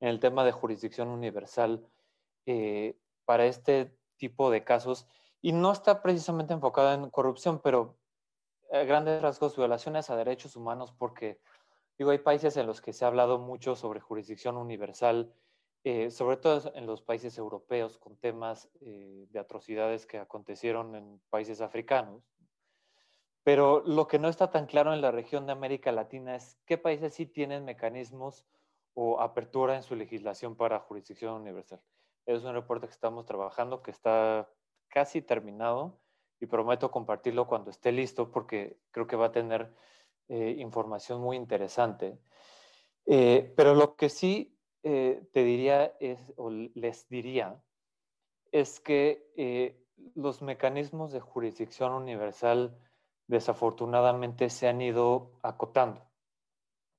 en 0.00 0.08
el 0.08 0.20
tema 0.20 0.44
de 0.44 0.52
jurisdicción 0.52 1.08
universal 1.08 1.84
eh, 2.46 2.96
para 3.24 3.46
este 3.46 3.96
tipo 4.16 4.50
de 4.50 4.62
casos. 4.62 5.08
Y 5.42 5.52
no 5.52 5.72
está 5.72 6.02
precisamente 6.02 6.54
enfocada 6.54 6.94
en 6.94 7.10
corrupción, 7.10 7.60
pero 7.62 7.96
grandes 8.70 9.22
rasgos 9.22 9.56
violaciones 9.56 10.10
a 10.10 10.16
derechos 10.16 10.56
humanos, 10.56 10.92
porque 10.92 11.40
digo, 11.98 12.10
hay 12.10 12.18
países 12.18 12.56
en 12.56 12.66
los 12.66 12.80
que 12.80 12.92
se 12.92 13.04
ha 13.04 13.08
hablado 13.08 13.38
mucho 13.38 13.76
sobre 13.76 14.00
jurisdicción 14.00 14.56
universal, 14.56 15.32
eh, 15.84 16.10
sobre 16.10 16.36
todo 16.36 16.72
en 16.74 16.86
los 16.86 17.02
países 17.02 17.38
europeos, 17.38 17.98
con 17.98 18.16
temas 18.16 18.68
eh, 18.80 19.26
de 19.30 19.38
atrocidades 19.38 20.06
que 20.06 20.18
acontecieron 20.18 20.94
en 20.94 21.20
países 21.30 21.60
africanos 21.60 22.22
pero 23.46 23.84
lo 23.86 24.08
que 24.08 24.18
no 24.18 24.28
está 24.28 24.50
tan 24.50 24.66
claro 24.66 24.92
en 24.92 25.00
la 25.00 25.12
región 25.12 25.46
de 25.46 25.52
América 25.52 25.92
Latina 25.92 26.34
es 26.34 26.58
qué 26.66 26.78
países 26.78 27.14
sí 27.14 27.26
tienen 27.26 27.64
mecanismos 27.64 28.44
o 28.92 29.20
apertura 29.20 29.76
en 29.76 29.84
su 29.84 29.94
legislación 29.94 30.56
para 30.56 30.80
jurisdicción 30.80 31.42
universal. 31.42 31.80
Es 32.26 32.42
un 32.42 32.54
reporte 32.54 32.88
que 32.88 32.92
estamos 32.92 33.24
trabajando, 33.24 33.82
que 33.82 33.92
está 33.92 34.50
casi 34.88 35.22
terminado 35.22 35.96
y 36.40 36.46
prometo 36.46 36.90
compartirlo 36.90 37.46
cuando 37.46 37.70
esté 37.70 37.92
listo 37.92 38.30
porque 38.30 38.78
creo 38.90 39.06
que 39.06 39.16
va 39.16 39.26
a 39.26 39.32
tener 39.32 39.72
eh, 40.28 40.56
información 40.58 41.20
muy 41.20 41.36
interesante. 41.36 42.18
Eh, 43.06 43.52
pero 43.56 43.74
lo 43.74 43.96
que 43.96 44.08
sí 44.08 44.58
eh, 44.82 45.22
te 45.32 45.44
diría 45.44 45.94
es, 46.00 46.20
o 46.36 46.50
les 46.50 47.08
diría, 47.08 47.62
es 48.52 48.80
que 48.80 49.84
los 50.14 50.42
mecanismos 50.42 51.12
de 51.12 51.20
jurisdicción 51.20 51.92
universal 51.92 52.78
desafortunadamente 53.26 54.50
se 54.50 54.68
han 54.68 54.80
ido 54.80 55.32
acotando. 55.42 56.06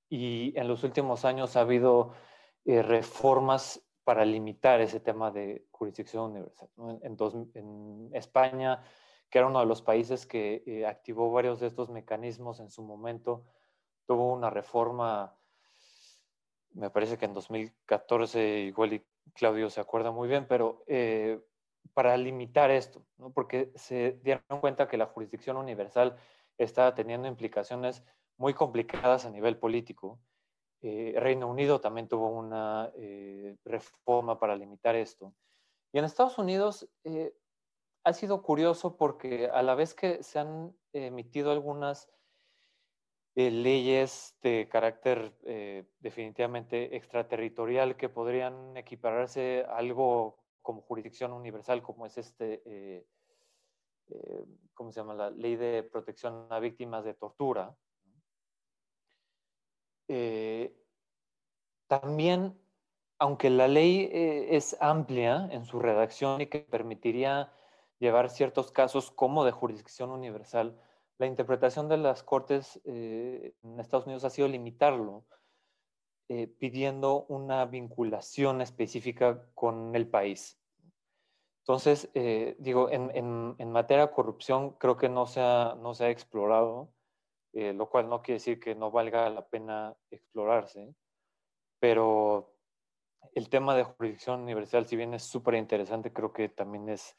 Y 0.10 0.58
en 0.58 0.68
los 0.68 0.84
últimos 0.84 1.26
años 1.26 1.56
ha 1.56 1.62
habido 1.62 2.14
eh, 2.66 2.82
reformas 2.82 3.84
para 4.04 4.24
limitar 4.26 4.80
ese 4.80 5.00
tema 5.00 5.32
de 5.32 5.68
jurisdicción 5.72 6.32
universal. 6.32 6.70
En, 7.02 8.10
España, 8.14 8.82
que 9.30 9.40
era 9.40 9.48
uno 9.48 9.60
de 9.60 9.66
los 9.66 9.82
países 9.82 10.26
que 10.26 10.64
eh, 10.66 10.86
activó 10.86 11.32
varios 11.32 11.60
de 11.60 11.68
estos 11.68 11.90
mecanismos 11.90 12.60
en 12.60 12.70
su 12.70 12.84
momento, 12.84 13.46
tuvo 14.06 14.32
una 14.34 14.50
reforma, 14.50 15.36
me 16.74 16.90
parece 16.90 17.18
que 17.18 17.26
en 17.26 17.34
2014, 17.34 18.60
igual 18.62 18.94
y 18.94 19.06
Claudio 19.34 19.70
se 19.70 19.82
acuerda 19.82 20.12
muy 20.12 20.28
bien, 20.28 20.48
pero 20.48 20.84
eh, 20.88 21.42
para 21.94 22.16
limitar 22.18 22.72
esto, 22.72 23.06
¿no? 23.18 23.32
porque 23.32 23.72
se 23.76 24.20
dieron 24.24 24.60
cuenta 24.62 24.88
que 24.88 24.98
la 24.98 25.08
jurisdicción 25.08 25.58
universal 25.58 26.18
estaba 26.58 26.96
teniendo 26.96 27.28
implicaciones 27.28 28.04
muy 28.38 28.54
complicadas 28.54 29.26
a 29.26 29.30
nivel 29.30 29.58
político. 29.58 30.20
Eh, 30.82 31.16
Reino 31.18 31.48
Unido 31.48 31.82
también 31.82 32.08
tuvo 32.08 32.30
una 32.30 32.92
eh, 32.96 33.58
reforma 33.66 34.40
para 34.40 34.56
limitar 34.56 34.96
esto. 34.96 35.34
Y 35.92 36.00
en 36.00 36.06
Estados 36.06 36.38
Unidos 36.38 36.88
eh, 37.04 37.34
ha 38.08 38.14
sido 38.14 38.41
curioso 38.41 38.95
porque 38.95 39.49
a 39.51 39.62
la 39.62 39.76
vez 39.76 39.93
que 39.93 40.24
se 40.24 40.39
han 40.39 40.76
emitido 40.93 41.51
algunas 41.51 42.10
leyes 43.36 44.36
de 44.41 44.68
carácter 44.68 45.38
definitivamente 45.99 46.95
extraterritorial 46.95 47.95
que 47.95 48.10
podrían 48.10 48.76
equipararse 48.78 49.64
a 49.70 49.78
algo 49.78 50.39
como 50.68 50.82
jurisdicción 50.82 51.32
universal, 51.32 51.82
como 51.82 52.05
es 52.05 52.18
este, 52.18 52.62
eh, 52.66 53.08
eh, 54.10 54.45
¿cómo 54.74 54.91
se 54.91 54.99
llama? 54.99 55.14
La 55.14 55.30
ley 55.30 55.55
de 55.55 55.82
protección 55.82 56.45
a 56.49 56.60
víctimas 56.60 57.05
de 57.05 57.14
tortura. 57.14 57.74
Eh, 60.10 60.76
también, 61.88 62.60
aunque 63.18 63.49
la 63.49 63.70
ley 63.70 64.10
es 64.12 64.76
amplia 64.82 65.47
en 65.51 65.64
su 65.64 65.80
redacción 65.80 66.41
y 66.41 66.47
que 66.47 66.60
permitiría 66.60 67.53
llevar 68.00 68.30
ciertos 68.30 68.72
casos 68.72 69.12
como 69.12 69.43
de 69.45 69.52
jurisdicción 69.52 70.12
universal, 70.12 70.80
la 71.18 71.26
interpretación 71.26 71.89
de 71.89 71.98
las 71.98 72.24
cortes 72.24 72.80
en 72.86 73.80
Estados 73.80 74.06
Unidos 74.06 74.24
ha 74.24 74.30
sido 74.30 74.48
limitarlo 74.48 75.26
eh, 76.30 76.48
pidiendo 76.48 77.26
una 77.30 77.64
vinculación 77.66 78.60
específica 78.60 79.50
con 79.56 79.95
el 79.95 80.10
país. 80.10 80.60
Entonces, 81.62 82.10
eh, 82.16 82.58
digo, 82.60 82.89
en, 82.89 83.12
en, 83.58 83.72
materia 83.72 84.08
de 84.08 84.12
corrupción 84.12 84.72
creo 84.72 84.98
que 84.98 85.08
no 85.08 85.26
se 85.26 85.39
ha, 85.39 85.78
no 85.80 85.93
se 85.93 86.04
ha 86.04 86.10
explorado, 86.10 86.91
eh, 87.54 87.72
lo 87.72 87.89
cual 87.89 88.10
no 88.10 88.22
quiere 88.22 88.39
decir 88.39 88.60
que 88.60 88.76
no 88.76 88.91
valga 88.91 89.30
la 89.30 89.48
pena 89.48 89.95
explorarse, 90.12 90.93
pero 91.80 92.54
el 93.34 93.48
tema 93.48 93.74
de 93.76 93.86
jurisdicción 93.86 94.41
universal, 94.41 94.86
si 94.86 94.98
bien 94.98 95.14
es 95.14 95.24
súper 95.24 95.54
interesante, 95.56 96.12
creo 96.12 96.34
que 96.34 96.50
también 96.50 96.89
es, 96.89 97.16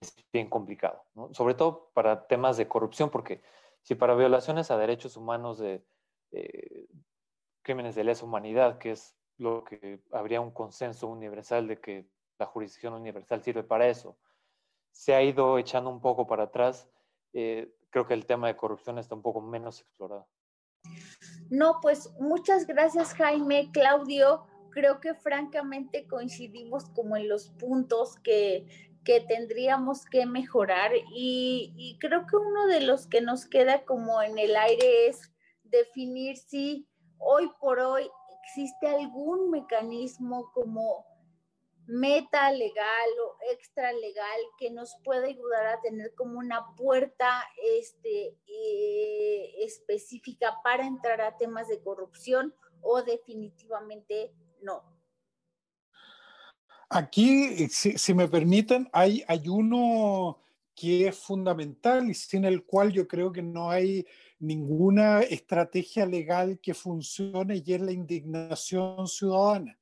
es 0.00 0.16
bien 0.32 0.48
complicado, 0.48 1.04
¿no? 1.14 1.32
sobre 1.34 1.54
todo 1.54 1.90
para 1.92 2.26
temas 2.26 2.56
de 2.56 2.68
corrupción, 2.68 3.10
porque 3.10 3.42
si 3.82 3.94
para 3.94 4.14
violaciones 4.14 4.70
a 4.70 4.78
derechos 4.78 5.16
humanos 5.16 5.58
de, 5.58 5.84
crímenes 7.62 7.94
de 7.94 8.04
lesa 8.04 8.24
humanidad, 8.24 8.78
que 8.78 8.92
es 8.92 9.16
lo 9.36 9.64
que 9.64 10.00
habría 10.12 10.40
un 10.40 10.50
consenso 10.50 11.08
universal 11.08 11.66
de 11.66 11.80
que 11.80 12.08
la 12.38 12.46
jurisdicción 12.46 12.94
universal 12.94 13.42
sirve 13.42 13.62
para 13.62 13.88
eso. 13.88 14.18
Se 14.92 15.14
ha 15.14 15.22
ido 15.22 15.58
echando 15.58 15.90
un 15.90 16.00
poco 16.00 16.26
para 16.26 16.44
atrás. 16.44 16.88
Eh, 17.32 17.74
creo 17.90 18.06
que 18.06 18.14
el 18.14 18.26
tema 18.26 18.48
de 18.48 18.56
corrupción 18.56 18.98
está 18.98 19.14
un 19.14 19.22
poco 19.22 19.40
menos 19.40 19.80
explorado. 19.80 20.26
No, 21.50 21.78
pues 21.80 22.12
muchas 22.18 22.66
gracias 22.66 23.14
Jaime, 23.14 23.70
Claudio. 23.72 24.46
Creo 24.70 25.00
que 25.00 25.14
francamente 25.14 26.06
coincidimos 26.06 26.88
como 26.90 27.16
en 27.16 27.28
los 27.28 27.50
puntos 27.50 28.16
que, 28.16 28.89
que 29.04 29.20
tendríamos 29.20 30.04
que 30.04 30.26
mejorar 30.26 30.92
y, 31.14 31.96
creo 32.00 32.26
que 32.26 32.36
uno 32.36 32.66
de 32.66 32.80
los 32.80 33.06
que 33.06 33.20
nos 33.20 33.46
queda 33.46 33.84
como 33.84 34.22
en 34.22 34.38
el 34.38 34.56
aire 34.56 35.08
es 35.08 35.32
definir 35.64 36.36
si 36.36 36.86
hoy 37.18 37.50
por 37.60 37.78
hoy 37.78 38.08
existe 38.42 38.88
algún 38.88 39.50
mecanismo 39.50 40.50
como 40.52 41.06
meta 41.86 42.52
legal 42.52 43.10
o 43.26 43.36
extra 43.52 43.92
legal 43.92 44.40
que 44.58 44.70
nos 44.70 44.96
pueda 45.04 45.26
ayudar 45.26 45.66
a 45.66 45.80
tener 45.80 46.14
como 46.14 46.38
una 46.38 46.74
puerta 46.76 47.44
este, 47.76 48.38
eh, 48.46 49.64
específica 49.64 50.54
para 50.62 50.86
entrar 50.86 51.20
a 51.20 51.36
temas 51.36 51.68
de 51.68 51.82
corrupción 51.82 52.54
o 52.80 53.02
definitivamente 53.02 54.32
no. 54.62 54.89
Aquí, 56.90 57.68
si, 57.68 57.96
si 57.96 58.14
me 58.14 58.26
permiten, 58.26 58.88
hay, 58.92 59.22
hay 59.28 59.48
uno 59.48 60.38
que 60.74 61.06
es 61.06 61.16
fundamental 61.16 62.10
y 62.10 62.14
sin 62.14 62.44
el 62.44 62.64
cual 62.64 62.92
yo 62.92 63.06
creo 63.06 63.30
que 63.30 63.42
no 63.42 63.70
hay 63.70 64.06
ninguna 64.40 65.20
estrategia 65.20 66.04
legal 66.06 66.58
que 66.60 66.74
funcione 66.74 67.62
y 67.64 67.74
es 67.74 67.80
la 67.80 67.92
indignación 67.92 69.06
ciudadana. 69.06 69.78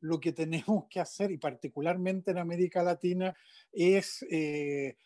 Lo 0.00 0.20
que 0.20 0.32
tenemos 0.32 0.84
que 0.90 1.00
hacer, 1.00 1.30
y 1.30 1.38
particularmente 1.38 2.32
en 2.32 2.38
América 2.38 2.82
Latina, 2.82 3.34
es 3.72 4.26
eh, 4.30 4.96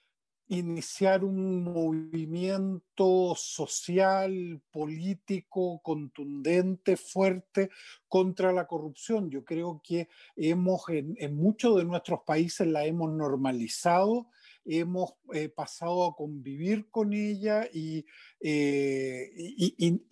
iniciar 0.49 1.24
un 1.24 1.62
movimiento 1.64 3.34
social, 3.36 4.61
político, 4.70 5.80
contundente, 5.82 6.97
fuerte 6.97 7.70
contra 8.09 8.53
la 8.53 8.66
corrupción. 8.66 9.30
Yo 9.30 9.45
creo 9.45 9.80
que 9.82 10.09
hemos, 10.36 10.82
en, 10.88 11.34
muchos 11.34 11.76
de 11.76 11.84
nuestros 11.84 12.20
países 12.26 12.66
la 12.66 12.84
hemos 12.84 13.12
normalizado 13.12 14.28
hemos 14.66 15.14
eh, 15.34 15.51
pasado 15.51 16.07
a 16.07 16.16
convivir 16.16 16.88
con 16.90 17.12
ella 17.12 17.68
eh, 17.70 18.05
y, 18.40 20.03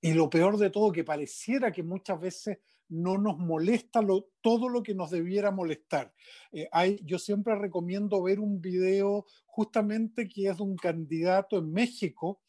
y, 0.00 0.12
lo 0.14 0.28
peor 0.28 0.58
de 0.58 0.70
todo, 0.70 0.90
que 0.90 1.04
pareciera 1.04 1.70
que 1.70 1.84
muchas 1.84 2.20
veces 2.20 2.58
no 2.92 3.18
nos 3.18 3.38
molesta 3.38 4.00
todo 4.40 4.68
lo 4.68 4.82
que 4.82 4.94
nos 4.94 5.10
debiera 5.10 5.50
molestar. 5.50 6.12
Eh, 6.52 6.68
hay, 6.72 7.00
yo 7.04 7.18
siempre 7.18 7.54
recomiendo 7.56 8.22
ver 8.22 8.40
un 8.40 8.60
video 8.60 9.26
justamente 9.46 10.28
que 10.28 10.48
es 10.48 10.56
de 10.56 10.62
un 10.62 10.76
candidato 10.76 11.58
en 11.58 11.72
México, 11.72 12.40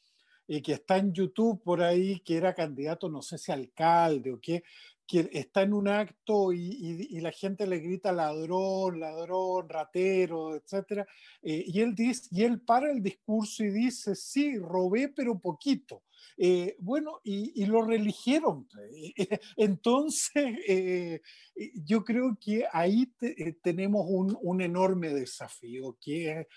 que 0.45 0.73
está 0.73 0.97
en 0.97 1.13
YouTube 1.13 1.63
por 1.63 1.81
ahí, 1.81 2.19
que 2.19 2.35
era 2.35 2.53
candidato, 2.53 3.09
no 3.09 3.21
sé 3.21 3.37
si 3.37 3.51
alcalde 3.51 4.33
o 4.33 4.39
qué, 4.41 4.63
que 5.05 5.29
está 5.33 5.61
en 5.63 5.73
un 5.73 5.87
acto 5.87 6.53
y, 6.53 7.19
la 7.19 7.31
gente 7.31 7.67
le 7.67 7.79
grita 7.79 8.11
ladrón, 8.11 8.99
ladrón, 8.99 9.69
ratero, 9.69 10.55
etc. 10.55 11.05
Eh, 11.41 11.63
y, 11.67 11.81
él 11.81 11.93
dice, 11.93 12.29
y 12.31 12.43
él 12.43 12.61
para 12.61 12.91
el 12.91 13.01
discurso 13.01 13.63
y 13.63 13.69
dice, 13.69 14.15
sí, 14.15 14.57
robé, 14.57 15.09
pero 15.09 15.39
poquito. 15.39 16.03
Eh, 16.38 16.76
bueno, 16.80 17.19
y, 17.24 17.65
lo 17.65 17.82
religieron. 17.84 18.67
Entonces, 19.57 20.57
eh, 20.67 21.21
yo 21.86 22.03
creo 22.03 22.38
que 22.39 22.65
ahí 22.71 23.11
tenemos 23.61 24.05
un, 24.07 24.61
enorme 24.61 25.09
desafío, 25.09 25.97
que 25.99 26.47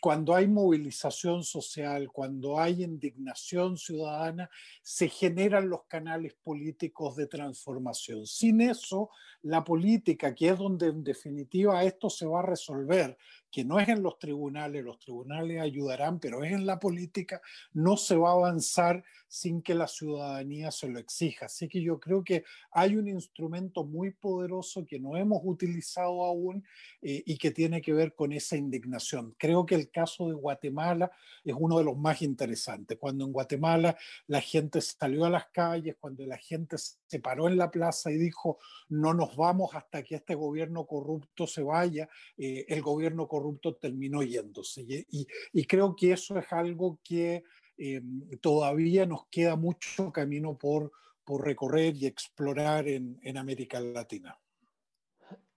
cuando 0.00 0.34
hay 0.34 0.46
movilización 0.46 1.42
social, 1.42 2.10
cuando 2.12 2.60
hay 2.60 2.84
indignación 2.84 3.76
ciudadana, 3.76 4.50
se 4.82 5.08
generan 5.08 5.68
los 5.68 5.84
canales 5.84 6.34
políticos 6.42 7.16
de 7.16 7.26
transformación. 7.26 8.26
Sin 8.26 8.60
eso, 8.60 9.10
la 9.42 9.64
política, 9.64 10.34
que 10.34 10.48
es 10.50 10.58
donde 10.58 10.86
en 10.86 11.04
definitiva 11.04 11.84
esto 11.84 12.08
se 12.10 12.26
va 12.26 12.40
a 12.40 12.46
resolver, 12.46 13.16
que 13.54 13.64
no 13.64 13.78
es 13.78 13.88
en 13.88 14.02
los 14.02 14.18
tribunales, 14.18 14.82
los 14.84 14.98
tribunales 14.98 15.60
ayudarán, 15.60 16.18
pero 16.18 16.42
es 16.42 16.50
en 16.50 16.66
la 16.66 16.80
política, 16.80 17.40
no 17.72 17.96
se 17.96 18.16
va 18.16 18.30
a 18.30 18.32
avanzar 18.32 19.04
sin 19.28 19.62
que 19.62 19.76
la 19.76 19.86
ciudadanía 19.86 20.72
se 20.72 20.88
lo 20.88 20.98
exija. 20.98 21.46
Así 21.46 21.68
que 21.68 21.80
yo 21.80 22.00
creo 22.00 22.24
que 22.24 22.44
hay 22.72 22.96
un 22.96 23.06
instrumento 23.06 23.84
muy 23.84 24.10
poderoso 24.10 24.84
que 24.84 24.98
no 24.98 25.16
hemos 25.16 25.40
utilizado 25.44 26.24
aún 26.24 26.64
eh, 27.00 27.22
y 27.26 27.38
que 27.38 27.52
tiene 27.52 27.80
que 27.80 27.92
ver 27.92 28.16
con 28.16 28.32
esa 28.32 28.56
indignación. 28.56 29.36
Creo 29.38 29.64
que 29.64 29.76
el 29.76 29.88
caso 29.88 30.28
de 30.28 30.34
Guatemala 30.34 31.12
es 31.44 31.54
uno 31.56 31.78
de 31.78 31.84
los 31.84 31.96
más 31.96 32.22
interesantes. 32.22 32.98
Cuando 32.98 33.24
en 33.24 33.32
Guatemala 33.32 33.96
la 34.26 34.40
gente 34.40 34.80
salió 34.80 35.26
a 35.26 35.30
las 35.30 35.46
calles, 35.46 35.96
cuando 36.00 36.26
la 36.26 36.38
gente 36.38 36.76
se 36.78 37.20
paró 37.20 37.46
en 37.46 37.56
la 37.56 37.70
plaza 37.70 38.10
y 38.10 38.16
dijo, 38.16 38.58
no 38.88 39.14
nos 39.14 39.36
vamos 39.36 39.74
hasta 39.74 40.02
que 40.02 40.16
este 40.16 40.34
gobierno 40.34 40.86
corrupto 40.86 41.46
se 41.46 41.62
vaya, 41.62 42.08
eh, 42.36 42.64
el 42.68 42.82
gobierno 42.82 43.28
corrupto 43.28 43.43
terminó 43.80 44.22
yéndose. 44.22 44.84
Y, 45.10 45.66
creo 45.66 45.94
que 45.96 46.12
eso 46.12 46.38
es 46.38 46.52
algo 46.52 46.98
que 47.02 47.44
eh, 47.76 48.02
todavía 48.40 49.06
nos 49.06 49.26
queda 49.26 49.56
mucho 49.56 50.12
camino 50.12 50.56
por, 50.56 50.92
por 51.24 51.44
recorrer 51.44 51.96
y 51.96 52.06
explorar 52.06 52.88
en, 52.88 53.18
en 53.22 53.36
América 53.36 53.80
Latina. 53.80 54.38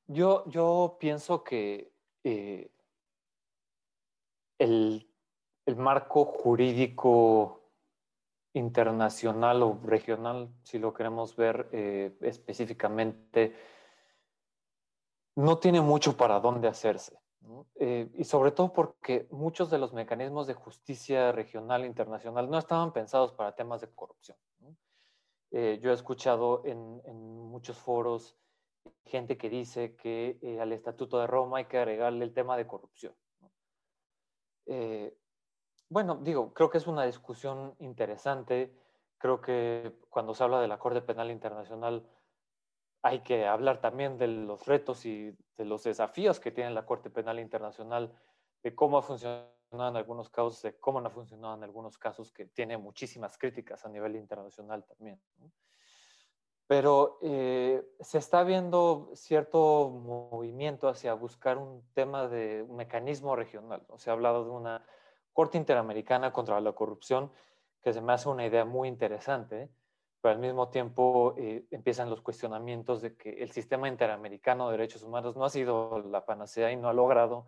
Yo, 0.08 0.46
yo 0.50 0.98
pienso 1.00 1.44
que 1.44 1.92
eh, 2.24 2.72
el, 4.58 5.08
el 5.66 5.76
marco 5.76 6.26
jurídico 6.26 7.58
internacional 8.54 9.64
o 9.64 9.80
regional, 9.84 10.50
si 10.64 10.80
lo 10.80 10.94
queremos 10.94 11.36
ver 11.36 11.70
eh, 11.72 12.18
específicamente, 12.22 13.56
no 15.36 15.60
tiene 15.60 15.82
mucho 15.82 16.18
para 16.18 16.40
dónde 16.40 16.68
hacerse. 16.68 17.20
Eh, 17.76 18.10
y 18.16 18.24
sobre 18.24 18.52
todo 18.52 18.74
porque 18.74 19.28
muchos 19.32 19.70
de 19.70 19.78
los 19.78 19.94
mecanismos 19.94 20.48
de 20.48 20.54
justicia 20.54 21.32
regional 21.32 21.84
e 21.84 21.88
internacional 21.88 22.50
no 22.50 22.58
estaban 22.58 22.92
pensados 22.92 23.32
para 23.34 23.56
temas 23.56 23.82
de 23.82 23.90
corrupción. 23.90 24.38
Eh, 25.52 25.80
yo 25.82 25.92
he 25.92 25.94
escuchado 25.94 26.62
en, 26.66 27.02
muchos 27.50 27.78
foros 27.78 28.36
gente 29.06 29.38
que 29.38 29.50
dice 29.50 29.96
que 29.96 30.38
al 30.62 30.74
Estatuto 30.74 31.20
de 31.20 31.28
Roma 31.28 31.60
hay 31.60 31.66
que 31.66 31.78
agregarle 31.78 32.26
el 32.26 32.34
tema 32.34 32.58
de 32.58 32.68
corrupción. 32.68 33.16
Bueno, 35.90 36.16
digo, 36.22 36.54
creo 36.54 36.70
que 36.70 36.78
es 36.78 36.88
una 36.88 37.06
discusión 37.06 37.76
interesante. 37.80 38.74
Creo 39.18 39.40
que 39.40 39.96
cuando 40.10 40.34
se 40.34 40.44
habla 40.44 40.60
de 40.60 40.68
la 40.68 40.78
Corte 40.78 41.02
Penal 41.02 41.32
Internacional 41.32 42.06
hay 43.02 43.20
que 43.22 43.46
hablar 43.46 43.80
también 43.80 44.18
de 44.18 44.28
los 44.28 44.66
retos 44.66 45.06
y 45.06 45.36
de 45.58 45.66
los 45.66 45.84
desafíos 45.84 46.40
que 46.40 46.52
tiene 46.52 46.72
la 46.72 46.86
Corte 46.86 47.10
Penal 47.10 47.40
Internacional, 47.40 48.14
de 48.64 48.76
cómo 48.76 48.98
ha 48.98 49.02
funcionado 49.02 49.50
en 49.72 49.96
algunos 49.96 50.30
casos, 50.30 50.62
de 50.62 50.78
cómo 50.80 51.02
no 51.02 51.08
ha 51.08 51.12
funcionado 51.12 51.56
en 51.56 51.64
algunos 51.64 51.98
casos, 51.98 52.32
que 52.32 52.46
tiene 52.46 52.78
muchísimas 52.78 53.38
críticas 53.38 53.86
a 53.86 53.90
nivel 53.90 54.16
internacional 54.16 54.84
también. 54.86 55.22
Pero 56.68 57.18
eh, 57.22 57.82
se 58.02 58.18
está 58.18 58.44
viendo 58.44 59.12
cierto 59.14 59.90
movimiento 59.90 60.90
hacia 60.90 61.14
buscar 61.14 61.58
un 61.58 61.82
tema 61.94 62.28
de 62.28 62.64
un 62.64 62.76
mecanismo 62.76 63.36
regional. 63.36 63.86
O 63.88 63.98
se 63.98 64.10
ha 64.10 64.14
hablado 64.14 64.44
de 64.44 64.52
una 64.52 64.86
Corte 65.32 65.58
Interamericana 65.58 66.34
contra 66.34 66.60
la 66.60 66.74
Corrupción, 66.74 67.32
que 67.82 67.94
se 67.94 68.02
me 68.02 68.12
hace 68.12 68.28
una 68.28 68.46
idea 68.46 68.66
muy 68.66 68.90
interesante, 68.90 69.70
pero 70.22 70.34
al 70.34 70.40
mismo 70.40 70.70
tiempo 70.70 71.36
eh, 71.38 71.66
empiezan 71.72 72.10
los 72.10 72.22
cuestionamientos 72.22 73.02
de 73.02 73.16
que 73.16 73.44
el 73.44 73.52
sistema 73.52 73.88
interamericano 73.88 74.68
de 74.68 74.78
derechos 74.78 75.04
humanos 75.04 75.36
no 75.36 75.46
ha 75.46 75.50
sido 75.50 76.00
la 76.00 76.26
panacea 76.26 76.72
y 76.72 76.76
no 76.76 76.90
ha 76.90 76.94
logrado 76.94 77.46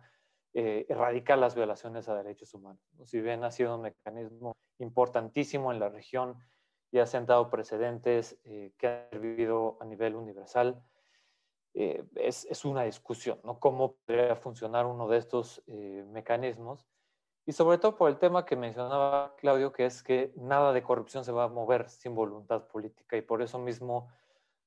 eh, 0.54 0.86
erradicar 0.88 1.38
las 1.38 1.54
violaciones 1.54 2.08
a 2.08 2.14
derechos 2.14 2.54
humanos. 2.54 2.80
Si 3.04 3.20
bien 3.20 3.44
ha 3.44 3.50
sido 3.50 3.76
un 3.76 3.82
mecanismo 3.82 4.56
importantísimo 4.78 5.72
en 5.72 5.80
la 5.80 5.88
región 5.88 6.38
y 6.92 6.98
ha 6.98 7.06
sentado 7.06 7.50
precedentes 7.50 8.38
eh, 8.44 8.72
que 8.78 8.86
han 8.86 9.10
servido 9.10 9.76
a 9.80 9.84
nivel 9.84 10.14
universal, 10.14 10.82
es, 11.72 12.46
es, 12.50 12.64
una 12.64 12.82
discusión, 12.82 13.38
¿no? 13.44 13.60
¿Cómo 13.60 13.94
podría 14.04 14.34
funcionar 14.34 14.86
uno 14.86 15.06
de 15.06 15.18
estos 15.18 15.62
mecanismos? 16.08 16.90
Y 17.46 17.52
sobre 17.52 17.78
todo 17.78 17.96
por 17.96 18.10
el 18.10 18.18
tema 18.18 18.44
que 18.44 18.56
mencionaba 18.56 19.34
Claudio, 19.36 19.72
que 19.72 19.86
es 19.86 20.02
que 20.02 20.32
nada 20.36 20.72
de 20.72 20.82
corrupción 20.82 21.24
se 21.24 21.32
va 21.32 21.44
a 21.44 21.48
mover 21.48 21.88
sin 21.88 22.14
voluntad 22.14 22.66
política. 22.68 23.16
Y 23.16 23.22
por 23.22 23.42
eso 23.42 23.58
mismo 23.58 24.08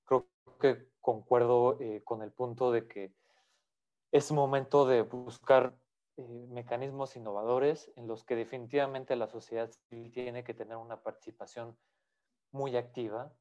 creo 0.05 0.27
que 0.59 0.89
concuerdo 0.99 1.77
eh, 1.79 2.01
con 2.03 2.21
el 2.21 2.31
punto 2.31 2.71
de 2.71 2.87
que 2.87 3.13
es 4.11 4.31
momento 4.31 4.85
de 4.85 5.01
buscar 5.01 5.75
eh, 6.17 6.47
mecanismos 6.49 7.15
innovadores 7.15 7.91
en 7.95 8.07
los 8.07 8.23
que 8.23 8.35
definitivamente 8.35 9.15
la 9.15 9.27
sociedad 9.27 9.71
civil 9.89 10.11
tiene 10.11 10.43
que 10.43 10.53
tener 10.53 10.77
una 10.77 11.01
participación 11.01 11.75
muy 12.51 12.75
activa. 12.77 13.33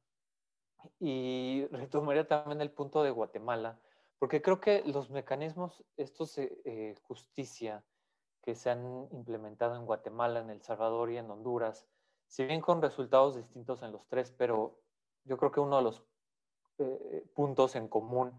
Y 0.99 1.65
retomaría 1.71 2.27
también 2.27 2.59
el 2.59 2.71
punto 2.71 3.03
de 3.03 3.11
Guatemala, 3.11 3.79
porque 4.19 4.41
creo 4.41 4.59
que 4.59 4.83
los 4.85 5.09
mecanismos, 5.09 5.83
estos 5.95 6.35
de 6.35 6.61
eh, 6.65 6.95
justicia, 7.03 7.85
que 8.43 8.55
se 8.55 8.69
han 8.69 9.07
implementado 9.11 9.75
en 9.75 9.85
Guatemala, 9.85 10.41
en 10.41 10.49
El 10.49 10.61
Salvador 10.61 11.09
y 11.11 11.17
en 11.17 11.31
Honduras, 11.31 11.87
si 12.27 12.45
bien 12.45 12.61
con 12.61 12.81
resultados 12.81 13.35
distintos 13.35 13.81
en 13.83 13.91
los 13.91 14.05
tres, 14.07 14.31
pero 14.37 14.79
yo 15.23 15.37
creo 15.37 15.51
que 15.51 15.61
uno 15.61 15.77
de 15.77 15.83
los 15.83 16.03
eh, 16.79 17.25
puntos 17.33 17.75
en 17.75 17.87
común 17.87 18.33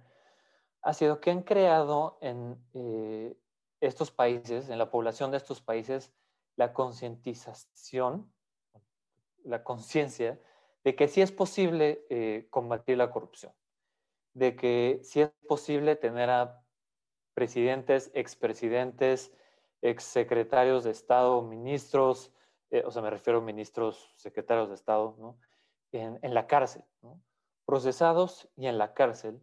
ha 0.83 0.93
sido 0.93 1.21
que 1.21 1.31
han 1.31 1.43
creado 1.43 2.19
en 2.21 2.63
eh, 2.75 3.35
estos 3.81 4.11
países, 4.11 4.69
en 4.69 4.79
la 4.79 4.91
población 4.91 5.31
de 5.31 5.39
estos 5.39 5.63
países, 5.63 6.13
la 6.57 6.75
concientización, 6.75 8.31
la 9.45 9.65
conciencia 9.65 10.39
de 10.85 10.95
que 10.95 11.09
sí 11.09 11.23
es 11.23 11.33
posible 11.33 12.05
eh, 12.11 12.47
combatir 12.51 12.99
la 12.99 13.11
corrupción, 13.11 13.53
de 14.35 14.55
que 14.55 15.01
sí 15.03 15.23
es 15.23 15.31
posible 15.49 15.97
tener 15.97 16.29
a 16.29 16.63
presidentes, 17.33 18.11
expresidentes, 18.15 19.33
exsecretarios 19.85 20.83
de 20.83 20.91
Estado, 20.91 21.43
ministros, 21.43 22.33
eh, 22.71 22.83
o 22.87 22.91
sea, 22.91 23.03
me 23.03 23.11
refiero 23.11 23.41
a 23.41 23.43
ministros, 23.43 24.13
secretarios 24.17 24.71
de 24.71 24.75
Estado, 24.75 25.37
en, 25.93 26.35
la 26.35 26.47
cárcel, 26.47 26.83
procesados 27.67 28.49
y 28.57 28.67
en 28.67 28.79
la 28.79 28.95
cárcel. 28.95 29.41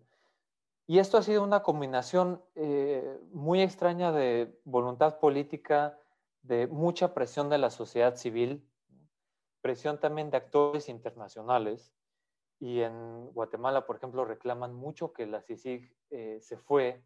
Y 0.88 0.98
esto 1.00 1.18
ha 1.18 1.22
sido 1.22 1.44
una 1.44 1.62
combinación 1.62 2.44
eh, 2.56 3.20
muy 3.32 3.62
extraña 3.62 4.12
de 4.12 4.60
voluntad 4.66 5.20
política, 5.20 5.98
de 6.42 6.66
mucha 6.68 7.14
presión 7.14 7.50
de 7.50 7.60
la 7.60 7.70
sociedad 7.70 8.16
civil, 8.16 8.68
presión 9.62 10.00
también 10.00 10.32
de 10.32 10.38
actores 10.38 10.90
internacionales. 10.90 11.94
Y 12.60 12.82
en 12.82 13.28
Guatemala, 13.28 13.86
por 13.86 13.96
ejemplo, 13.96 14.26
reclaman 14.26 14.74
mucho 14.74 15.14
que 15.14 15.28
la 15.28 15.42
CICIG 15.42 15.96
eh, 16.10 16.40
se 16.42 16.58
fue 16.58 17.06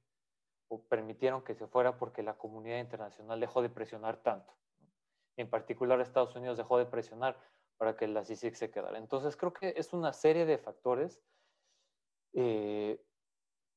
o 0.68 0.82
permitieron 0.82 1.44
que 1.44 1.56
se 1.56 1.68
fuera 1.68 1.98
porque 1.98 2.24
la 2.24 2.38
comunidad 2.38 2.80
internacional 2.80 3.40
dejó 3.40 3.62
de 3.62 3.70
presionar 3.70 4.18
tanto. 4.18 4.54
En 5.38 5.50
particular 5.50 6.00
Estados 6.02 6.36
Unidos 6.36 6.58
dejó 6.58 6.78
de 6.78 6.86
presionar 6.86 7.38
para 7.78 7.96
que 7.96 8.08
la 8.08 8.24
CICIG 8.24 8.56
se 8.56 8.72
quedara. 8.72 8.98
Entonces 8.98 9.36
creo 9.36 9.54
que 9.54 9.74
es 9.76 9.94
una 9.94 10.14
serie 10.14 10.46
de 10.46 10.58
factores, 10.58 11.22
eh, 12.34 13.02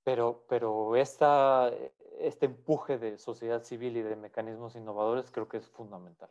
pero, 0.05 0.45
pero 0.49 0.97
esta, 0.97 1.71
este 2.19 2.47
empuje 2.47 2.99
de 2.99 3.19
sociedad 3.19 3.63
civil 3.63 3.97
y 3.97 4.03
de 4.03 4.17
mecanismos 4.17 4.77
innovadores 4.77 5.31
creo 5.31 5.49
que 5.49 5.59
es 5.59 5.69
fundamental. 5.69 6.31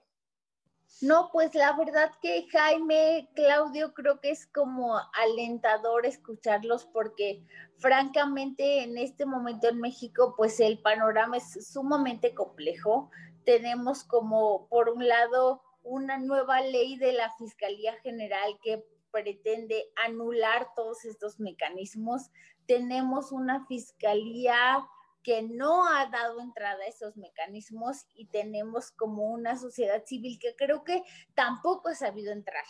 No, 1.01 1.29
pues 1.31 1.53
la 1.53 1.73
verdad 1.73 2.11
que 2.21 2.47
Jaime, 2.51 3.29
Claudio, 3.35 3.93
creo 3.93 4.19
que 4.19 4.31
es 4.31 4.47
como 4.47 4.97
alentador 5.13 6.07
escucharlos 6.07 6.85
porque 6.85 7.45
francamente 7.77 8.83
en 8.83 8.97
este 8.97 9.25
momento 9.25 9.69
en 9.69 9.79
México 9.79 10.33
pues 10.35 10.59
el 10.59 10.79
panorama 10.81 11.37
es 11.37 11.71
sumamente 11.71 12.33
complejo. 12.33 13.11
Tenemos 13.45 14.03
como 14.03 14.67
por 14.69 14.89
un 14.89 15.07
lado 15.07 15.61
una 15.83 16.17
nueva 16.17 16.61
ley 16.61 16.97
de 16.97 17.13
la 17.13 17.31
Fiscalía 17.37 17.93
General 18.01 18.57
que 18.63 18.83
pretende 19.11 19.85
anular 20.03 20.67
todos 20.75 21.05
estos 21.05 21.39
mecanismos. 21.39 22.31
Tenemos 22.65 23.31
una 23.31 23.65
fiscalía 23.67 24.85
que 25.27 25.41
no 25.41 25.85
ha 25.85 26.05
dado 26.05 26.39
entrada 26.39 26.81
a 26.85 26.87
esos 26.87 27.17
mecanismos 27.17 28.05
y 28.15 28.27
tenemos 28.27 28.91
como 28.91 29.25
una 29.25 29.57
sociedad 29.57 30.05
civil 30.05 30.39
que 30.39 30.55
creo 30.55 30.85
que 30.85 31.03
tampoco 31.35 31.89
ha 31.89 31.95
sabido 31.95 32.31
entrar. 32.31 32.63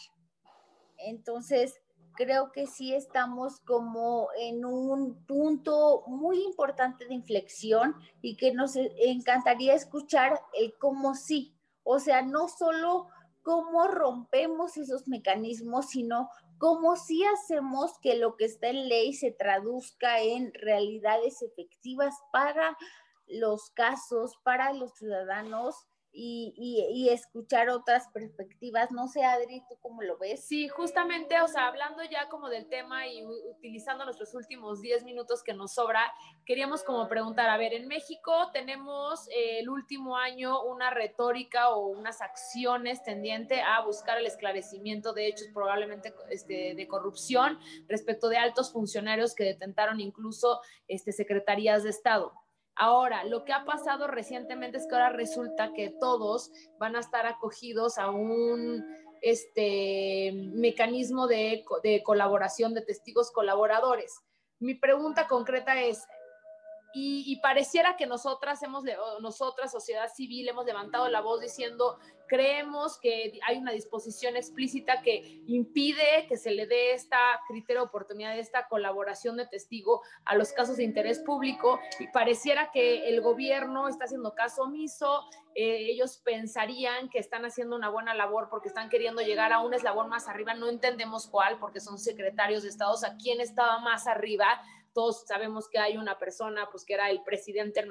Entonces, 0.97 1.79
creo 2.15 2.51
que 2.51 2.65
sí 2.65 2.95
estamos 2.95 3.59
como 3.59 4.29
en 4.39 4.65
un 4.65 5.23
punto 5.27 6.01
muy 6.07 6.41
importante 6.45 7.05
de 7.05 7.13
inflexión 7.13 7.93
y 8.23 8.37
que 8.37 8.51
nos 8.55 8.75
encantaría 8.75 9.75
escuchar 9.75 10.41
el 10.59 10.73
cómo 10.79 11.13
sí. 11.13 11.55
O 11.83 11.99
sea, 11.99 12.23
no 12.23 12.47
solo 12.47 13.07
cómo 13.43 13.87
rompemos 13.87 14.77
esos 14.77 15.07
mecanismos, 15.07 15.89
sino 15.89 16.31
cómo 16.57 16.95
sí 16.95 17.23
hacemos 17.25 17.97
que 17.99 18.15
lo 18.15 18.35
que 18.35 18.45
está 18.45 18.67
en 18.67 18.87
ley 18.87 19.13
se 19.13 19.31
traduzca 19.31 20.21
en 20.21 20.53
realidades 20.53 21.41
efectivas 21.41 22.15
para 22.31 22.77
los 23.27 23.69
casos, 23.71 24.37
para 24.43 24.73
los 24.73 24.93
ciudadanos 24.95 25.87
y, 26.19 27.09
escuchar 27.09 27.69
otras 27.69 28.07
perspectivas. 28.09 28.91
No 28.91 29.07
sé, 29.07 29.23
Adri, 29.23 29.61
¿tú 29.69 29.77
cómo 29.81 30.01
lo 30.01 30.17
ves? 30.17 30.45
Sí, 30.45 30.67
justamente, 30.67 31.39
o 31.41 31.47
sea, 31.47 31.67
hablando 31.67 32.03
ya 32.03 32.27
como 32.27 32.49
del 32.49 32.67
tema 32.67 33.07
y 33.07 33.23
utilizando 33.25 34.03
nuestros 34.03 34.33
últimos 34.33 34.81
10 34.81 35.03
minutos 35.03 35.43
que 35.43 35.53
nos 35.53 35.73
sobra, 35.73 36.01
queríamos 36.45 36.83
como 36.83 37.07
preguntar, 37.07 37.49
a 37.49 37.57
ver, 37.57 37.73
en 37.73 37.87
México 37.87 38.49
tenemos 38.51 39.27
eh, 39.29 39.59
el 39.59 39.69
último 39.69 40.17
año 40.17 40.63
una 40.63 40.89
retórica 40.89 41.69
o 41.69 41.87
unas 41.87 42.21
acciones 42.21 43.03
tendiente 43.03 43.61
a 43.61 43.81
buscar 43.81 44.17
el 44.17 44.25
esclarecimiento 44.25 45.13
de 45.13 45.27
hechos 45.27 45.47
probablemente 45.53 46.13
este, 46.29 46.73
de 46.75 46.87
corrupción 46.87 47.59
respecto 47.87 48.29
de 48.29 48.37
altos 48.37 48.71
funcionarios 48.71 49.35
que 49.35 49.43
detentaron 49.43 49.99
incluso 49.99 50.61
este, 50.87 51.11
secretarías 51.11 51.83
de 51.83 51.91
Estado. 51.91 52.33
Ahora, 52.79 53.23
lo 53.23 53.43
que 53.43 53.53
ha 53.53 53.65
pasado 53.65 54.07
recientemente 54.07 54.77
es 54.77 54.87
que 54.87 54.95
ahora 54.95 55.09
resulta 55.09 55.73
que 55.73 55.89
todos 55.99 56.51
van 56.77 56.95
a 56.95 56.99
estar 56.99 57.25
acogidos 57.25 57.97
a 57.97 58.11
un 58.11 58.85
este, 59.21 60.31
mecanismo 60.53 61.27
de, 61.27 61.63
de 61.83 62.03
colaboración 62.03 62.73
de 62.73 62.81
testigos 62.81 63.31
colaboradores. 63.31 64.21
Mi 64.59 64.75
pregunta 64.75 65.27
concreta 65.27 65.81
es, 65.81 66.05
y, 66.99 67.35
pareciera 67.41 67.95
que 67.95 68.07
nosotras 68.07 68.61
hemos, 68.63 68.83
nosotras, 69.21 69.71
sociedad 69.71 70.11
civil, 70.13 70.49
hemos 70.49 70.65
levantado 70.65 71.07
la 71.09 71.21
voz 71.21 71.41
diciendo, 71.41 71.99
creemos 72.27 72.99
que 72.99 73.39
hay 73.47 73.57
una 73.57 73.71
disposición 73.71 74.35
explícita 74.35 75.01
que 75.01 75.43
impide 75.45 76.25
que 76.27 76.37
se 76.37 76.51
le 76.51 76.65
dé 76.65 76.93
esta 76.93 77.17
criterio 77.47 77.83
oportunidad, 77.83 78.33
de 78.33 78.39
esta 78.39 78.67
colaboración 78.67 79.37
de 79.37 79.45
testigo 79.45 80.01
a 80.25 80.35
los 80.35 80.51
casos 80.51 80.77
de 80.77 80.83
interés 80.83 81.19
público 81.19 81.79
y 81.99 82.07
pareciera 82.07 82.71
que 82.71 83.09
el 83.09 83.21
gobierno 83.21 83.87
está 83.87 84.05
haciendo 84.05 84.33
caso 84.33 84.63
omiso, 84.63 85.23
eh, 85.55 85.91
ellos 85.91 86.17
pensarían 86.17 87.09
que 87.09 87.19
están 87.19 87.45
haciendo 87.45 87.75
una 87.75 87.89
buena 87.89 88.13
labor 88.13 88.49
porque 88.49 88.69
están 88.69 88.89
queriendo 88.89 89.21
llegar 89.21 89.53
a 89.53 89.59
un 89.59 89.73
eslabón 89.73 90.09
más 90.09 90.27
arriba, 90.27 90.53
no 90.53 90.67
entendemos 90.67 91.27
cuál, 91.27 91.59
porque 91.59 91.79
son 91.79 91.97
secretarios 91.99 92.63
de 92.63 92.69
estados, 92.69 93.03
a 93.03 93.15
quién 93.17 93.39
estaba 93.39 93.79
más 93.79 94.07
arriba, 94.07 94.61
todos 94.97 95.25
sabemos 95.27 95.69
que 95.69 95.77
hay 95.77 95.95
una 95.95 96.17
persona, 96.17 96.69
pues 96.71 96.83
que 96.83 96.95
era 96.95 97.11
el 97.11 97.21
presidente, 97.21 97.85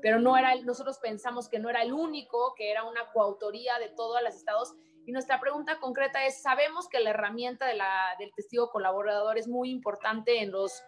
pero 0.00 0.18
no 0.20 0.38
era, 0.38 0.54
nosotros 0.62 0.98
pensamos 1.02 1.50
que 1.50 1.58
no 1.58 1.68
era 1.68 1.82
el 1.82 1.92
único, 1.92 2.54
que 2.56 2.70
era 2.70 2.84
una 2.84 3.12
coautoría 3.12 3.78
de 3.78 3.90
todos 3.90 4.22
los 4.22 4.34
estados. 4.34 4.74
Y 5.04 5.12
nuestra 5.12 5.38
pregunta 5.38 5.78
concreta 5.78 6.24
es, 6.24 6.40
sabemos 6.40 6.88
que 6.88 7.00
la 7.00 7.10
herramienta 7.10 7.66
de 7.66 7.74
la, 7.74 8.16
del 8.18 8.32
testigo 8.34 8.70
colaborador 8.70 9.36
es 9.36 9.48
muy 9.48 9.68
importante 9.68 10.40
en 10.40 10.50
los 10.50 10.82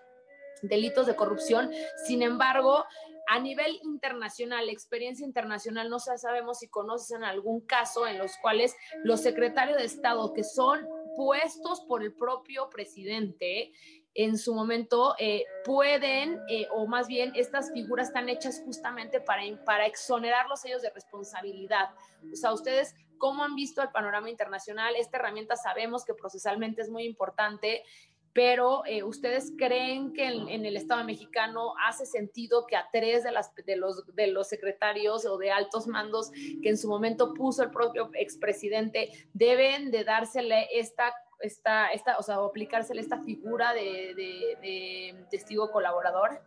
delitos 0.62 1.06
de 1.06 1.14
corrupción, 1.14 1.70
sin 2.06 2.22
embargo, 2.22 2.86
a 3.28 3.38
nivel 3.38 3.78
internacional, 3.82 4.70
experiencia 4.70 5.26
internacional, 5.26 5.90
no 5.90 5.98
sabemos 5.98 6.60
si 6.60 6.68
conocen 6.68 7.24
algún 7.24 7.60
caso 7.60 8.06
en 8.06 8.16
los 8.16 8.38
cuales 8.38 8.74
los 9.04 9.20
secretarios 9.20 9.76
de 9.76 9.84
Estado 9.84 10.32
que 10.32 10.44
son 10.44 10.88
puestos 11.14 11.82
por 11.82 12.02
el 12.02 12.14
propio 12.14 12.70
presidente 12.70 13.72
en 14.18 14.36
su 14.36 14.52
momento 14.52 15.14
eh, 15.20 15.44
pueden, 15.64 16.40
eh, 16.48 16.66
o 16.72 16.88
más 16.88 17.06
bien 17.06 17.30
estas 17.36 17.72
figuras 17.72 18.08
están 18.08 18.28
hechas 18.28 18.60
justamente 18.64 19.20
para, 19.20 19.42
para 19.64 19.86
exonerarlos 19.86 20.64
ellos 20.64 20.82
de 20.82 20.90
responsabilidad. 20.90 21.90
O 22.32 22.34
sea, 22.34 22.52
ustedes, 22.52 22.96
¿cómo 23.16 23.44
han 23.44 23.54
visto 23.54 23.80
el 23.80 23.90
panorama 23.90 24.28
internacional? 24.28 24.96
Esta 24.96 25.18
herramienta 25.18 25.54
sabemos 25.54 26.04
que 26.04 26.14
procesalmente 26.14 26.82
es 26.82 26.90
muy 26.90 27.04
importante, 27.04 27.84
pero 28.32 28.84
eh, 28.86 29.04
¿ustedes 29.04 29.52
creen 29.56 30.12
que 30.12 30.26
en, 30.26 30.66
el 30.66 30.76
Estado 30.76 31.04
mexicano 31.04 31.74
hace 31.86 32.04
sentido 32.04 32.66
que 32.66 32.74
a 32.74 32.88
tres 32.92 33.22
de, 33.22 33.76
los, 33.76 34.04
de 34.16 34.26
los 34.26 34.48
secretarios 34.48 35.26
o 35.26 35.38
de 35.38 35.52
altos 35.52 35.86
mandos 35.86 36.32
que 36.60 36.70
en 36.70 36.76
su 36.76 36.88
momento 36.88 37.34
puso 37.34 37.62
el 37.62 37.70
propio 37.70 38.10
expresidente 38.14 39.28
deben 39.32 39.92
de 39.92 40.02
dársele 40.02 40.66
esta 40.72 41.14
esta, 41.40 41.88
esta, 41.88 42.18
o 42.18 42.22
sea, 42.22 42.36
aplicársele 42.36 43.00
esta 43.00 43.22
figura 43.22 43.72
de, 43.72 45.14
testigo 45.30 45.70
colaborador? 45.70 46.40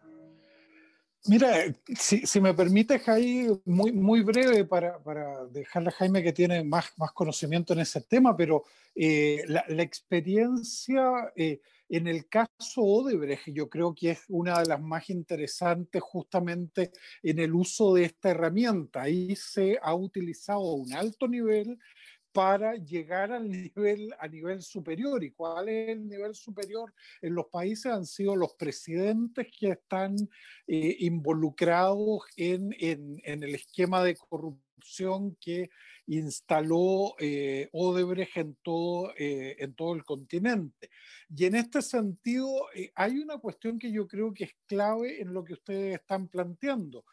Mira, 1.25 1.65
si, 1.95 2.25
si, 2.25 2.41
me 2.41 2.53
permite, 2.53 2.97
Jaime, 2.97 3.59
muy, 3.65 3.91
muy 3.91 4.23
breve 4.23 4.65
para, 4.65 4.97
para, 5.03 5.45
dejarle 5.45 5.89
a 5.89 5.93
Jaime 5.93 6.23
que 6.23 6.33
tiene 6.33 6.63
más, 6.63 6.91
más 6.97 7.11
conocimiento 7.11 7.73
en 7.73 7.79
ese 7.81 8.01
tema, 8.01 8.35
pero 8.35 8.63
eh, 8.95 9.43
la, 9.47 9.63
la, 9.67 9.83
experiencia 9.83 11.31
eh, 11.35 11.61
en 11.91 12.07
el 12.07 12.29
caso 12.29 12.81
Odebrecht, 12.81 13.49
yo 13.49 13.69
creo 13.69 13.93
que 13.93 14.11
es 14.11 14.23
una 14.29 14.61
de 14.61 14.65
las 14.65 14.81
más 14.81 15.09
interesantes 15.09 16.01
justamente 16.01 16.91
en 17.21 17.37
el 17.37 17.53
uso 17.53 17.93
de 17.93 18.05
esta 18.05 18.29
herramienta. 18.29 19.01
Ahí 19.01 19.35
se 19.35 19.77
ha 19.81 19.93
utilizado 19.93 20.61
a 20.61 20.75
un 20.75 20.93
alto 20.93 21.27
nivel 21.27 21.77
para 22.31 22.75
llegar 22.75 23.31
al 23.31 23.49
nivel, 23.49 24.13
a 24.19 24.27
nivel 24.27 24.61
superior. 24.61 25.23
¿Y 25.23 25.31
cuál 25.31 25.69
es 25.69 25.89
el 25.89 26.07
nivel 26.07 26.33
superior? 26.35 26.93
En 27.21 27.35
los 27.35 27.47
países 27.47 27.91
han 27.91 28.05
sido 28.05 28.35
los 28.35 28.53
presidentes 28.53 29.47
que 29.57 29.71
están 29.71 30.15
eh, 30.67 30.97
involucrados 30.99 32.23
en, 32.37 32.73
en, 32.79 33.19
el 33.23 33.55
esquema 33.55 34.03
de 34.03 34.15
corrupción 34.15 35.35
que 35.39 35.69
instaló 36.07 37.15
eh, 37.19 37.69
Odebrecht 37.71 38.37
en 38.37 38.55
todo, 38.63 39.13
eh, 39.17 39.55
en 39.59 39.73
todo 39.75 39.93
el 39.93 40.03
continente. 40.03 40.89
Y 41.35 41.45
en 41.45 41.55
este 41.55 41.81
sentido, 41.81 42.67
hay 42.95 43.19
una 43.19 43.37
cuestión 43.37 43.77
que 43.77 43.91
yo 43.91 44.07
creo 44.07 44.33
que 44.33 44.45
es 44.45 44.55
clave 44.65 45.21
en 45.21 45.33
lo 45.33 45.43
que 45.43 45.53
ustedes 45.53 45.95
están 45.95 46.27
planteando 46.27 47.05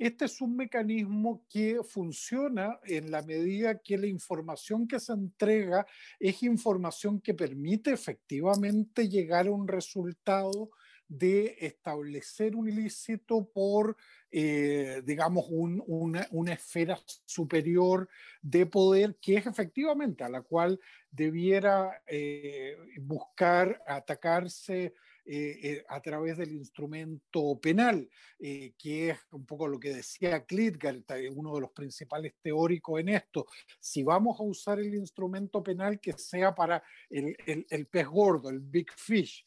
este 0.00 0.24
es 0.24 0.40
un 0.40 0.56
mecanismo 0.56 1.44
que 1.46 1.82
funciona 1.84 2.80
en 2.84 3.10
la 3.10 3.20
medida 3.20 3.78
que 3.82 3.98
la 3.98 4.06
información 4.06 4.88
que 4.88 4.98
se 4.98 5.12
entrega 5.12 5.86
es 6.18 6.42
información 6.42 7.20
que 7.20 7.34
permite 7.34 7.92
efectivamente 7.92 9.10
llegar 9.10 9.46
a 9.46 9.50
un 9.50 9.68
resultado 9.68 10.70
de 11.06 11.54
establecer 11.60 12.56
un 12.56 12.68
ilícito 12.68 13.44
por, 13.52 13.94
eh, 14.30 15.02
digamos, 15.04 15.44
una, 15.50 16.26
esfera 16.50 16.98
superior 17.26 18.08
de 18.40 18.64
poder 18.64 19.16
que 19.20 19.34
es 19.34 19.46
efectivamente 19.46 20.24
a 20.24 20.30
la 20.30 20.40
cual 20.40 20.80
debiera 21.10 22.02
eh, 22.06 22.74
buscar 23.02 23.82
atacarse 23.86 24.94
eh, 25.32 25.60
eh, 25.62 25.84
a 25.88 26.00
través 26.00 26.36
del 26.38 26.50
instrumento 26.50 27.56
penal, 27.60 28.10
eh, 28.40 28.72
que 28.76 29.10
es 29.10 29.18
un 29.30 29.46
poco 29.46 29.68
lo 29.68 29.78
que 29.78 29.94
decía 29.94 30.44
Klitgar, 30.44 31.04
uno 31.36 31.54
de 31.54 31.60
los 31.60 31.70
principales 31.70 32.34
teóricos 32.42 32.98
en 32.98 33.10
esto. 33.10 33.46
Si 33.78 34.02
vamos 34.02 34.40
a 34.40 34.42
usar 34.42 34.80
el 34.80 34.92
instrumento 34.92 35.62
penal, 35.62 36.00
que 36.00 36.14
sea 36.14 36.52
para 36.52 36.82
el, 37.08 37.36
el 37.46 37.86
pez 37.86 38.08
gordo, 38.08 38.50
el 38.50 38.58
big 38.58 38.90
fish, 38.96 39.46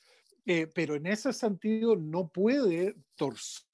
pero 0.73 0.95
en 0.95 1.05
ese 1.05 1.33
sentido 1.33 1.97
no 1.97 2.29
puede 2.29 2.95
torcer 3.15 3.72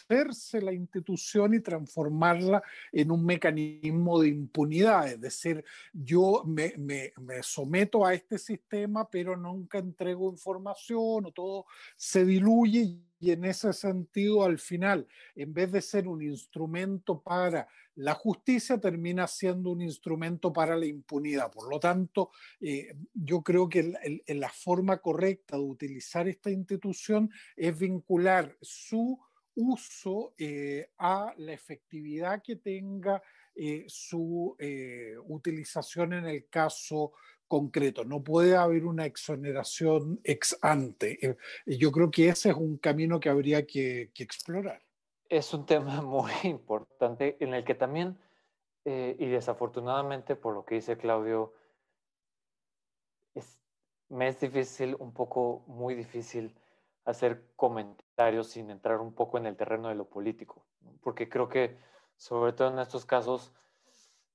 la 0.54 0.74
institución 0.74 1.54
y 1.54 1.60
transformarla 1.60 2.64
en 2.92 3.12
un 3.12 3.24
mecanismo 3.26 4.20
de 4.20 4.30
impunidad. 4.30 5.08
Es 5.08 5.22
decir, 5.22 5.64
yo 5.94 6.44
me, 6.46 6.74
me, 6.78 7.14
me 7.22 7.44
someto 7.44 8.06
a 8.06 8.16
este 8.16 8.40
sistema, 8.40 9.08
pero 9.08 9.38
nunca 9.38 9.78
entrego 9.78 10.32
información 10.32 11.28
o 11.28 11.32
todo 11.32 11.66
se 11.96 12.26
diluye 12.26 13.00
y 13.20 13.32
en 13.32 13.44
ese 13.44 13.74
sentido, 13.74 14.44
al 14.44 14.60
final, 14.60 15.08
en 15.36 15.54
vez 15.54 15.72
de 15.72 15.82
ser 15.82 16.08
un 16.08 16.22
instrumento 16.22 17.22
para 17.22 17.68
la 17.96 18.14
justicia, 18.14 18.80
termina 18.80 19.28
siendo 19.28 19.72
un 19.72 19.82
instrumento 19.82 20.54
para 20.54 20.78
la 20.78 20.86
impunidad. 20.86 21.52
Por 21.52 21.70
lo 21.70 21.80
tanto, 21.80 22.32
eh, 22.62 22.96
yo 23.14 23.42
creo 23.42 23.68
que 23.68 23.94
la 24.28 24.50
forma 24.50 25.00
correcta 25.00 25.58
de 25.58 25.64
utilizar 25.64 26.30
esta 26.30 26.50
institución 26.50 27.30
es 27.58 27.78
vincular 27.78 28.58
su 28.62 29.20
uso 29.56 30.34
eh, 30.38 30.92
a 30.98 31.34
la 31.38 31.54
efectividad 31.54 32.42
que 32.42 32.58
tenga 32.58 33.22
eh, 33.62 33.84
su 33.90 34.56
eh, 34.58 35.16
utilización 35.28 36.14
en 36.14 36.26
el 36.28 36.48
caso 36.48 37.12
concreto. 37.46 38.06
No 38.06 38.24
puede 38.24 38.56
haber 38.56 38.86
una 38.86 39.06
exoneración 39.06 40.22
ex 40.24 40.58
ante. 40.62 41.38
yo 41.66 41.92
creo 41.92 42.10
que 42.10 42.30
ese 42.30 42.52
es 42.52 42.56
un 42.56 42.78
camino 42.78 43.20
que 43.20 43.28
habría 43.28 43.66
que, 43.66 44.12
explorar. 44.18 44.82
es 45.28 45.54
un 45.54 45.66
tema 45.66 46.02
muy 46.02 46.32
importante 46.44 47.36
en 47.42 47.54
el 47.54 47.66
que 47.66 47.76
también, 47.76 48.18
eh, 48.86 49.18
y 49.20 49.26
desafortunadamente 49.26 50.38
por 50.38 50.54
lo 50.54 50.64
que 50.64 50.76
dice 50.76 50.98
Claudio, 50.98 51.54
es, 53.34 53.62
me 54.08 54.30
es 54.30 54.40
difícil, 54.40 54.96
un 55.00 55.12
poco 55.12 55.66
muy 55.68 55.96
difícil 55.96 56.56
hacer 57.10 57.46
comentarios 57.56 58.48
sin 58.48 58.70
entrar 58.70 59.00
un 59.00 59.14
poco 59.14 59.38
en 59.38 59.46
el 59.46 59.56
terreno 59.56 59.90
de 59.90 59.96
lo 59.96 60.06
político, 60.06 60.66
porque 61.02 61.28
creo 61.30 61.50
que 61.50 61.78
sobre 62.18 62.54
todo 62.54 62.70
en 62.70 62.80
estos 62.80 63.06
casos, 63.06 63.54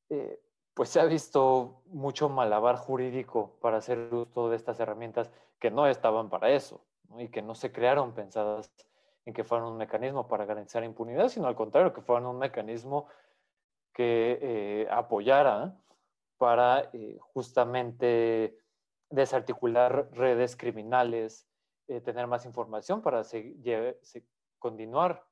eh, 0.08 0.40
pues 0.72 0.88
se 0.88 1.00
ha 1.00 1.04
visto 1.04 1.82
mucho 1.86 2.28
malabar 2.28 2.76
jurídico 2.76 3.56
para 3.60 3.76
hacer 3.76 4.12
uso 4.12 4.48
de 4.48 4.56
estas 4.56 4.80
herramientas 4.80 5.30
que 5.60 5.70
no 5.70 5.86
estaban 5.86 6.30
para 6.30 6.50
eso 6.50 6.84
y 7.18 7.28
que 7.28 7.42
no 7.42 7.54
se 7.54 7.70
crearon 7.70 8.12
pensadas 8.12 8.72
en 9.26 9.34
que 9.34 9.44
fueran 9.44 9.68
un 9.68 9.76
mecanismo 9.76 10.26
para 10.26 10.44
garantizar 10.44 10.82
impunidad, 10.82 11.28
sino 11.28 11.46
al 11.46 11.54
contrario, 11.54 11.92
que 11.92 12.02
fueran 12.02 12.26
un 12.26 12.38
mecanismo 12.38 13.06
que 13.92 14.38
eh, 14.40 14.88
apoyara 14.90 15.76
para 16.38 16.90
eh, 16.92 17.16
justamente 17.20 18.58
desarticular 19.10 20.08
redes 20.12 20.56
criminales, 20.56 21.46
eh, 21.88 22.00
tener 22.00 22.26
más 22.26 22.46
información 22.46 23.02
para 23.02 23.22
continuar 24.58 25.26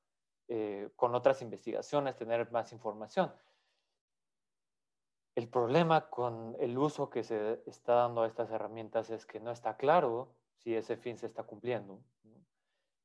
con 0.97 1.15
otras 1.15 1.41
investigaciones, 1.41 2.15
tener 2.17 2.51
más 2.53 2.73
información. 2.73 3.33
El 5.35 5.49
problema 5.49 6.11
con 6.11 6.57
el 6.61 6.77
uso 6.77 7.09
que 7.09 7.25
se 7.25 7.63
está 7.65 7.95
dando 7.95 8.23
a 8.23 8.27
estas 8.27 8.51
herramientas 8.51 9.09
es 9.09 9.25
que 9.25 9.41
no 9.41 9.51
está 9.51 9.79
claro 9.79 10.35
si 10.59 10.75
ese 10.75 10.97
fin 10.97 11.17
se 11.17 11.27
está 11.27 11.43
cumpliendo, 11.45 12.03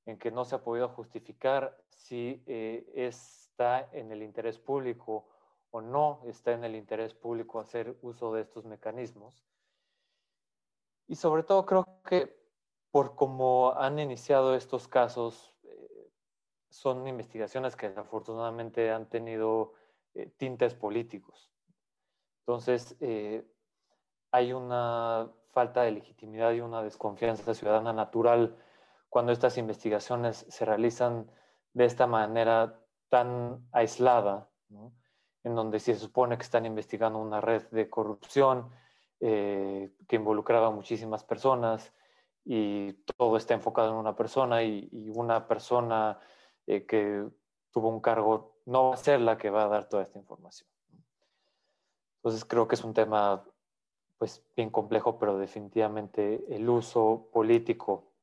en 0.06 0.18
que 0.18 0.30
no 0.30 0.44
se 0.44 0.56
ha 0.56 0.64
podido 0.64 0.90
justificar 0.90 1.82
si 1.90 2.44
eh, 2.46 2.86
está 2.96 3.90
en 3.94 4.12
el 4.12 4.24
interés 4.24 4.60
público 4.60 5.30
o 5.72 5.82
no 5.82 6.22
está 6.26 6.52
en 6.52 6.66
el 6.66 6.76
interés 6.76 7.14
público 7.14 7.62
hacer 7.62 7.98
uso 8.02 8.34
de 8.34 8.42
estos 8.42 8.66
mecanismos. 8.66 9.46
Y 11.08 11.16
sobre 11.16 11.44
todo 11.44 11.66
creo 11.66 11.86
que 12.06 12.37
por 12.98 13.14
cómo 13.14 13.76
han 13.78 14.00
iniciado 14.00 14.56
estos 14.56 14.88
casos, 14.88 15.54
eh, 15.66 16.10
son 16.72 17.08
investigaciones 17.08 17.76
que 17.76 17.90
desafortunadamente 17.90 18.90
han 18.90 19.08
tenido 19.08 19.74
eh, 20.16 20.32
tintes 20.36 20.74
políticos. 20.74 21.52
Entonces, 22.40 22.98
hay 24.32 24.52
una 24.52 25.30
falta 25.52 25.84
de 25.84 25.92
legitimidad 25.92 26.54
y 26.54 26.62
una 26.62 26.82
desconfianza 26.82 27.54
ciudadana 27.54 27.94
natural 27.94 28.58
cuando 29.10 29.32
estas 29.32 29.60
investigaciones 29.60 30.48
se 30.50 30.66
realizan 30.66 31.30
de 31.74 31.86
esta 31.86 32.08
manera 32.08 32.80
tan 33.10 33.64
aislada, 33.74 34.50
en 35.44 35.54
donde 35.54 35.80
se 35.80 35.94
supone 35.94 36.36
que 36.36 36.44
están 36.50 36.66
investigando 36.66 37.20
una 37.20 37.42
red 37.42 37.62
de 37.70 37.92
corrupción 37.92 38.72
eh, 39.20 39.94
que 40.08 40.16
involucraba 40.16 40.70
a 40.70 40.72
muchísimas 40.72 41.24
personas 41.24 41.94
y 42.50 42.94
todo 43.18 43.36
está 43.36 43.54
enfocado 43.56 43.90
en 43.90 43.98
una 43.98 44.16
persona 44.16 44.64
y, 44.64 45.12
una 45.14 45.46
persona 45.50 46.18
eh, 46.66 46.86
que 46.86 47.28
tuvo 47.72 47.90
un 47.90 48.00
cargo 48.00 48.62
no 48.66 48.90
va 48.90 48.94
a 48.94 48.98
ser 48.98 49.20
la 49.20 49.38
que 49.38 49.50
va 49.50 49.66
a 49.66 49.68
dar 49.68 49.90
toda 49.90 50.04
esta 50.04 50.18
información. 50.18 50.70
Entonces 52.18 52.46
creo 52.46 52.66
que 52.66 52.76
es 52.76 52.84
un 52.86 52.94
tema 52.94 53.44
pues 54.18 54.42
bien 54.56 54.70
complejo, 54.70 55.20
pero 55.20 55.38
definitivamente 55.38 56.46
el 56.50 56.70
uso 56.70 57.28
político 57.34 58.14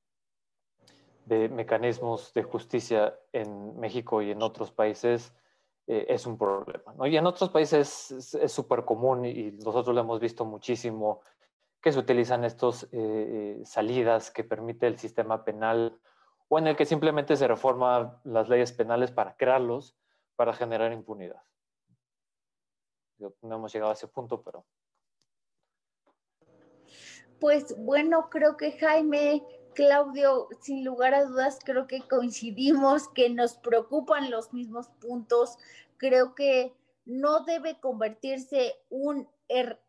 de 1.27 1.51
mecanismos 1.51 2.33
de 2.33 2.45
justicia 2.45 3.19
en 3.33 3.79
México 3.79 4.23
y 4.23 4.31
en 4.31 4.43
otros 4.43 4.73
países 4.73 5.35
eh, 5.87 6.07
es 6.09 6.27
un 6.27 6.39
problema. 6.39 6.95
Y 7.09 7.17
en 7.19 7.27
otros 7.27 7.51
países 7.51 8.35
es 8.35 8.53
súper 8.53 8.87
común 8.87 9.27
y 9.27 9.53
nosotros 9.53 9.95
lo 9.95 10.01
hemos 10.01 10.19
visto 10.19 10.47
muchísimo 10.47 11.21
que 11.85 11.93
se 11.93 11.99
utilizan 11.99 12.45
estas 12.45 12.89
eh, 12.93 13.61
salidas 13.67 14.31
que 14.31 14.43
permite 14.43 14.87
el 14.87 14.99
sistema 14.99 15.45
penal 15.45 16.01
o 16.49 16.59
en 16.59 16.67
el 16.67 16.77
que 16.77 16.87
simplemente 16.87 17.37
se 17.37 17.47
reforman 17.47 18.19
las 18.25 18.49
leyes 18.49 18.73
penales 18.73 19.11
para 19.11 19.37
crearlos, 19.37 19.95
para 20.35 20.55
generar 20.55 20.93
impunidad. 20.93 21.43
no 23.19 23.57
hemos 23.57 23.71
llegado 23.71 23.91
a 23.91 23.95
ese 23.95 24.09
punto, 24.09 24.43
pero 24.43 24.65
pues 27.39 27.77
bueno, 27.77 28.31
creo 28.31 28.57
que 28.57 28.73
Jaime, 28.79 29.45
Claudio, 29.75 30.49
sin 30.63 30.87
lugar 30.87 31.13
a 31.13 31.27
dudas, 31.27 31.59
creo 31.63 31.87
que 31.87 32.01
coincidimos 32.09 33.09
que 33.09 33.29
nos 33.29 33.59
preocupan 33.59 34.31
los 34.31 34.55
mismos 34.55 34.89
puntos. 35.03 35.59
Creo 35.99 36.35
que 36.35 36.73
no 37.05 37.45
debe 37.45 37.79
convertirse 37.79 38.75
un 38.89 39.29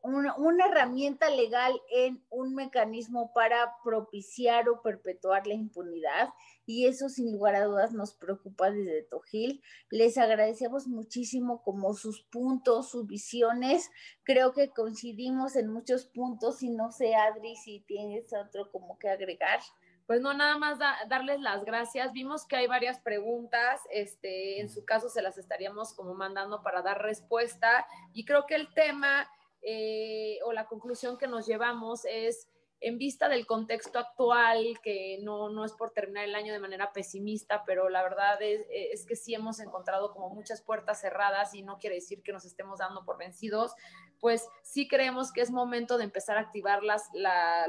una, 0.01 0.65
herramienta 0.65 1.29
legal 1.29 1.73
en 1.89 2.23
un 2.29 2.55
mecanismo 2.55 3.31
para 3.33 3.73
propiciar 3.83 4.67
o 4.69 4.81
perpetuar 4.81 5.47
la 5.47 5.53
impunidad 5.53 6.29
y 6.65 6.87
eso 6.87 7.09
sin 7.09 7.31
lugar 7.31 7.55
a 7.55 7.65
dudas 7.65 7.93
nos 7.93 8.13
preocupa 8.15 8.71
desde 8.71 9.03
Tojil. 9.03 9.61
Les 9.89 10.17
agradecemos 10.17 10.87
muchísimo 10.87 11.61
como 11.63 11.93
sus 11.93 12.23
puntos, 12.23 12.89
sus 12.89 13.07
visiones. 13.07 13.89
Creo 14.23 14.51
que 14.53 14.71
coincidimos 14.71 15.55
en 15.55 15.71
muchos 15.71 16.05
puntos 16.05 16.61
y 16.63 16.69
no 16.69 16.91
sé, 16.91 17.15
Adri, 17.15 17.55
si 17.55 17.81
tienes 17.81 18.33
otro 18.33 18.71
como 18.71 18.97
que 18.97 19.09
agregar. 19.09 19.59
Pues 20.07 20.21
no, 20.21 20.35
nada 20.35 20.57
más 20.57 20.77
darles 21.07 21.39
las 21.39 21.65
gracias. 21.65 22.13
Vimos 22.13 22.45
que 22.45 22.55
hay 22.55 22.67
varias 22.67 22.99
preguntas, 22.99 23.81
este, 23.89 24.59
en 24.59 24.69
su 24.69 24.85
caso 24.85 25.09
se 25.09 25.23
las 25.23 25.37
estaríamos 25.39 25.93
como 25.95 26.13
mandando 26.13 26.61
para 26.61 26.83
dar 26.83 27.01
respuesta 27.01 27.87
y 28.13 28.23
creo 28.23 28.45
que 28.45 28.53
el 28.53 28.71
tema 28.75 29.27
eh, 29.68 30.38
o 30.45 30.53
la 30.53 30.68
conclusión 30.68 31.18
que 31.18 31.28
nos 31.28 31.47
llevamos 31.47 32.05
es, 32.05 32.47
en 32.82 32.99
vista 32.99 33.30
del 33.30 33.47
contexto 33.47 33.97
actual, 33.97 34.80
que 34.84 35.18
no, 35.24 35.49
no 35.49 35.66
es 35.66 35.74
por 35.74 35.89
terminar 35.89 36.26
el 36.26 36.36
año 36.36 36.53
de 36.53 36.59
manera 36.59 36.93
pesimista, 36.93 37.63
pero 37.66 37.89
la 37.89 38.03
verdad 38.03 38.39
es, 38.43 38.61
es, 38.70 39.05
que 39.07 39.16
sí 39.16 39.34
hemos 39.34 39.59
encontrado 39.59 40.11
como 40.11 40.30
muchas 40.30 40.61
puertas 40.61 41.01
cerradas 41.01 41.55
y 41.55 41.63
no 41.63 41.80
quiere 41.80 41.95
decir 41.95 42.22
que 42.22 42.32
nos 42.32 42.45
estemos 42.45 42.78
dando 42.78 43.03
por 43.03 43.18
vencidos, 43.18 43.74
pues 44.20 44.47
sí 44.61 44.88
creemos 44.88 45.32
que 45.32 45.41
es 45.41 45.49
momento 45.49 45.97
de 45.97 46.03
empezar 46.03 46.38
a 46.38 46.41
activar 46.41 46.84
las, 46.84 47.09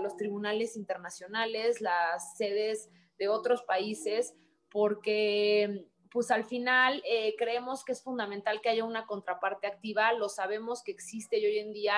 los 0.03 0.17
tribunales 0.17 0.77
internacionales, 0.77 1.81
las 1.81 2.37
sedes 2.37 2.91
de 3.19 3.29
otros 3.29 3.63
países, 3.63 4.35
porque 4.71 5.87
pues 6.17 6.31
al 6.31 6.47
final 6.47 7.03
eh, 7.05 7.35
creemos 7.37 7.85
que 7.85 7.93
es 7.93 8.03
fundamental 8.03 8.62
que 8.62 8.71
haya 8.71 8.85
una 8.85 9.05
contraparte 9.05 9.67
activa, 9.67 10.14
lo 10.14 10.31
sabemos 10.31 10.83
que 10.83 10.91
existe 10.91 11.39
y 11.39 11.45
hoy 11.45 11.59
en 11.59 11.75
día 11.75 11.93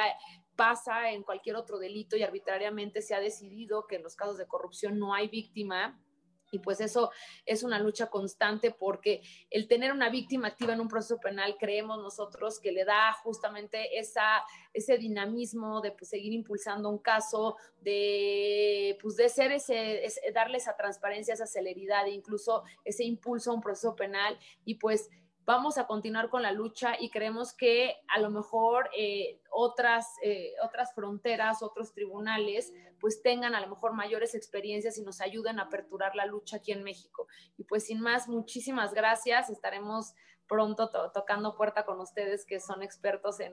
pasa 0.57 1.13
en 1.13 1.23
cualquier 1.23 1.55
otro 1.55 1.79
delito 1.79 2.17
y 2.17 2.25
arbitrariamente 2.25 3.01
se 3.01 3.15
ha 3.15 3.21
decidido 3.21 3.87
que 3.87 3.95
en 3.95 4.03
los 4.03 4.17
casos 4.17 4.37
de 4.37 4.49
corrupción 4.49 4.99
no 4.99 5.15
hay 5.15 5.29
víctima 5.29 6.03
y 6.51 6.59
pues 6.59 6.81
eso 6.81 7.11
es 7.45 7.63
una 7.63 7.79
lucha 7.79 8.09
constante 8.09 8.71
porque 8.71 9.23
el 9.51 9.69
tener 9.69 9.93
una 9.93 10.11
víctima 10.11 10.49
activa 10.49 10.73
en 10.73 10.81
un 10.81 10.89
proceso 10.89 11.19
penal, 11.19 11.57
creemos 11.59 11.99
nosotros 11.99 12.59
que 12.59 12.73
le 12.73 12.85
da 12.85 13.13
justamente 13.23 13.99
esa, 13.99 14.45
ese 14.73 14.99
dinamismo 14.99 15.81
de 15.81 15.93
pues, 15.93 16.11
seguir 16.11 16.33
impulsando 16.33 16.89
un 16.89 16.99
caso, 16.99 17.57
de, 17.81 18.99
pues, 19.01 19.17
de 19.17 19.29
ser 19.29 19.53
ese, 19.53 20.03
darle 20.35 20.59
esa 20.59 20.77
transparencia, 20.77 21.35
esa 21.35 21.47
celeridad 21.47 22.07
e 22.07 22.11
incluso 22.11 22.65
ese 22.85 23.05
impulso 23.05 23.51
a 23.51 23.55
un 23.55 23.61
proceso 23.61 23.95
penal. 23.95 24.39
Y 24.65 24.77
pues 24.77 25.11
vamos 25.49 25.79
a 25.79 25.87
continuar 25.87 26.29
con 26.29 26.43
la 26.43 26.53
lucha 26.53 26.93
y 27.01 27.09
creemos 27.09 27.55
que 27.55 27.97
a 28.15 28.21
lo 28.21 28.29
mejor 28.29 28.91
eh, 28.95 29.41
otras, 29.51 30.07
eh, 30.23 30.53
otras 30.63 30.95
fronteras, 30.95 31.63
otros 31.63 31.95
tribunales, 31.95 32.71
pues 33.01 33.23
tengan 33.23 33.55
a 33.55 33.61
lo 33.63 33.69
mejor 33.69 33.95
mayores 33.95 34.35
experiencias 34.35 34.99
y 34.99 35.03
nos 35.03 35.23
ayuden 35.23 35.59
a 35.59 35.63
aperturar 35.63 36.15
la 36.15 36.27
lucha 36.27 36.59
aquí 36.59 36.73
en 36.73 36.85
México. 36.85 37.29
Y 37.57 37.65
pues 37.65 37.87
sin 37.87 37.99
más, 37.99 38.29
muchísimas 38.29 38.93
gracias. 38.93 39.49
Estaremos 39.49 40.13
pronto 40.47 40.91
tocando 41.15 41.57
puerta 41.57 41.87
con 41.87 41.99
ustedes 41.99 42.45
que 42.45 42.61
son 42.61 42.83
expertos 42.83 43.41
en, 43.41 43.53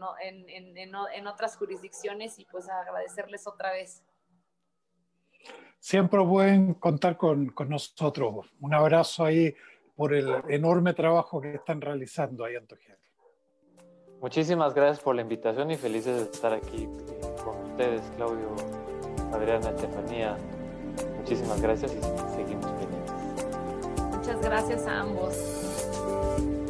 en, 0.49 0.77
en, 0.77 1.27
otras 1.27 1.55
jurisdicciones 1.55 2.39
y 2.39 2.45
pues 2.45 2.67
agradecerles 2.67 3.47
otra 3.47 3.71
vez. 3.71 4.03
Siempre 5.79 6.19
pueden 6.25 6.73
contar 6.73 7.15
con, 7.15 7.51
con 7.51 7.69
nosotros. 7.69 8.53
Un 8.59 8.73
abrazo 8.73 9.23
ahí 9.23 9.55
por 9.95 10.13
el 10.13 10.29
enorme 10.49 10.93
trabajo 10.93 11.39
que 11.41 11.55
están 11.55 11.81
realizando 11.81 12.43
ahí 12.45 12.55
en 12.55 12.67
Tojel. 12.67 12.97
Muchísimas 14.21 14.73
gracias 14.73 14.99
por 15.01 15.15
la 15.15 15.21
invitación 15.21 15.71
y 15.71 15.77
felices 15.77 16.17
de 16.17 16.23
estar 16.23 16.53
aquí 16.53 16.83
eh, 16.83 17.35
con 17.43 17.71
ustedes, 17.71 18.01
Claudio, 18.15 18.55
Adriana, 19.31 19.69
Estefanía. 19.69 20.37
Muchísimas 21.17 21.61
gracias 21.61 21.91
y 21.91 22.35
seguimos 22.35 22.71
pendientes. 22.71 23.13
Muchas 24.17 24.41
gracias 24.41 24.87
a 24.87 24.99
ambos. 25.01 26.64